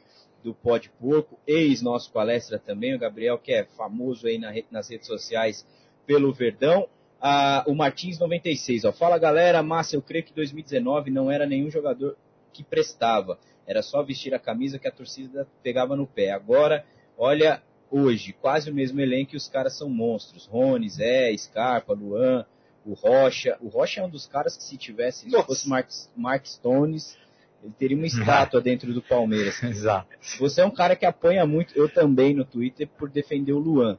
[0.43, 2.93] do Pode Porco, ex-nosso palestra também.
[2.93, 4.37] O Gabriel, que é famoso aí
[4.69, 5.65] nas redes sociais
[6.05, 6.87] pelo Verdão.
[7.21, 8.91] Ah, o Martins 96, ó.
[8.91, 12.17] Fala galera, massa, eu creio que 2019 não era nenhum jogador
[12.51, 13.39] que prestava.
[13.65, 16.31] Era só vestir a camisa que a torcida pegava no pé.
[16.31, 16.85] Agora,
[17.17, 20.45] olha, hoje, quase o mesmo elenco e os caras são monstros.
[20.45, 22.45] Rony, Zé, Scarpa, Luan,
[22.85, 23.57] o Rocha.
[23.61, 27.17] O Rocha é um dos caras que se tivesse, se fosse Mark, Mark Stones,
[27.64, 29.61] ele teria uma estátua dentro do Palmeiras.
[29.64, 30.07] Exato.
[30.40, 33.98] Você é um cara que apanha muito, eu também no Twitter, por defender o Luan.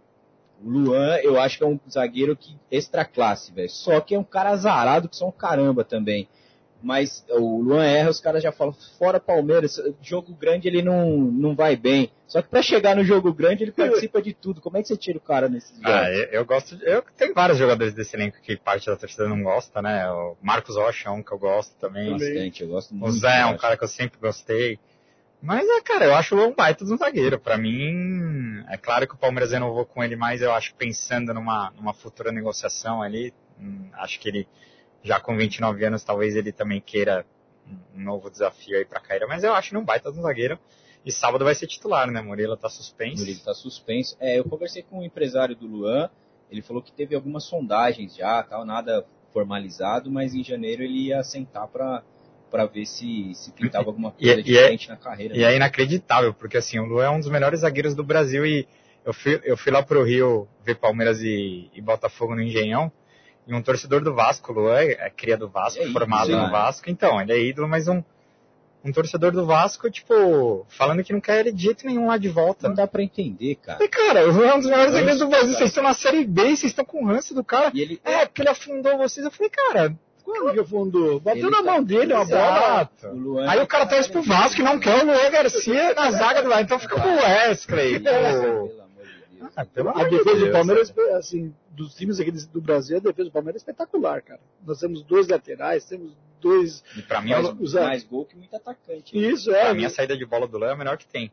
[0.63, 3.69] O Luan, eu acho que é um zagueiro que extra classe, velho.
[3.69, 6.29] Só que é um cara azarado que são um caramba também.
[6.85, 11.55] Mas o Luan erra, os caras já falam, fora Palmeiras, jogo grande ele não, não
[11.57, 12.13] vai bem.
[12.29, 14.61] Só que pra chegar no jogo grande ele participa de tudo.
[14.61, 15.91] Como é que você tira o cara nesses jogos?
[15.91, 16.77] Ah, eu, eu gosto.
[16.77, 20.11] de- Eu tenho vários jogadores desse elenco que parte da torcida não gosta, né?
[20.11, 22.11] O Marcos Rocha é um que eu gosto também.
[22.13, 23.13] Bastante, eu gosto O muito.
[23.17, 24.79] Zé é um cara que eu sempre gostei.
[25.41, 27.39] Mas é, cara, eu acho o Luan um baita de um zagueiro.
[27.39, 31.33] Pra mim, é claro que o Palmeiras renovou com ele, mas eu acho que pensando
[31.35, 34.49] numa, numa futura negociação ali, hum, acho que ele,
[35.05, 37.25] já com 29 anos, talvez ele também queira
[37.95, 39.27] um novo desafio aí pra carreira.
[39.29, 40.59] Mas eu acho ele um baita de um zagueiro.
[41.05, 42.23] E sábado vai ser titular, né?
[42.23, 43.19] Murilo tá suspenso.
[43.21, 44.17] Murilo tá suspenso.
[44.19, 46.09] É, eu conversei com o empresário do Luan,
[46.51, 51.23] ele falou que teve algumas sondagens já, tal, nada formalizado, mas em janeiro ele ia
[51.23, 52.03] sentar pra,
[52.51, 55.37] pra ver se, se pintava alguma E- coisa e é- diferente na carreira.
[55.37, 55.53] E né?
[55.53, 58.67] é inacreditável, porque assim, o Luan é um dos melhores zagueiros do Brasil e
[59.05, 62.91] eu fui, eu fui lá pro Rio ver Palmeiras e, e Botafogo no Engenhão,
[63.47, 66.37] e um torcedor do Vasco, Luan é, é cria do Vasco, É ídolo, formado né?
[66.45, 68.03] no Vasco, então, ele é ídolo, mas um,
[68.85, 72.29] um torcedor do Vasco, tipo, falando que não quer ele de jeito nenhum lá de
[72.29, 72.69] volta.
[72.69, 73.83] Não dá pra entender, cara.
[73.83, 75.95] E, cara, o Luan é um dos melhores Ranço, zagueiros do Brasil, vocês estão na
[75.95, 77.71] Série B, vocês estão com o ranço do cara.
[77.75, 79.25] E ele, É, porque ele afundou vocês.
[79.25, 81.21] Eu falei, cara, Quando que afundou?
[81.21, 82.91] Bateu Ele na tá- mão dele, uma bola.
[83.49, 86.49] Aí o cara torce pro Vasco e não quer o Luan Garcia na zaga do
[86.49, 88.01] lado, então fica com o Wesley.
[88.05, 88.84] Pelo
[89.57, 89.61] Ah,
[90.01, 91.17] A defesa do Deus, Palmeiras, cara.
[91.19, 94.41] assim, dos times aqui do Brasil, a defesa do Palmeiras é espetacular, cara.
[94.67, 96.83] Nós temos dois laterais, temos dois.
[96.97, 99.17] E pra mim, Faz o- Usa- mais gol que muito atacante.
[99.17, 99.65] Isso é.
[99.65, 101.31] pra mim a saída de bola do Luan é a melhor que tem.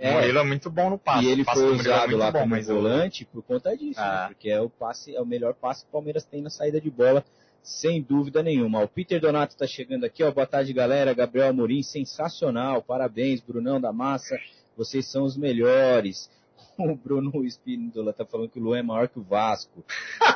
[0.00, 0.10] É.
[0.10, 1.26] O Murilo é muito bom no passe.
[1.26, 3.98] E ele foi do é usado lá bom, como mas o- volante por conta disso,
[4.00, 4.22] Ah.
[4.22, 4.26] né?
[4.28, 6.88] porque é o passe, é o melhor passe que o Palmeiras tem na saída de
[6.88, 7.24] bola,
[7.64, 8.80] sem dúvida nenhuma.
[8.84, 10.30] O Peter Donato está chegando aqui, ó.
[10.30, 11.12] Boa tarde, galera.
[11.12, 12.80] Gabriel Amorim, sensacional.
[12.80, 14.38] Parabéns, Brunão da Massa.
[14.76, 16.30] Vocês são os melhores.
[16.78, 19.84] O Bruno Espíndola tá falando que o Luan é maior que o Vasco.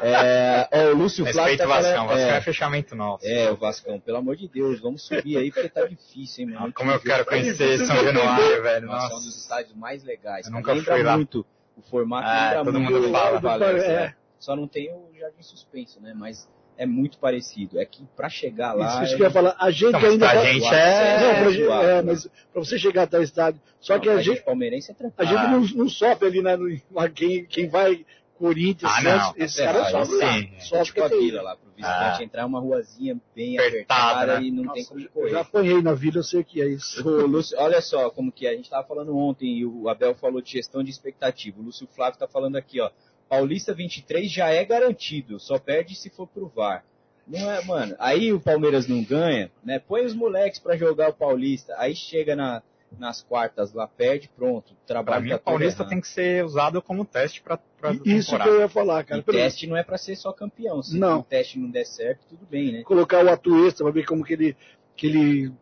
[0.03, 3.27] É, ó, o Lúcio Flávio tá Vascão, falando, Vascão é, é, fechamento nosso.
[3.27, 6.67] é, o Vascão, pelo amor de Deus, vamos subir aí porque tá difícil, hein, mano.
[6.69, 8.87] Ah, Como eu quero conhecer São Januário, velho.
[8.87, 9.39] Nossa, é um dos Nossa.
[9.39, 10.47] estádios mais legais.
[10.47, 11.17] Eu nunca fui lá.
[11.17, 11.47] muito.
[11.77, 13.41] O formato Ah, todo mundo fala.
[13.41, 14.15] Valência, É.
[14.39, 16.13] Só não tem o Jardim Suspenso, né?
[16.15, 16.49] Mas
[16.83, 17.79] é muito parecido.
[17.79, 19.03] É que pra chegar lá.
[19.05, 19.57] Isso é- que eu ia falar.
[19.59, 20.27] A gente Então, ainda.
[20.29, 21.21] pra tá- gente é...
[21.21, 23.61] Não, pra é gente- zoado, é, mas pra você chegar até o estádio.
[23.81, 25.29] Só que Não, a gente, palmeirense é a tranquilo.
[25.31, 25.49] gente Ah.
[25.49, 26.57] não, não sofre ali, né?
[26.57, 28.05] no- quem, quem vai
[28.39, 30.33] Corinthians, Ah, Santos, não, esses é, caras sofrem lá.
[30.33, 30.51] sim.
[30.57, 32.25] É Sofrem tipo a que vila lá, pro visitante Ah.
[32.25, 34.47] entrar uma ruazinha bem Apertada, apertada né?
[34.47, 35.31] e não Nossa, tem como eu correr.
[35.31, 37.07] já apanhei na vida, eu sei o que é isso.
[37.09, 38.51] O Lúcio, olha só como que é.
[38.51, 41.61] A gente estava falando ontem e o Abel falou de gestão de expectativa.
[41.61, 42.91] O Lúcio Flávio está falando aqui, ó.
[43.37, 46.85] Paulista 23 já é garantido, só perde se for pro VAR.
[47.27, 47.95] Não é, mano.
[47.99, 49.79] Aí o Palmeiras não ganha, né?
[49.79, 51.75] Põe os moleques para jogar o Paulista.
[51.79, 52.63] Aí chega na,
[52.99, 54.73] nas quartas lá, perde, pronto.
[54.73, 55.89] O Pra trabalho mim, tá o Paulista errado.
[55.89, 59.21] tem que ser usado como teste pra, pra Isso que eu ia falar, cara.
[59.21, 60.83] E teste não é para ser só campeão.
[60.83, 61.21] Se Não.
[61.21, 62.83] o teste não der certo, tudo bem, né?
[62.83, 64.57] Colocar o Atuesta pra ver como que ele
[64.95, 65.53] que ele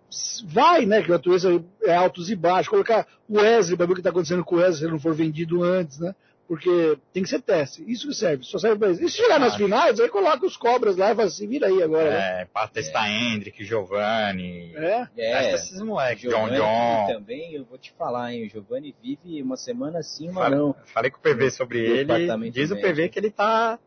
[0.47, 1.03] vai, né?
[1.03, 2.69] Que a natureza é altos e baixos.
[2.69, 4.99] Colocar o Wesley para ver o que está acontecendo com o Wesley se ele não
[4.99, 6.17] for vendido antes, né?
[6.51, 7.85] Porque tem que ser teste.
[7.87, 8.43] Isso que serve.
[8.43, 9.05] Só serve para isso.
[9.05, 11.81] E se chegar nas finais, aí coloca os cobras lá e fala assim, vira aí
[11.81, 12.11] agora.
[12.11, 12.43] né?
[12.43, 14.75] É, pra testar Hendrick, Giovanni.
[14.75, 15.07] É.
[15.17, 16.25] É, esses moleques.
[16.29, 17.07] John Giovanni John.
[17.07, 20.75] também, eu vou te falar, hein, o Giovanni vive uma semana sim, uma Falei, não.
[20.87, 22.51] falei com o PV sobre Do ele.
[22.51, 22.77] Diz o.
[22.81, 23.79] PV que ele tá.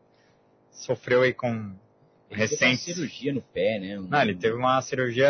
[0.70, 1.48] Sofreu aí com.
[2.30, 2.80] Ele teve uma Recente.
[2.94, 3.98] cirurgia no pé, né?
[3.98, 5.26] Um- Não, ele teve uma cirurgia.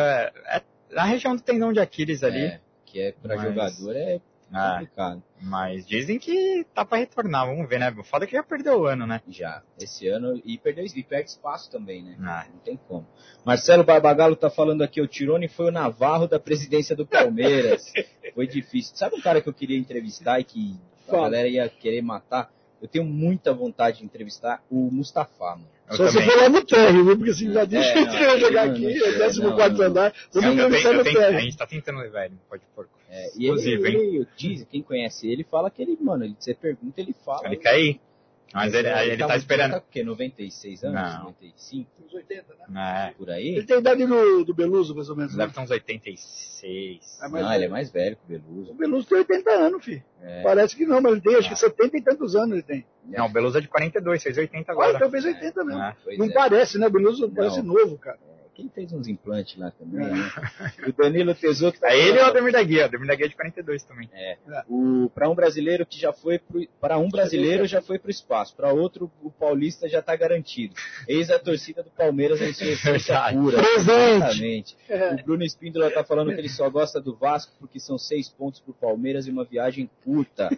[0.47, 2.39] É, na região do tendão de Aquiles ali.
[2.39, 4.20] É, que é pra Mas- jogador é
[4.53, 5.23] Ah, complicado.
[5.41, 7.47] mas dizem que tá pra retornar.
[7.47, 7.95] Vamos ver, né?
[8.05, 9.21] Foda que já perdeu o ano, né?
[9.29, 12.16] Já, esse ano, e perdeu e perde espaço também, né?
[12.21, 13.07] Ah, Não tem como.
[13.45, 17.93] Marcelo Barbagallo tá falando aqui, o Tirone foi o Navarro da presidência do Palmeiras.
[18.35, 18.97] foi difícil.
[18.97, 21.23] Sabe um cara que eu queria entrevistar e que a Fala.
[21.25, 22.51] galera ia querer matar?
[22.85, 25.66] Eu tenho muita vontade de entrevistar o Mustafa, mano.
[25.89, 27.16] eu Só se for lá no térreo, viu?
[27.16, 29.55] Porque assim, já disse É, que não, eu ia jogar aqui, é não, 14 não,
[29.56, 29.86] quarto não.
[29.86, 31.40] andar, vamos entrevistar no tenho- a térreo.
[31.40, 32.90] gente tá tentando levar ele, não pode porco.
[33.09, 33.97] É, e ele, Inclusive, hein?
[34.16, 37.47] ele diz, quem conhece ele, fala que ele, mano, ele, você pergunta, ele fala.
[37.47, 38.01] Ele quer ir.
[38.55, 39.71] Mas ele, ele tá muito- esperando.
[39.73, 40.05] Tá com o quê?
[40.05, 40.95] 96 anos?
[41.03, 41.25] Não.
[41.25, 41.91] 95?
[42.07, 43.09] Uns 80, né?
[43.11, 43.49] É, Por aí?
[43.49, 45.33] Ele tem a idade do, do Beluso, mais ou menos.
[45.35, 45.53] deve Né?
[45.55, 47.19] ter uns 86.
[47.23, 47.71] É Não, ele é velho.
[47.73, 48.71] mais velho que o Beluso.
[48.71, 50.03] O Beluso tem 80 anos, filho.
[50.23, 50.43] É.
[50.43, 52.87] Parece que não, mas ele tem acho que 70 e tantos anos ele tem.
[53.05, 54.97] Não, o Beluso é de 42, fez 80 Ah, agora.
[54.97, 55.83] então fez 80 mesmo.
[55.83, 55.97] É.
[56.05, 56.33] Pois Não é.
[56.33, 56.87] parece, né?
[56.87, 57.75] O Beluso parece Não.
[57.75, 58.19] novo, cara.
[58.55, 60.31] Quem fez uns implantes lá também, né?
[60.87, 62.83] O Danilo Tesouro que tá É ele ou o Ademir da Guia?
[62.83, 64.09] O Ademir da Guia é de 42 também.
[64.69, 66.41] o para um brasileiro que já foi
[66.81, 70.75] para um brasileiro já foi pro espaço, para outro o paulista já tá garantido.
[71.09, 73.59] Eis a torcida do Palmeiras em sua essência pura.
[73.59, 74.15] Presente.
[74.15, 74.77] Exatamente.
[74.89, 75.15] É.
[75.15, 78.61] O Bruno Espíndola tá falando que ele só gosta do Vasco porque são seis pontos
[78.61, 80.49] pro Palmeiras e uma viagem curta.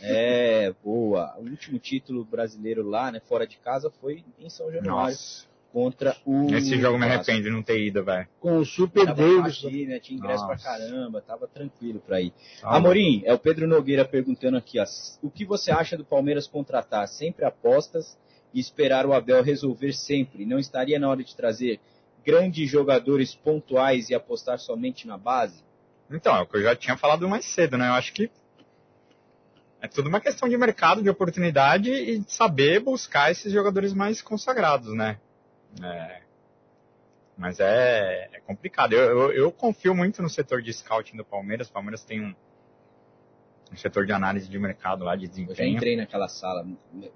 [0.00, 1.34] É, boa.
[1.38, 5.53] O último título brasileiro lá, né, fora de casa, foi em São Januário Nossa.
[5.74, 6.44] Contra o.
[6.44, 8.28] Nesse jogo me arrependo de não ter ido, velho.
[8.38, 9.98] Com o Super Tava aqui, né?
[9.98, 10.64] Tinha ingresso pra Nossa.
[10.64, 12.32] caramba, tava tranquilo pra ir.
[12.62, 14.84] Ah, Amorim, é o Pedro Nogueira perguntando aqui, ó,
[15.20, 18.16] o que você acha do Palmeiras contratar sempre apostas
[18.54, 20.46] e esperar o Abel resolver sempre?
[20.46, 21.80] Não estaria na hora de trazer
[22.24, 25.60] grandes jogadores pontuais e apostar somente na base?
[26.08, 27.88] Então, é o que eu já tinha falado mais cedo, né?
[27.88, 28.30] Eu acho que
[29.82, 34.22] é tudo uma questão de mercado, de oportunidade e de saber buscar esses jogadores mais
[34.22, 35.18] consagrados, né?
[35.82, 36.22] É,
[37.36, 38.92] mas é, é complicado.
[38.92, 41.68] Eu, eu, eu confio muito no setor de scouting do Palmeiras.
[41.68, 42.34] O Palmeiras tem um,
[43.72, 45.76] um setor de análise de mercado lá, de Eu já desempenho.
[45.76, 46.66] entrei naquela sala,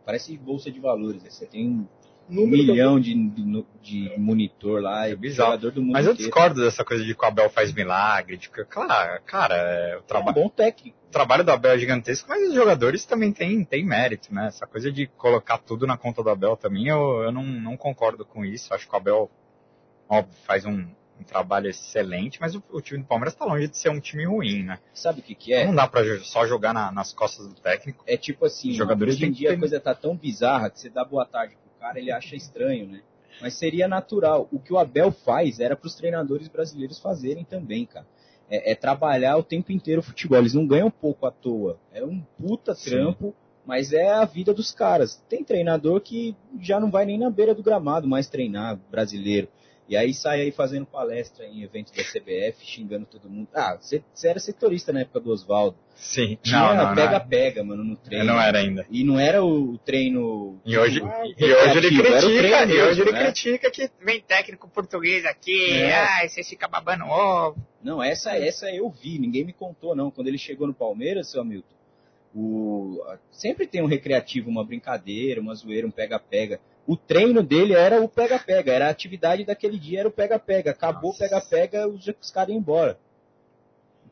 [0.05, 1.30] parece bolsa de valores, né?
[1.30, 1.86] você tem um
[2.28, 5.52] Número milhão de, de, de monitor lá, É e bizarro.
[5.52, 6.30] jogador do mundo Mas eu inteiro.
[6.30, 8.36] discordo dessa coisa de que o Abel faz milagre.
[8.36, 10.34] De que, claro, cara, é, o É um trabalho.
[10.34, 10.96] bom técnico.
[11.06, 14.48] o trabalho do Abel é gigantesco, mas os jogadores também têm, têm mérito, né?
[14.48, 18.24] Essa coisa de colocar tudo na conta do Abel também, eu, eu não, não concordo
[18.24, 18.74] com isso.
[18.74, 19.30] Acho que o Abel,
[20.09, 20.86] óbvio, faz um,
[21.18, 24.24] um trabalho excelente, mas o, o time do Palmeiras está longe de ser um time
[24.26, 24.78] ruim, né?
[24.92, 25.64] Sabe o que que é?
[25.66, 28.05] Não dá pra jo- só jogar na- nas costas do técnico.
[28.06, 30.90] É tipo assim, Os jogadores hoje em dia a coisa tá tão bizarra que você
[30.90, 33.02] dá boa tarde pro cara, ele acha estranho, né?
[33.40, 34.48] Mas seria natural.
[34.52, 38.06] O que o Abel faz era pros treinadores brasileiros fazerem também, cara.
[38.50, 40.38] É, é trabalhar o tempo inteiro o futebol.
[40.38, 41.78] Eles não ganham pouco à toa.
[41.92, 42.90] É um puta Sim.
[42.90, 43.34] trampo,
[43.64, 45.22] mas é a vida dos caras.
[45.28, 49.48] Tem treinador que já não vai nem na beira do gramado mais treinar, brasileiro.
[49.89, 53.48] E aí sai aí fazendo palestra em eventos da CBF, xingando todo mundo.
[53.55, 55.78] Ah, você era setorista na época do Oswaldo.
[55.94, 56.39] Sim.
[56.43, 56.94] Tinha não, não, não.
[56.94, 58.24] pega-pega, mano, no treino.
[58.24, 58.86] Eu não era ainda.
[58.90, 60.60] E não era o treino.
[60.65, 63.24] E hoje, tipo, e hoje ele critica, e hoje ele né?
[63.24, 65.94] critica que vem técnico português aqui, É.
[65.94, 67.56] ai, você fica babando ovo.
[67.82, 70.10] Não, essa, essa eu vi, ninguém me contou, não.
[70.10, 71.74] Quando ele chegou no Palmeiras, seu Hamilton,
[72.35, 76.60] o, sempre tem um recreativo, uma brincadeira, uma zoeira, um pega-pega.
[76.89, 80.70] O treino dele era o pega-pega, era a atividade daquele dia, era o pega-pega.
[80.70, 82.98] Acabou o pega-pega, os, os caras iam embora.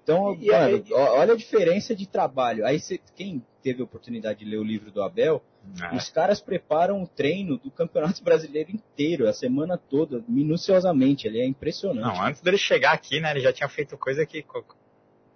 [0.03, 2.65] Então, E mano, olha a diferença de trabalho.
[2.65, 5.43] Aí você, quem teve a oportunidade de ler o livro do Abel,
[5.83, 5.97] É.
[5.97, 11.27] Os caras preparam o treino do Campeonato Brasileiro inteiro, a semana toda, minuciosamente.
[11.27, 12.05] Ele é impressionante.
[12.17, 14.45] Não, antes dele chegar aqui, né, ele já tinha feito coisa que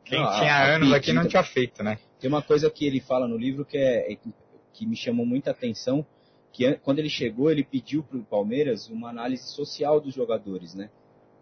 [0.04, 1.98] quem tinha anos aqui não pedida- tinha feito, né?
[2.20, 4.16] Tem uma coisa que ele fala no livro que, é-
[4.72, 6.06] que me chamou muita atenção,
[6.52, 10.74] que an- quando ele chegou, ele pediu para o Palmeiras uma análise social dos jogadores,
[10.74, 10.90] né?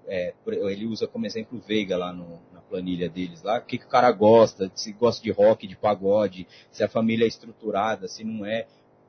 [0.07, 3.77] É, ele usa como exemplo o Veiga lá no- na planilha deles lá, o que,
[3.79, 8.09] que o cara gosta, se gosta de rock, de pagode, se a família é estruturada,
[8.09, 8.67] se não é.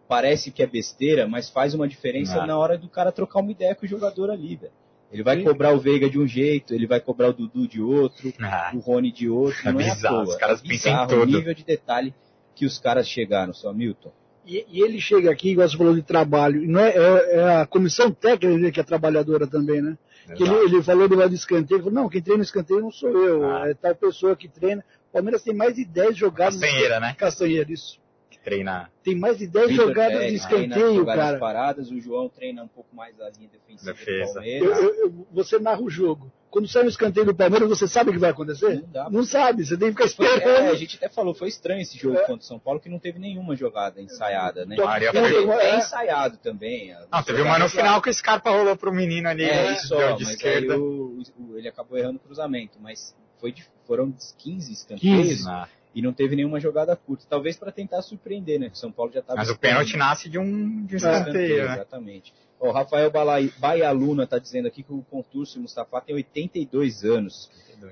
[0.08, 2.48] Parece que é besteira, mas faz uma diferença Ah.
[2.48, 4.74] na hora do cara trocar uma ideia com o jogador ali, velho.
[5.12, 8.32] Ele vai cobrar o Veiga de um jeito, ele vai cobrar o Dudu de outro,
[8.42, 9.68] Ah, o Rony de outro.
[9.68, 10.34] É não é à bizarro, toa.
[10.34, 11.22] os caras é pensam em bizarro tudo.
[11.24, 12.14] O nível de detalhe
[12.56, 14.12] que os caras chegaram, seu Hamilton.
[14.50, 17.62] E, e ele chega aqui, igual você falou de trabalho, e não é, é- é
[17.62, 19.96] a comissão técnica que é trabalhadora também, né?
[20.36, 22.92] Que ele, ele falou do lado do escanteio, falou, não, quem treina no escanteio não
[22.92, 23.70] sou eu, Ah.
[23.70, 24.84] é tal pessoa que treina.
[25.10, 26.60] O Palmeiras tem mais de 10 jogadas.
[26.60, 27.16] Castanheira, né?
[27.18, 28.00] Castanheira, isso.
[28.40, 31.38] Que treina Tem mais de 10 Vitor jogadas de escanteio, cara.
[31.38, 34.28] paradas, o João treina um pouco mais a linha defensiva Defesa.
[34.28, 34.78] do Palmeiras.
[34.80, 36.32] Eu- eu- você narra o jogo.
[36.50, 38.82] Quando sai um escanteio do Palmeiras, você sabe o que vai acontecer?
[38.82, 39.10] Não dá.
[39.10, 40.76] Não sabe, você tem que ficar Foi- é, a esperando.
[40.78, 43.56] gente até falou, foi estranho esse jogo contra o São Paulo, que não teve nenhuma
[43.56, 44.76] jogada ensaiada, né?
[44.78, 45.78] Maria Quer dizer, foi- é é.
[45.78, 46.96] ensaiado também.
[47.12, 49.74] Não, teve uma no final que o Scarpa rolou pro menino ali, É, né?
[49.74, 50.74] isso, deu ó, de mas esquerda.
[50.74, 55.48] aí o- o- ele acabou errando o cruzamento, mas foi de- foram 15 escanteios 15.
[55.48, 57.26] Ah, e não teve nenhuma jogada curta.
[57.30, 58.70] Talvez para tentar surpreender, né?
[58.74, 61.74] O São Paulo já estava Mas o pênalti nasce de um, de um escanteio, né?
[61.74, 62.34] Exatamente.
[62.60, 63.10] O Rafael
[63.58, 67.50] Baialuna está dizendo aqui que o Conturso Mustafa tem 82 anos.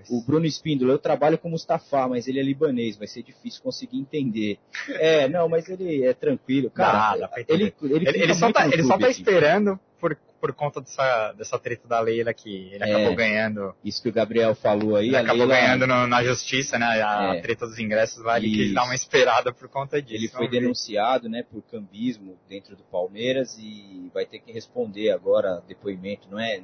[0.10, 3.98] O Bruno Espíndola, eu trabalho com Mustafa, mas ele é libanês, vai ser difícil conseguir
[3.98, 4.60] entender.
[4.90, 6.70] É, não, mas ele é tranquilo.
[6.70, 9.22] Cara, Dá, dá ele, ele, Ele, ele só muito tá, ele só tá assim.
[9.22, 12.94] esperando por, por conta dessa, dessa treta da Leila que ele É.
[12.94, 13.74] acabou ganhando.
[13.84, 15.08] Isso que o Gabriel falou aí.
[15.08, 16.86] Ele acabou Leila- ganhando no- na justiça, né?
[17.04, 17.42] A É.
[17.42, 18.74] treta dos ingressos lá, ele quis Isso.
[18.76, 20.16] dar uma esperada por conta disso.
[20.16, 25.62] Ele foi denunciado né, por cambismo dentro do Palmeiras e vai ter que responder agora
[25.68, 26.28] depoimento.
[26.30, 26.60] Não é,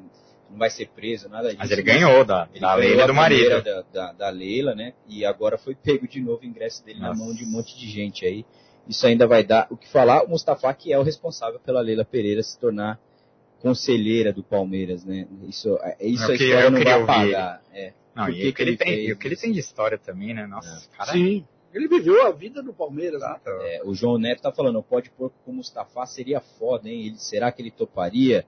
[0.49, 1.57] não vai ser preso, nada disso.
[1.59, 3.61] Mas ele ganhou da, Ele da ganhou Leila do marido.
[3.63, 4.93] Da, da, da Leila, né?
[5.07, 7.19] E agora foi pego de novo o ingresso dele na Nossa.
[7.23, 8.45] mão de um monte de gente aí.
[8.87, 10.23] Isso ainda vai dar o que falar.
[10.25, 12.99] O Mustafa, que é o responsável pela Leila Pereira se tornar
[13.63, 15.25] conselheira do Palmeiras, né?
[15.47, 17.63] Isso, é- isso a queria- história eu não queria vai apagar.
[17.73, 17.93] É.
[18.13, 20.45] Não, e o que que ele tem, o que ele tem de história também, né?
[20.45, 21.13] Nossa, cara.
[21.13, 21.45] Sim.
[21.73, 23.21] Ele viveu a vida do Palmeiras.
[23.21, 23.39] né?
[23.61, 27.07] É, o João Neto tá falando, o pode porco com o Mustafa seria foda, hein?
[27.07, 28.45] Ele, será que ele toparia?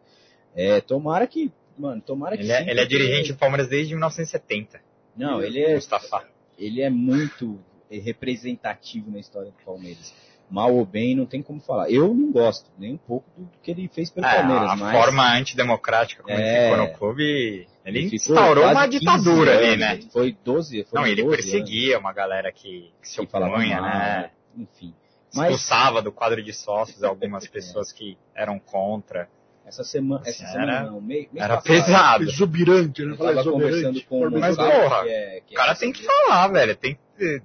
[0.53, 3.93] É, tomara que, mano, tomara que Ele é, sim, ele é dirigente do Palmeiras desde
[3.95, 4.79] 1970.
[5.17, 6.27] Não, ele é, Mustafa.
[6.59, 7.59] ele é muito
[7.89, 10.13] representativo na história do Palmeiras.
[10.49, 11.89] Mal ou bem, não tem como falar.
[11.89, 14.95] Eu não gosto nem um pouco do que ele fez pelo É, Palmeiras, a mas
[14.97, 16.37] forma antidemocrática como É.
[16.37, 19.99] ele ficou no clube, ele, ficou instaurou uma 15 ditadura ali, anos, né?
[20.13, 23.89] Foi 12, foi Não, ele 12 perseguia uma galera que, que se anos, opunha, mal,
[23.89, 24.29] né?
[24.55, 24.93] Enfim.
[25.33, 29.27] Mas Expulsava do quadro de sócios algumas pessoas que eram contra.
[29.65, 32.23] essa semana, essa Era- semana não, mês, mês Era passado, pesado.
[32.23, 33.11] Exuberante, né?
[33.13, 34.05] Eu tava conversando exuberante.
[34.05, 36.75] com o Mas, porra, que é, que O é cara tem que falar, velho.
[36.75, 37.41] Tem que.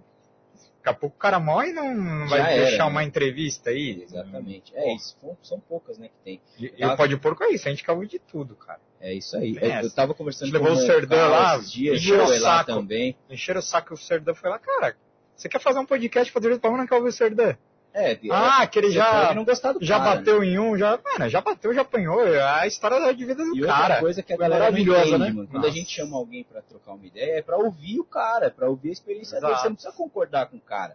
[0.83, 2.91] Daqui a pouco o cara morre e não, não vai era, deixar né?
[2.91, 4.03] uma entrevista aí.
[4.03, 4.75] Exatamente.
[4.75, 5.15] É isso.
[5.21, 6.41] São, são poucas, né, que tem.
[6.59, 8.81] E, e o pó de porco é isso, a gente acabou de tudo, cara.
[8.99, 9.55] É isso aí.
[9.55, 12.73] Tem Eu, tava conversando levou o Serdã lá, dias, encheu o saco.
[12.73, 13.15] também.
[13.29, 14.97] Encheram o saco o Serdã foi lá, cara.
[15.37, 17.55] Você quer fazer um podcast pra direito do Palmeiras, não quer ouvir o Serdã?
[17.93, 19.35] É, Ah, que ele já,
[19.81, 22.25] já cara, bateu em um, já, mano, já bateu, já apanhou.
[22.27, 24.01] É a história de vida do E outra cara.
[24.01, 25.31] coisa que a galera maravilhosa, entende, né?
[25.33, 25.49] mano.
[25.49, 28.51] Quando a gente chama alguém pra trocar uma ideia, é pra ouvir o cara, é
[28.51, 29.47] pra ouvir a experiência dele.
[29.53, 29.63] Exato.
[29.63, 30.95] Você não precisa concordar com o cara.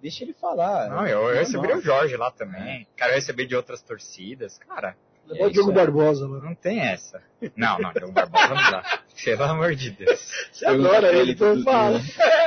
[0.00, 0.88] Deixa ele falar.
[0.88, 1.78] Não, eu, eu É recebi normal.
[1.78, 2.86] o Jorge lá também.
[2.96, 4.56] Quero receber de outras torcidas.
[4.58, 4.94] Cara,
[5.28, 5.72] É o Diogo.
[5.72, 6.44] Barbosa, mano.
[6.44, 7.20] não tem essa.
[7.56, 9.00] Não, não, Diogo Barbosa não dá.
[9.24, 10.20] Pelo amor de Deus.
[10.52, 11.98] Você adora ele, então fala.
[11.98, 12.04] né?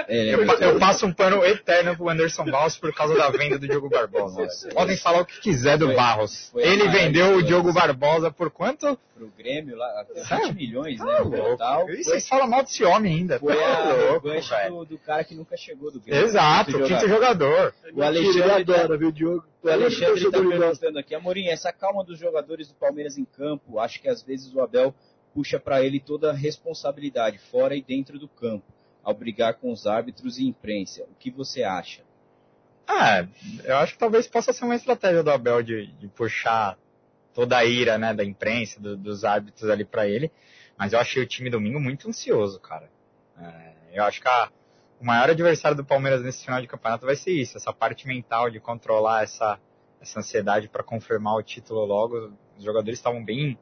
[0.08, 3.68] É, Eu, eu passo um pano eterno pro Anderson Barros por causa da venda do
[3.68, 4.48] Diogo Barbosa.
[4.74, 6.50] Podem falar o que quiser do Foi- Barros.
[6.52, 7.44] foi Ele vendeu o.
[7.44, 8.98] Diogo Barbosa por quanto?
[9.16, 10.46] pro Grêmio lá, até Sério?
[10.54, 11.06] 20 milhões, né?
[11.06, 11.38] Tá louco.
[11.38, 11.90] total.
[11.90, 13.38] E vocês falam mal desse homem ainda.
[13.38, 16.26] foi Tá a louco, do, do cara que nunca chegou do Grêmio.
[16.26, 17.74] Exato, o quinto jogador.
[17.94, 19.44] O Alexandre ele tá- adora, viu, Diogo?
[19.62, 20.58] O Alexandre tá gosta.
[20.60, 24.54] perguntando aqui, Amorim, essa calma dos jogadores do Palmeiras em campo, acho que às vezes
[24.54, 24.96] o Abel
[25.40, 28.66] puxa para ele toda a responsabilidade, fora e dentro do campo,
[29.02, 31.03] ao brigar com os árbitros e imprensa.
[31.03, 32.03] O que você acha?
[32.86, 33.26] Ah,
[33.64, 36.78] eu acho que talvez possa ser uma estratégia do Abel de, de puxar
[37.34, 40.30] toda a ira né, da imprensa, do- dos árbitros ali pra ele.
[40.78, 42.90] Mas eu achei o time domingo muito ansioso, cara.
[43.40, 44.49] É, eu acho que a-
[44.99, 48.49] o maior adversário do Palmeiras nesse final de campeonato vai ser isso, essa parte mental
[48.49, 49.57] de controlar essa,
[50.02, 52.34] essa ansiedade para confirmar o título logo.
[52.57, 53.57] Os jogadores estavam bem,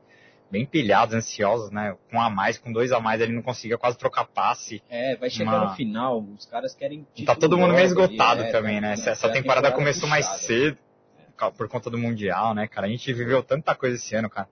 [0.49, 1.95] bem pilhados, ansiosos, né?
[2.09, 4.81] Com um a mais, com dois a mais, ele não conseguia quase trocar passe.
[4.89, 8.11] É, vai chegar Uma- no final, os caras querem Tá todo mundo meio logo ali,
[8.13, 8.93] esgotado é, também, tá- né?
[8.93, 10.43] Essa, essa é a temporada começou mais puxada.
[10.47, 10.77] cedo
[11.35, 12.87] ca- por conta do Mundial, né, cara?
[12.87, 14.47] A gente viveu tanta coisa esse ano, cara.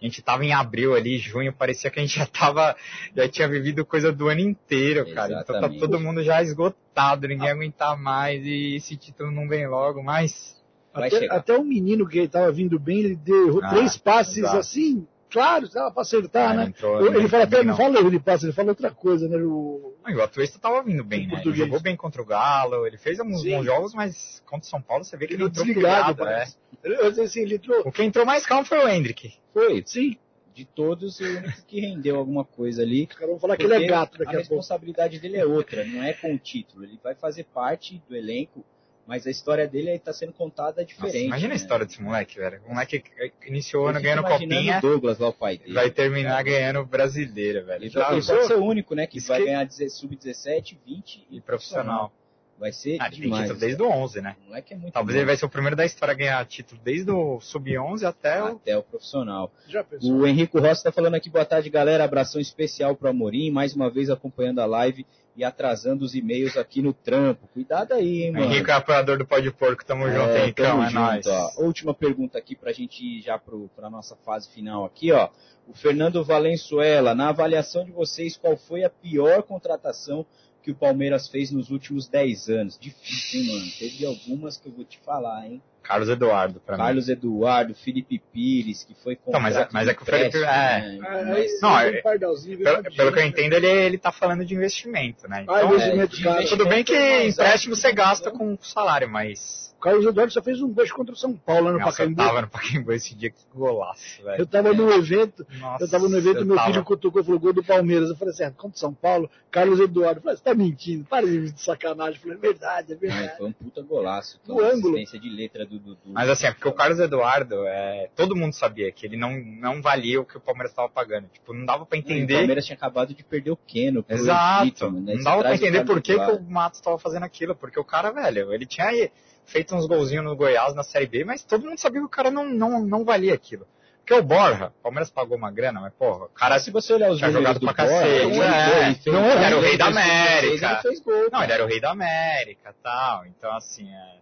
[0.00, 2.76] A gente tava em abril ali, junho, parecia que a gente já tava,
[3.16, 5.32] já tinha vivido coisa do ano inteiro, cara.
[5.32, 5.80] Então tá Exatamente.
[5.80, 10.56] todo mundo já esgotado, ninguém aguenta mais e esse título não vem logo, mas
[10.94, 11.36] Vai Até, chegar.
[11.36, 14.56] até o menino que estava vindo bem, ele deu Ah, três passes exato.
[14.56, 16.62] assim, claro, dava pra acertar, Ah, né?
[16.62, 17.76] ele entrou- ele fala até, não.
[17.76, 19.36] fala erro de passe, ele fala outra coisa, né?
[19.38, 21.24] O, o Atuesta tava vindo bem, né?
[21.26, 21.58] Ele português.
[21.58, 23.56] jogou bem contra o Galo, ele fez alguns Sim.
[23.56, 26.30] bons jogos, mas contra o São Paulo você vê que ele, ele entrou desligado, pilhado,
[26.30, 27.22] é.
[27.24, 27.82] assim, ele entrou.
[27.84, 29.32] O que entrou mais calmo foi o Hendrick.
[29.52, 30.16] Foi, Sim,
[30.54, 33.06] de todos, o único que rendeu alguma coisa ali.
[33.08, 34.38] os caras vão falar que ele é gato daqui a a pouco.
[34.56, 36.84] responsabilidade dele é outra, não é com o título.
[36.84, 38.64] Ele vai fazer parte do elenco,
[39.08, 41.14] mas a história dele está sendo contada diferente.
[41.14, 41.54] Nossa, imagina né?
[41.54, 42.60] a história desse moleque, velho.
[42.66, 43.02] O moleque
[43.46, 45.72] iniciou o ano ganhando copinha, o Douglas lá, o pai dele.
[45.72, 47.84] vai terminar ganhando brasileira, velho.
[47.84, 48.36] Ele, Já ele pensou?
[48.36, 52.12] pode ser o único, né, que Isso vai que- ganhar deze- sub-17, 20 E profissional.
[52.58, 53.42] Vai ser Ah, ele tem demais.
[53.44, 54.36] título desde o 11, né?
[54.42, 55.20] O moleque é muito Talvez bom.
[55.20, 58.46] ele vai ser o primeiro da história a ganhar título desde o sub-11 até o...
[58.48, 59.52] até o profissional.
[59.68, 60.12] Já pensou?
[60.12, 62.02] O Henrico Rossi está falando aqui, boa tarde, galera.
[62.02, 65.06] Abração especial para Amorim, mais uma vez acompanhando a live
[65.38, 67.46] e atrasando os e-mails aqui no trampo.
[67.54, 68.44] Cuidado aí, hein, mano.
[68.46, 71.26] Henrique apoiador do Pó de Porco, tamo junto, É, Henricão, tamo é junto, nóis.
[71.28, 71.62] ó.
[71.62, 75.28] Última pergunta aqui pra gente ir já pro, pra nossa fase final aqui, ó.
[75.68, 80.26] O Fernando Valenzuela, na avaliação de vocês, qual foi a pior contratação
[80.60, 82.78] que o Palmeiras fez nos últimos 10 anos?
[82.78, 83.70] Difícil, hein, mano?
[83.78, 85.62] Teve algumas que eu vou te falar, hein?
[85.88, 86.82] Carlos Eduardo, pra mim.
[86.82, 90.40] Carlos Eduardo, Felipe Pires, que foi Então, mas é- mas é que o Felipe- é.
[90.42, 90.98] né?
[91.02, 94.12] Ah, Mas- aí, Não, é- um pardalzinho, Pelo, pelo que eu entendo, ele, ele tá
[94.12, 95.38] falando de investimento, né?
[95.48, 96.36] Ah, Então, investimento, cara.
[96.36, 96.48] investimento.
[96.50, 98.36] tudo bem que é mais empréstimo você que gasta não.
[98.38, 99.66] com salário, mas...
[99.78, 102.08] O Carlos Eduardo só fez um beijo contra o São Paulo lá no Nossa, eu
[102.10, 102.16] Pacaembu.
[102.16, 104.40] tava no Pacaembu esse dia, que golaço, velho.
[104.40, 107.24] Eu tava no evento, Nossa, eu tava no evento, eu meu tava- filho cutucou e
[107.24, 108.10] falou gol do Palmeiras.
[108.10, 110.18] Eu falei assim, ah, contra o São Paulo, Carlos Eduardo.
[110.18, 112.16] Eu falei, você tá mentindo, para de sacanagem.
[112.16, 113.38] Eu falei, é verdade, é Ai, verdade.
[113.38, 114.40] foi um puta golaço.
[114.48, 114.96] No Então, ângulo.
[114.96, 116.00] assistência de letra do Dudu.
[116.06, 119.80] Mas assim, é porque o Carlos Eduardo, é, todo mundo sabia que ele não, não
[119.80, 121.28] valia o que o Palmeiras estava pagando.
[121.28, 122.34] Tipo, não dava pra E O entender.
[122.38, 124.02] Palmeiras tinha acabado de perder o Keno.
[124.02, 124.62] pro Exato.
[124.62, 125.14] Egito, né?
[125.14, 127.54] Não dava pra entender por que, que o Matos estava fazendo aquilo.
[127.54, 129.10] Porque o cara, velho, ele tinha aí
[129.46, 132.30] feito uns golzinhos no Goiás na Série B, mas todo mundo sabia que o cara
[132.30, 133.66] não, não, não valia aquilo.
[134.08, 136.52] Porque o Borja, o Palmeiras pagou uma grana, mas porra, o cara.
[136.52, 138.88] Cara, se você olhar os tinha números jogado do pra Borja, cacete, ele é.
[138.88, 140.66] ele Não, ele era o rei da fez 16, América.
[140.66, 141.28] Ele fez gol.
[141.30, 143.26] Não, ele era o rei da América tal.
[143.26, 144.14] Então, assim, é.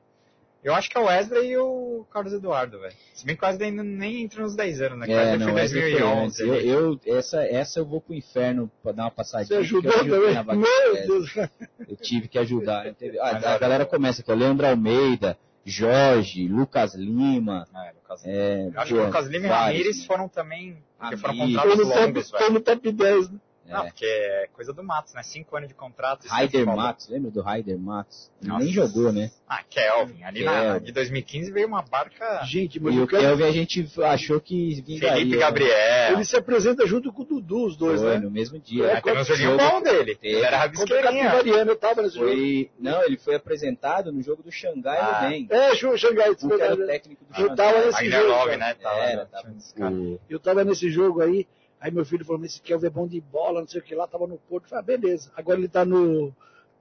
[0.66, 2.92] Eu acho que é o Wesley e o Carlos Eduardo, velho.
[3.14, 5.06] Se bem que o Wesley ainda nem entra nos 10 anos, né?
[5.08, 6.24] É, não, foi em essa foi 2011.
[6.26, 6.40] antes.
[6.40, 6.54] Eu,
[7.06, 9.46] eu- essa, essa eu vou pro inferno pra dar uma passadinha.
[9.46, 10.34] Você ajudou também?
[10.44, 11.36] Meu é, Deus.
[11.88, 12.84] Eu tive que ajudar.
[12.84, 12.96] né?
[13.20, 17.64] Ah, a galera começa aqui, ó, Leandro Almeida, Jorge, Lucas Lima.
[17.72, 20.04] É, Lucas É, Eu acho pô, que o Lucas Lima e Ramires né?
[20.06, 20.76] foram também.
[20.98, 22.52] Porque foram contratos no, top, longos, tô velho.
[22.54, 23.38] no top 10, né?
[23.68, 23.86] Não, É.
[23.88, 25.22] porque é coisa do Matos, né?
[25.22, 26.26] Cinco anos de contrato.
[26.26, 26.64] é Raider.
[26.66, 28.30] Matos, lembra do Raider Matos?
[28.42, 28.64] Nossa.
[28.64, 29.30] nem jogou, né?
[29.48, 30.22] Ah, Kelvin.
[30.22, 30.84] Ali na, Kelvin.
[30.86, 32.44] de 2015 veio uma barca.
[32.44, 35.16] Gente, mas E o o Kelvin a gente achou que vingaria.
[35.18, 35.40] Felipe né?
[35.42, 36.12] Gabriel.
[36.14, 38.18] ele se apresenta junto com o Dudu, os dois, Foi né?
[38.18, 38.84] no mesmo dia.
[38.86, 40.14] É, Aí teve um joguinho jogo- bom dele.
[40.16, 40.36] Teve.
[40.36, 41.76] Ele era o rabisqueirinha.
[41.76, 42.26] Tava nesse jogo.
[42.28, 42.70] Foi...
[42.78, 45.22] Não, ele foi apresentado no jogo do Xangai Ah.
[45.22, 45.46] no REM.
[45.50, 47.86] É, Xu- Xangai, é O que era o técnico do Eu tava Xangai.
[47.86, 48.74] nesse Wagner jogo, Love, né?
[48.74, 49.26] Tava, né?
[49.90, 51.46] o- Eu tava nesse jogo aí,
[51.80, 54.06] aí meu filho falou, esse Kelvin é bom de bola, não sei o que lá,
[54.06, 54.64] tava no Porto.
[54.64, 55.32] Eu falei, ah, beleza.
[55.36, 56.34] Agora ele tá no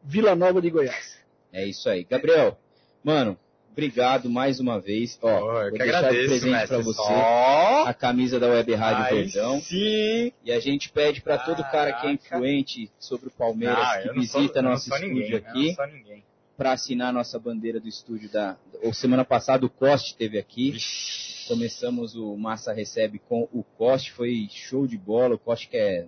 [0.03, 1.19] Vila Nova de Goiás.
[1.53, 2.03] É isso aí.
[2.03, 2.57] Gabriel,
[3.03, 3.37] mano,
[3.71, 5.17] obrigado mais uma vez.
[5.21, 6.67] Ó, eu vou que deixar de agradeço, presente mestre.
[6.69, 7.83] pra você Só...
[7.85, 9.59] a camisa da Web Rádio Verdão.
[9.61, 10.31] sim.
[10.43, 14.27] E a gente pede pra todo cara que é influente sobre o Palmeiras, Não, que
[14.27, 16.23] sou- visita não nosso sou estúdio ninguém, aqui, não sou ninguém.
[16.57, 18.57] pra assinar nossa bandeira do estúdio da.
[18.83, 20.71] Ou semana passada o Coste esteve aqui.
[20.71, 21.34] Vixe.
[21.47, 25.35] Começamos o Massa Recebe com o Coste, foi show de bola.
[25.35, 26.05] O Coste que é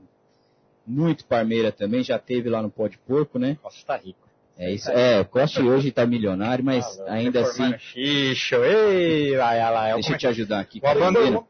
[0.86, 3.58] muito parmeira também, já teve lá no Pó de Porco, né?
[3.64, 4.28] Nossa, tá rico.
[4.58, 4.90] É isso.
[4.90, 9.96] É, o Coste hoje tá milionário, mas louco, ainda assim, Xixo, ei, lá, lá, eu
[9.96, 10.80] deixa eu te ajudar aqui.
[10.80, 11.44] Vou abandonar.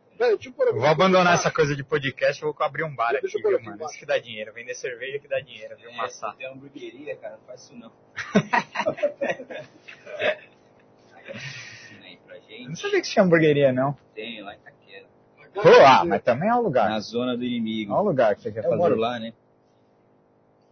[0.73, 3.85] Vou abandonar essa coisa de podcast, eu vou abrir um bar Deixa aqui, viu, mano?
[3.85, 6.34] Isso que dá dinheiro, vender cerveja que dá dinheiro, viu, Massa?
[6.38, 7.91] tem hamburgueria, cara, não faz isso não.
[12.07, 12.45] aí pra Eu gente.
[12.67, 13.95] Não sabia que tinha hamburgueria, não.
[14.15, 15.05] Tem lá em Itaquera.
[15.53, 16.89] Pô, ah, mas também é o lugar.
[16.89, 17.91] Na zona do inimigo.
[17.93, 18.75] Olha o lugar que você quer Eu fazer.
[18.77, 19.34] moro lá, né?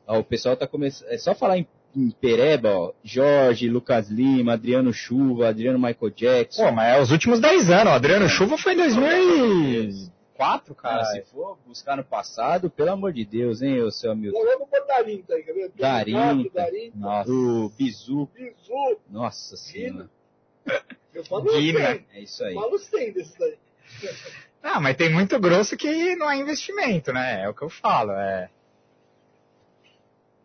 [0.08, 1.10] Ó, o pessoal tá começando.
[1.10, 2.94] É só falar em, em Pereba, ó.
[3.04, 6.66] Jorge, Lucas Lima, Adriano Chuva, Adriano Michael Jackson.
[6.66, 7.94] Pô, mas é os últimos 10 anos.
[7.94, 11.06] O Adriano Chuva foi em 2004, Cara, cara.
[11.06, 14.14] se for buscar no passado, pelo amor de Deus, hein, ô seu.
[14.14, 15.72] Nós vamos pôr Darim, tá aí, quer ver?
[15.76, 17.32] Darim, Nossa.
[17.32, 18.30] O Bizu.
[18.36, 19.00] Bizu.
[19.10, 20.08] Nossa senhora.
[21.14, 21.94] Eu falo Guina.
[21.94, 22.06] 100.
[22.14, 22.54] É isso aí.
[22.54, 23.58] Falo 100 desses daí.
[24.62, 27.44] Ah, mas tem muito grosso que não é investimento, né?
[27.44, 28.50] É o que eu falo, é...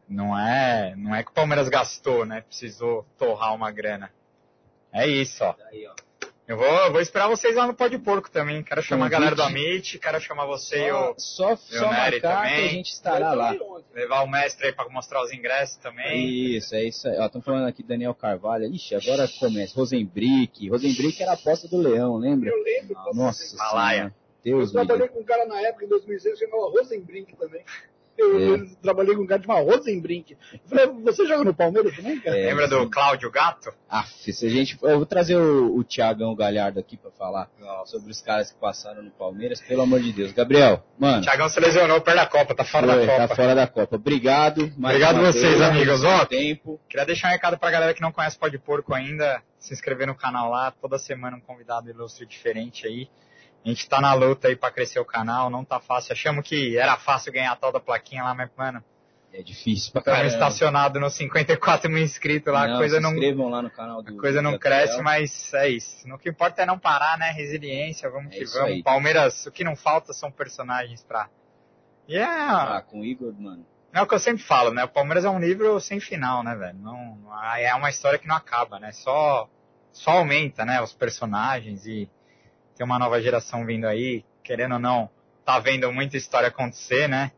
[0.07, 2.41] Não é, não é que o Palmeiras gastou, né?
[2.43, 4.13] Precisou torrar uma grana.
[4.93, 5.55] É isso, ó.
[5.71, 5.95] Aí, ó.
[6.51, 8.61] Eu vou, vou esperar vocês lá no Pó de Porco também.
[8.65, 9.21] Quero chamar a Convite.
[9.21, 12.55] galera do Amit, quero chamar você e o, Só, só, só Nery também.
[12.57, 13.55] que a gente estará lá.
[13.95, 16.29] levar o mestre aí pra mostrar os ingressos também.
[16.57, 17.17] Isso, é isso aí.
[17.21, 18.65] Ó, estão falando aqui Daniel Carvalho.
[18.65, 19.77] Ixi, agora começa.
[19.77, 20.69] Rosenbrick.
[20.69, 22.51] Rosenbrick era a aposta do Leão, lembra?
[22.51, 22.97] Eu lembro.
[23.15, 24.13] Nossa senhora.
[24.43, 25.15] Deus Eu trabalhei livre.
[25.15, 27.63] com um cara na época, em 2006, que chamava Rosenbrink também.
[28.21, 30.37] Eu, eu trabalhei com um cara de uma Rosenbrink.
[30.53, 32.39] Eu falei, você joga no Palmeiras também, cara?
[32.39, 33.73] É, Lembra do Cláudio Gato?
[33.89, 34.79] Ah, se a gente.
[34.83, 37.93] Eu vou trazer o, o Tiagão Galhardo aqui pra falar Nossa.
[37.93, 40.33] sobre os caras que passaram no Palmeiras, pelo amor de Deus.
[40.33, 41.19] Gabriel, mano.
[41.19, 43.29] O Tiagão se lesionou perto da Copa, tá fora foi, da Copa.
[43.29, 43.97] Tá fora da Copa.
[43.97, 44.71] Obrigado.
[44.77, 46.05] Obrigado vocês, vez, amigos.
[46.05, 46.81] Ó, tempo.
[46.89, 50.15] Queria deixar um recado pra galera que não conhece Pode Porco ainda, se inscrever no
[50.15, 53.09] canal lá, toda semana um convidado ilustre diferente aí.
[53.65, 56.13] A gente tá na luta aí para crescer o canal, não tá fácil.
[56.13, 58.83] Achamos que era fácil ganhar a tal da plaquinha lá, mas, mano.
[59.33, 60.27] É difícil pra caramba.
[60.27, 63.13] Estacionado nos 54 mil inscritos lá, não, a coisa se não.
[63.13, 64.13] inscrevam lá no canal do.
[64.13, 66.09] A coisa não cresce, mas é isso.
[66.09, 67.31] No que importa é não parar, né?
[67.31, 68.71] Resiliência, vamos é que vamos.
[68.71, 68.83] Aí.
[68.83, 71.29] Palmeiras, o que não falta são personagens pra.
[72.09, 72.79] E yeah.
[72.79, 73.65] Ah, com o Igor, mano.
[73.93, 74.85] É o que eu sempre falo, né?
[74.85, 76.79] O Palmeiras é um livro sem final, né, velho?
[76.79, 77.19] Não,
[77.57, 78.93] é uma história que não acaba, né?
[78.93, 79.49] Só,
[79.93, 80.81] só aumenta, né?
[80.81, 82.09] Os personagens e
[82.81, 85.11] tem uma nova geração vindo aí, querendo ou não,
[85.45, 87.31] tá vendo muita história acontecer, né?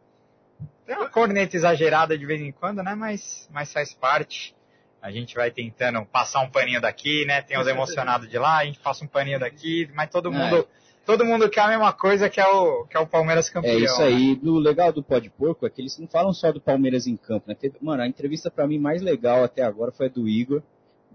[0.87, 2.95] Tem uma corneta exagerada de vez em quando, né?
[2.95, 4.55] Mas, mas faz parte.
[5.03, 7.43] A gente vai tentando passar um paninho daqui, né?
[7.43, 10.31] Tem os emocionados de lá, a gente passa um paninho daqui, mas todo é.
[10.31, 10.69] mundo,
[11.05, 13.75] todo mundo quer a mesma coisa que é o, que é o Palmeiras campeão.
[13.75, 14.37] É isso aí.
[14.41, 14.49] Né?
[14.49, 17.47] O legal do Pode Porco é que eles não falam só do Palmeiras em campo,
[17.49, 17.57] né?
[17.81, 20.63] Mano, a entrevista para mim mais legal até agora foi a do Igor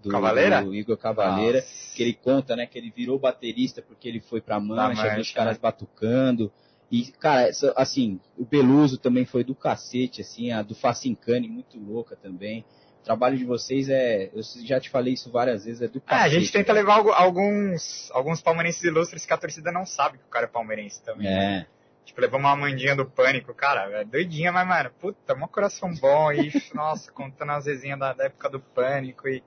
[0.02, 0.64] do, Cavaleira?
[0.64, 1.96] do Igor Cavaleira, Nossa.
[1.96, 5.32] que ele conta, né, que ele virou baterista porque ele foi pra mancha, viu os
[5.32, 5.60] caras né?
[5.62, 6.52] batucando.
[6.90, 12.16] E, cara, assim, o Beluso também foi do cacete, assim, a do Facincani, muito louca
[12.16, 12.64] também.
[13.02, 16.22] O trabalho de vocês é, eu já te falei isso várias vezes, é do cacete.
[16.22, 20.26] É, a gente tenta levar alguns, alguns palmeirenses ilustres que a torcida não sabe que
[20.26, 21.28] o cara é palmeirense também.
[21.28, 21.32] É.
[21.32, 21.68] Né?
[22.06, 26.32] Tipo, levamos uma mandinha do pânico, cara, é doidinha, mas, mano, puta, um coração bom
[26.32, 29.44] e, nossa, contando as resenhas da, da época do pânico e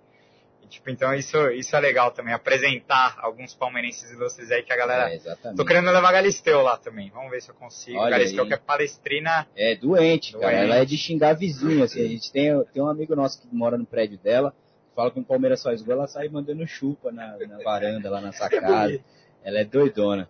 [0.71, 5.11] Tipo, então isso, isso é legal também, apresentar alguns palmeirenses ilustres aí que a galera.
[5.11, 5.57] É, exatamente.
[5.57, 7.11] Tô querendo levar Galisteu lá também.
[7.11, 7.99] Vamos ver se eu consigo.
[7.99, 8.49] Olha Galisteu aí.
[8.49, 9.47] que é palestrina.
[9.57, 10.57] É doente, doente, cara.
[10.57, 12.05] Ela é de xingar vizinho, assim.
[12.05, 14.55] A gente tem, tem um amigo nosso que mora no prédio dela,
[14.95, 18.33] fala que o Palmeiras faz gol, ela sai mandando chupa na, na varanda, lá na
[18.33, 18.99] sacada.
[19.43, 20.29] ela é doidona.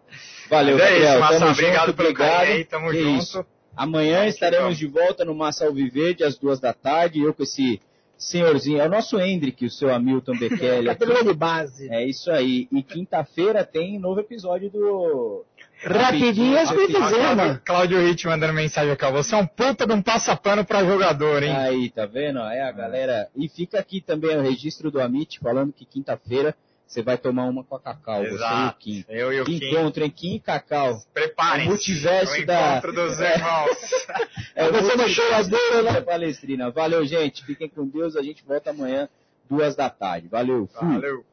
[0.48, 1.20] Valeu, Mas é Gabriel.
[1.20, 2.42] Isso, tamo obrigado junto, pelo obrigado.
[2.42, 3.22] Aí, tamo que junto.
[3.22, 3.46] Isso.
[3.76, 7.20] Amanhã estaremos de volta no Massa Alviverde, às duas da tarde.
[7.20, 7.80] Eu com esse
[8.20, 10.86] senhorzinho, é o nosso Hendrick, o seu Hamilton Bekele.
[10.88, 11.88] Categoria de base.
[11.90, 12.68] É isso aí.
[12.70, 15.44] E quinta-feira tem novo episódio do.
[15.82, 19.10] Rapidinhas com Cláudio, Cláudio Ritt mandando mensagem aqui, ó.
[19.12, 21.56] Você é um puta de um passapano pra jogador, hein?
[21.56, 22.38] Aí, tá vendo?
[22.40, 23.28] É a galera.
[23.34, 26.54] E fica aqui também o registro do Amit falando que quinta-feira
[26.90, 28.36] você vai tomar uma com a Cacau, Exato.
[28.82, 29.04] você e o Kim.
[29.08, 29.58] Eu e o Kim.
[29.58, 30.10] encontro, hein?
[30.10, 31.00] Kim e Cacau.
[31.14, 31.68] Preparem-se.
[31.68, 32.78] O multiverso da...
[32.78, 33.78] encontro dos irmãos.
[34.56, 36.00] é você da choradeira, né?
[36.00, 36.68] Palestrina.
[36.72, 37.46] Valeu, gente.
[37.46, 38.16] Fiquem com Deus.
[38.16, 39.08] A gente volta amanhã,
[39.48, 40.26] duas da tarde.
[40.26, 40.66] Valeu.
[40.66, 40.88] Fui.
[40.88, 41.24] Valeu.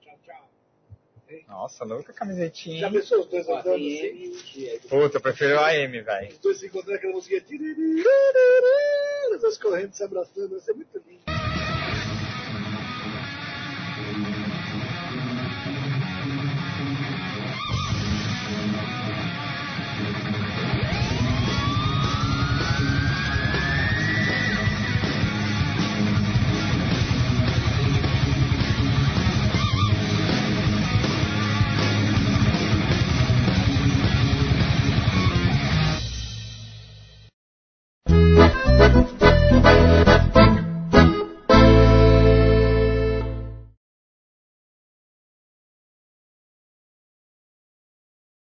[0.00, 0.48] Tchau, tchau.
[1.48, 2.78] Nossa, louca camisetinha.
[2.78, 4.78] Já pensou os dois andando assim?
[4.88, 6.28] Puta, eu prefiro o AM, velho.
[6.28, 7.42] Os dois se encontrando aquela musiquinha.
[9.34, 10.50] Os dois correndo, se abraçando.
[10.50, 11.39] Vai ser muito lindo.